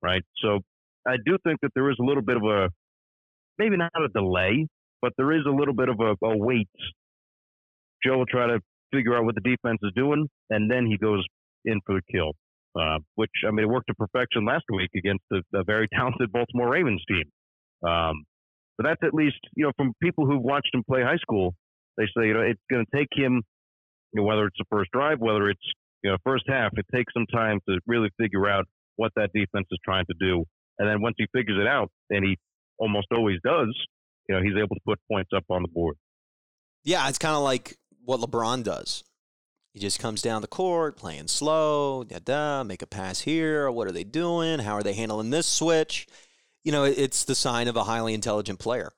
Right. 0.02 0.24
So 0.42 0.60
I 1.08 1.16
do 1.26 1.38
think 1.44 1.60
that 1.62 1.72
there 1.76 1.90
is 1.90 1.98
a 2.00 2.04
little 2.04 2.24
bit 2.24 2.38
of 2.38 2.44
a 2.44 2.70
maybe 3.58 3.78
not 3.78 3.92
a 3.96 4.08
delay, 4.10 4.68
but 5.02 5.14
there 5.18 5.32
is 5.32 5.44
a 5.48 5.52
little 5.52 5.74
bit 5.74 5.90
of 5.90 6.00
a, 6.00 6.26
a 6.26 6.38
wait. 6.38 6.70
Joe 8.06 8.20
will 8.20 8.26
try 8.26 8.48
to 8.48 8.60
figure 8.94 9.18
out 9.18 9.26
what 9.26 9.36
the 9.36 9.42
defense 9.42 9.80
is 9.84 9.92
doing, 9.96 10.28
and 10.50 10.70
then 10.70 10.86
he 10.86 10.98
goes 10.98 11.26
in 11.66 11.80
for 11.86 11.96
the 11.96 12.02
kill. 12.12 12.32
Uh, 12.80 13.00
which 13.16 13.32
I 13.48 13.52
mean, 13.52 13.66
it 13.66 13.70
worked 13.70 13.88
to 13.88 13.96
perfection 13.96 14.46
last 14.46 14.66
week 14.72 14.92
against 14.96 15.24
the, 15.32 15.42
the 15.52 15.64
very 15.66 15.88
talented 15.94 16.32
Baltimore 16.32 16.70
Ravens 16.70 17.04
team. 17.08 17.24
Um, 17.90 18.24
but 18.78 18.86
that's 18.86 19.02
at 19.04 19.14
least 19.14 19.38
you 19.56 19.66
know 19.66 19.72
from 19.78 19.94
people 20.02 20.26
who've 20.26 20.42
watched 20.42 20.70
him 20.74 20.84
play 20.88 21.02
high 21.02 21.18
school, 21.18 21.54
they 21.98 22.06
say 22.06 22.28
you 22.28 22.34
know 22.34 22.42
it's 22.42 22.62
going 22.70 22.86
to 22.86 22.98
take 22.98 23.10
him, 23.12 23.42
you 24.14 24.22
know, 24.22 24.24
whether 24.24 24.46
it's 24.46 24.58
the 24.60 24.66
first 24.70 24.92
drive, 24.92 25.20
whether 25.20 25.50
it's 25.50 25.68
you 26.04 26.12
know 26.12 26.18
first 26.24 26.44
half, 26.48 26.72
it 26.78 26.86
takes 26.94 27.12
some 27.14 27.26
time 27.34 27.60
to 27.68 27.80
really 27.88 28.10
figure 28.20 28.48
out 28.48 28.66
what 28.96 29.12
that 29.16 29.32
defense 29.34 29.68
is 29.72 29.80
trying 29.84 30.06
to 30.06 30.16
do, 30.20 30.44
and 30.78 30.88
then 30.88 31.02
once 31.02 31.16
he 31.18 31.26
figures 31.34 31.58
it 31.60 31.68
out, 31.68 31.90
and 32.12 32.24
he 32.24 32.38
almost 32.78 33.08
always 33.12 33.40
does, 33.44 33.76
you 34.28 34.36
know, 34.36 34.42
he's 34.42 34.58
able 34.58 34.76
to 34.76 34.82
put 34.86 35.00
points 35.10 35.32
up 35.36 35.46
on 35.50 35.62
the 35.62 35.68
board. 35.68 35.96
Yeah, 36.84 37.08
it's 37.10 37.18
kind 37.18 37.36
of 37.36 37.44
like 37.44 37.78
what 38.04 38.20
LeBron 38.20 38.64
does. 38.64 39.04
He 39.74 39.80
just 39.80 40.00
comes 40.00 40.22
down 40.22 40.42
the 40.42 40.48
court, 40.48 40.98
playing 40.98 41.28
slow, 41.28 42.04
da 42.04 42.20
da, 42.24 42.64
make 42.64 42.82
a 42.82 42.88
pass 42.88 43.22
here. 43.22 43.70
What 43.70 43.88
are 43.88 43.92
they 43.92 44.04
doing? 44.04 44.60
How 44.60 44.74
are 44.74 44.84
they 44.84 44.94
handling 44.94 45.30
this 45.30 45.46
switch? 45.46 46.08
You 46.64 46.72
know, 46.72 46.84
it's 46.84 47.26
the 47.26 47.36
sign 47.36 47.68
of 47.68 47.76
a 47.76 47.84
highly 47.84 48.14
intelligent 48.14 48.60
player. 48.60 48.92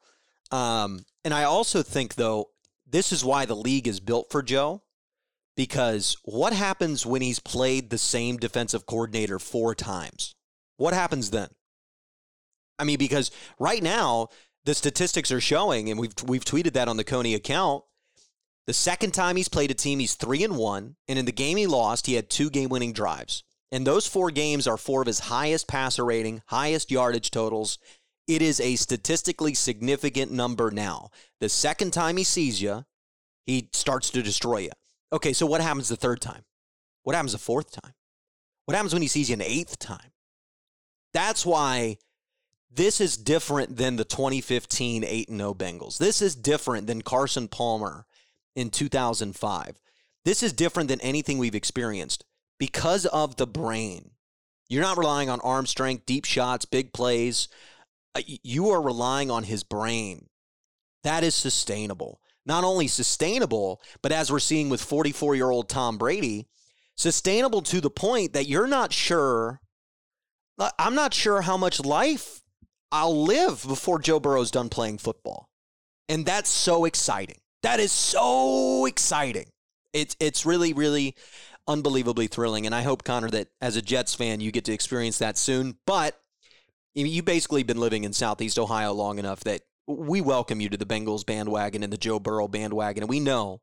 Um, 0.51 1.05
and 1.25 1.33
I 1.33 1.43
also 1.43 1.83
think, 1.83 2.15
though, 2.15 2.51
this 2.87 3.11
is 3.11 3.25
why 3.25 3.45
the 3.45 3.55
league 3.55 3.87
is 3.87 3.99
built 3.99 4.31
for 4.31 4.41
Joe. 4.41 4.83
Because 5.57 6.15
what 6.23 6.53
happens 6.53 7.05
when 7.05 7.21
he's 7.21 7.39
played 7.39 7.89
the 7.89 7.97
same 7.97 8.37
defensive 8.37 8.85
coordinator 8.85 9.39
four 9.39 9.75
times? 9.75 10.33
What 10.77 10.93
happens 10.93 11.31
then? 11.31 11.49
I 12.79 12.85
mean, 12.85 12.97
because 12.97 13.31
right 13.59 13.83
now 13.83 14.29
the 14.65 14.73
statistics 14.73 15.31
are 15.31 15.41
showing, 15.41 15.89
and 15.89 15.99
we've 15.99 16.13
we've 16.25 16.45
tweeted 16.45 16.73
that 16.73 16.87
on 16.87 16.97
the 16.97 17.03
Coney 17.03 17.35
account. 17.35 17.83
The 18.67 18.73
second 18.73 19.13
time 19.13 19.35
he's 19.35 19.49
played 19.49 19.71
a 19.71 19.73
team, 19.73 19.99
he's 19.99 20.13
three 20.13 20.43
and 20.43 20.55
one, 20.55 20.95
and 21.07 21.17
in 21.17 21.25
the 21.25 21.31
game 21.31 21.57
he 21.57 21.65
lost, 21.65 22.05
he 22.05 22.13
had 22.13 22.29
two 22.29 22.51
game-winning 22.51 22.93
drives. 22.93 23.43
And 23.71 23.85
those 23.85 24.05
four 24.07 24.29
games 24.31 24.67
are 24.67 24.77
four 24.77 25.01
of 25.01 25.07
his 25.07 25.19
highest 25.19 25.67
passer 25.67 26.05
rating, 26.05 26.43
highest 26.47 26.91
yardage 26.91 27.31
totals. 27.31 27.79
It 28.27 28.43
is 28.43 28.59
a 28.59 28.75
statistically 28.75 29.55
significant 29.55 30.31
number 30.31 30.69
now. 30.69 31.09
The 31.39 31.49
second 31.49 31.93
time 31.93 32.17
he 32.17 32.23
sees 32.23 32.61
you, 32.61 32.85
he 33.47 33.69
starts 33.73 34.11
to 34.11 34.21
destroy 34.21 34.57
you. 34.57 34.71
Okay, 35.11 35.33
so 35.33 35.47
what 35.47 35.61
happens 35.61 35.89
the 35.89 35.95
third 35.95 36.21
time? 36.21 36.43
What 37.03 37.15
happens 37.15 37.31
the 37.31 37.39
fourth 37.39 37.71
time? 37.71 37.93
What 38.65 38.75
happens 38.75 38.93
when 38.93 39.01
he 39.01 39.07
sees 39.07 39.29
you 39.29 39.33
an 39.33 39.41
eighth 39.41 39.79
time? 39.79 40.11
That's 41.11 41.43
why 41.43 41.97
this 42.71 43.01
is 43.01 43.17
different 43.17 43.77
than 43.77 43.95
the 43.95 44.03
2015 44.05 45.03
8 45.03 45.29
0 45.29 45.53
Bengals. 45.53 45.97
This 45.97 46.21
is 46.21 46.35
different 46.35 46.87
than 46.87 47.01
Carson 47.01 47.47
Palmer 47.47 48.05
in 48.55 48.69
2005. 48.69 49.79
This 50.25 50.43
is 50.43 50.53
different 50.53 50.89
than 50.89 51.01
anything 51.01 51.37
we've 51.37 51.55
experienced 51.55 52.25
because 52.59 53.05
of 53.07 53.37
the 53.37 53.47
brain. 53.47 54.11
You're 54.67 54.83
not 54.83 54.97
relying 54.97 55.29
on 55.29 55.39
arm 55.41 55.65
strength, 55.65 56.05
deep 56.05 56.25
shots, 56.25 56.65
big 56.65 56.93
plays. 56.93 57.47
Uh, 58.13 58.21
you 58.25 58.69
are 58.69 58.81
relying 58.81 59.31
on 59.31 59.43
his 59.43 59.63
brain. 59.63 60.27
That 61.03 61.23
is 61.23 61.33
sustainable. 61.33 62.21
Not 62.45 62.63
only 62.63 62.87
sustainable, 62.87 63.81
but 64.01 64.11
as 64.11 64.31
we're 64.31 64.39
seeing 64.39 64.69
with 64.69 64.81
44 64.81 65.35
year 65.35 65.49
old 65.49 65.69
Tom 65.69 65.97
Brady, 65.97 66.47
sustainable 66.95 67.61
to 67.63 67.81
the 67.81 67.89
point 67.89 68.33
that 68.33 68.47
you're 68.47 68.67
not 68.67 68.93
sure. 68.93 69.61
I'm 70.77 70.95
not 70.95 71.13
sure 71.13 71.41
how 71.41 71.55
much 71.57 71.79
life 71.79 72.41
I'll 72.91 73.23
live 73.23 73.63
before 73.67 73.99
Joe 73.99 74.19
Burrow's 74.19 74.51
done 74.51 74.69
playing 74.69 74.97
football. 74.97 75.49
And 76.07 76.25
that's 76.25 76.49
so 76.49 76.85
exciting. 76.85 77.37
That 77.61 77.79
is 77.79 77.91
so 77.91 78.85
exciting. 78.85 79.47
It's 79.93 80.15
it's 80.19 80.45
really 80.45 80.73
really 80.73 81.15
unbelievably 81.67 82.27
thrilling 82.27 82.65
and 82.65 82.73
I 82.73 82.81
hope 82.81 83.03
Connor 83.03 83.29
that 83.31 83.47
as 83.61 83.75
a 83.75 83.81
Jets 83.81 84.15
fan 84.15 84.39
you 84.39 84.51
get 84.51 84.65
to 84.65 84.73
experience 84.73 85.19
that 85.19 85.37
soon. 85.37 85.77
But 85.85 86.19
you 86.95 87.21
basically 87.21 87.63
been 87.63 87.79
living 87.79 88.03
in 88.03 88.13
Southeast 88.13 88.57
Ohio 88.57 88.91
long 88.93 89.19
enough 89.19 89.41
that 89.41 89.61
we 89.87 90.21
welcome 90.21 90.59
you 90.61 90.69
to 90.69 90.77
the 90.77 90.85
Bengals 90.85 91.25
bandwagon 91.25 91.83
and 91.83 91.93
the 91.93 91.97
Joe 91.97 92.19
Burrow 92.19 92.47
bandwagon 92.47 93.03
and 93.03 93.09
we 93.09 93.19
know 93.19 93.59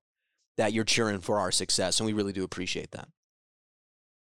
that 0.57 0.73
you're 0.73 0.85
cheering 0.85 1.21
for 1.21 1.39
our 1.39 1.51
success 1.51 2.01
and 2.01 2.07
we 2.07 2.12
really 2.12 2.33
do 2.33 2.45
appreciate 2.45 2.93
that. 2.93 3.09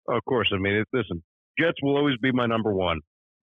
Of 0.08 0.23
course, 0.25 0.49
I 0.54 0.58
mean, 0.58 0.84
listen, 0.91 1.23
Jets 1.60 1.78
will 1.84 1.95
always 1.95 2.17
be 2.17 2.32
my 2.32 2.47
number 2.47 2.73
one, 2.73 2.99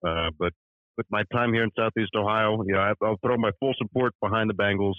uh, 0.06 0.30
but 0.38 0.52
with 0.98 1.08
my 1.10 1.24
time 1.32 1.54
here 1.54 1.64
in 1.64 1.72
Southeast 1.78 2.12
Ohio, 2.16 2.64
you 2.66 2.74
know, 2.74 2.80
I, 2.80 2.94
will 3.02 3.18
throw 3.24 3.38
my 3.38 3.52
full 3.60 3.74
support 3.78 4.14
behind 4.22 4.50
the 4.50 4.54
Bengals, 4.54 4.96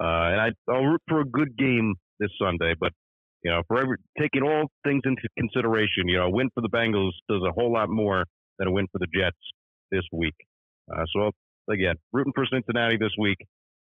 uh, 0.00 0.32
and 0.32 0.40
I, 0.40 0.50
I'll 0.68 0.84
root 0.84 1.02
for 1.08 1.20
a 1.20 1.24
good 1.24 1.56
game 1.56 1.94
this 2.18 2.30
Sunday. 2.40 2.74
But 2.78 2.92
you 3.42 3.50
know, 3.50 3.62
for 3.68 3.78
every 3.80 3.96
taking 4.18 4.42
all 4.42 4.66
things 4.84 5.02
into 5.04 5.22
consideration, 5.38 6.06
you 6.08 6.18
know, 6.18 6.26
a 6.26 6.30
win 6.30 6.50
for 6.54 6.60
the 6.60 6.68
Bengals 6.68 7.12
does 7.28 7.42
a 7.46 7.52
whole 7.52 7.72
lot 7.72 7.88
more 7.88 8.24
than 8.58 8.68
a 8.68 8.70
win 8.70 8.86
for 8.92 8.98
the 8.98 9.06
Jets 9.14 9.36
this 9.90 10.04
week. 10.12 10.34
Uh, 10.92 11.04
so 11.14 11.30
again, 11.70 11.96
rooting 12.12 12.32
for 12.34 12.44
Cincinnati 12.52 12.96
this 12.96 13.12
week, 13.18 13.38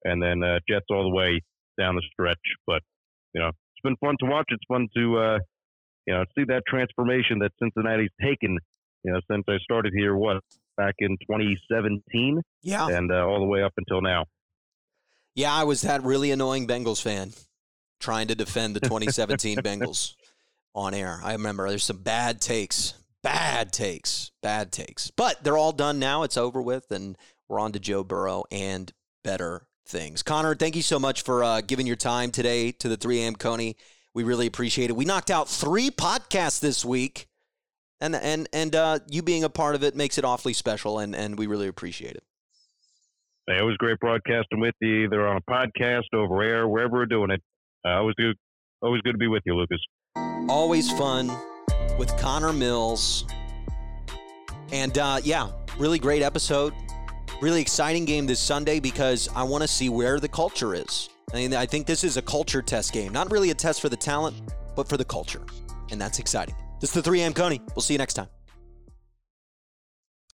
and 0.03 0.21
then 0.21 0.43
uh, 0.43 0.59
Jets 0.69 0.85
all 0.89 1.03
the 1.03 1.15
way 1.15 1.41
down 1.79 1.95
the 1.95 2.03
stretch. 2.11 2.37
But 2.67 2.81
you 3.33 3.41
know, 3.41 3.47
it's 3.47 3.83
been 3.83 3.95
fun 3.97 4.15
to 4.19 4.25
watch. 4.25 4.45
It's 4.49 4.63
fun 4.67 4.87
to 4.97 5.17
uh, 5.17 5.39
you 6.05 6.13
know 6.13 6.25
see 6.37 6.43
that 6.45 6.63
transformation 6.67 7.39
that 7.39 7.51
Cincinnati's 7.61 8.11
taken. 8.21 8.57
You 9.03 9.13
know, 9.13 9.19
since 9.29 9.43
I 9.47 9.57
started 9.59 9.93
here, 9.95 10.15
what 10.15 10.41
back 10.77 10.95
in 10.99 11.17
2017. 11.21 12.41
Yeah. 12.61 12.87
And 12.87 13.11
uh, 13.11 13.25
all 13.25 13.39
the 13.39 13.45
way 13.45 13.63
up 13.63 13.73
until 13.77 14.01
now. 14.01 14.25
Yeah, 15.35 15.53
I 15.53 15.63
was 15.63 15.81
that 15.81 16.03
really 16.03 16.31
annoying 16.31 16.67
Bengals 16.67 17.01
fan 17.01 17.33
trying 17.99 18.27
to 18.27 18.35
defend 18.35 18.75
the 18.75 18.79
2017 18.79 19.57
Bengals 19.63 20.15
on 20.73 20.93
air. 20.93 21.19
I 21.23 21.33
remember 21.33 21.67
there's 21.67 21.83
some 21.83 21.97
bad 21.97 22.41
takes, 22.41 22.93
bad 23.23 23.73
takes, 23.73 24.31
bad 24.41 24.71
takes. 24.71 25.11
But 25.11 25.43
they're 25.43 25.57
all 25.57 25.71
done 25.71 25.99
now. 25.99 26.23
It's 26.23 26.37
over 26.37 26.61
with, 26.61 26.91
and 26.91 27.17
we're 27.49 27.59
on 27.59 27.73
to 27.73 27.79
Joe 27.79 28.03
Burrow 28.03 28.45
and 28.51 28.91
better 29.23 29.67
things. 29.87 30.23
Connor, 30.23 30.55
thank 30.55 30.75
you 30.75 30.81
so 30.81 30.99
much 30.99 31.23
for 31.23 31.43
uh, 31.43 31.61
giving 31.61 31.87
your 31.87 31.95
time 31.95 32.31
today 32.31 32.71
to 32.73 32.89
the 32.89 32.97
3 32.97 33.21
a.m. 33.21 33.35
Coney. 33.35 33.75
We 34.13 34.23
really 34.23 34.47
appreciate 34.47 34.89
it. 34.89 34.95
We 34.95 35.05
knocked 35.05 35.29
out 35.31 35.49
three 35.49 35.89
podcasts 35.89 36.59
this 36.59 36.85
week 36.85 37.27
and 38.05 38.15
and 38.15 38.49
and 38.53 38.75
uh, 38.75 38.99
you 39.09 39.21
being 39.21 39.43
a 39.43 39.49
part 39.49 39.75
of 39.75 39.83
it 39.83 39.95
makes 39.95 40.17
it 40.17 40.25
awfully 40.25 40.53
special, 40.53 40.99
and 40.99 41.15
and 41.15 41.37
we 41.37 41.47
really 41.47 41.67
appreciate 41.67 42.15
it. 42.15 42.23
Hey, 43.47 43.57
it 43.57 43.63
was 43.63 43.75
great 43.77 43.99
broadcasting 43.99 44.59
with 44.59 44.75
you, 44.81 45.05
either 45.05 45.27
on 45.27 45.37
a 45.37 45.51
podcast, 45.51 46.03
over 46.13 46.41
air, 46.41 46.67
wherever 46.67 46.93
we're 46.93 47.05
doing 47.05 47.31
it. 47.31 47.41
Uh, 47.85 47.97
always 47.97 48.15
good, 48.15 48.35
always 48.81 49.01
good 49.01 49.13
to 49.13 49.17
be 49.17 49.27
with 49.27 49.43
you, 49.45 49.55
Lucas. 49.55 49.79
Always 50.47 50.91
fun 50.91 51.31
with 51.97 52.15
Connor 52.17 52.53
Mills, 52.53 53.25
and 54.71 54.97
uh, 54.97 55.19
yeah, 55.23 55.49
really 55.77 55.99
great 55.99 56.21
episode. 56.21 56.73
Really 57.41 57.61
exciting 57.61 58.05
game 58.05 58.27
this 58.27 58.39
Sunday 58.39 58.79
because 58.79 59.27
I 59.35 59.43
want 59.43 59.61
to 59.61 59.67
see 59.67 59.89
where 59.89 60.19
the 60.19 60.29
culture 60.29 60.73
is. 60.73 61.09
I 61.33 61.37
mean, 61.37 61.53
I 61.53 61.65
think 61.65 61.85
this 61.85 62.03
is 62.03 62.17
a 62.17 62.21
culture 62.21 62.61
test 62.61 62.93
game, 62.93 63.11
not 63.11 63.29
really 63.29 63.49
a 63.49 63.55
test 63.55 63.81
for 63.81 63.89
the 63.89 63.97
talent, 63.97 64.37
but 64.75 64.87
for 64.87 64.95
the 64.95 65.03
culture, 65.03 65.41
and 65.91 65.99
that's 65.99 66.19
exciting. 66.19 66.55
This 66.85 66.91
is 66.91 67.01
the 67.01 67.09
3 67.09 67.21
a.m. 67.21 67.33
Coney. 67.33 67.61
We'll 67.73 67.81
see 67.81 67.95
you 67.95 67.97
next 67.97 68.13
time. 68.13 68.27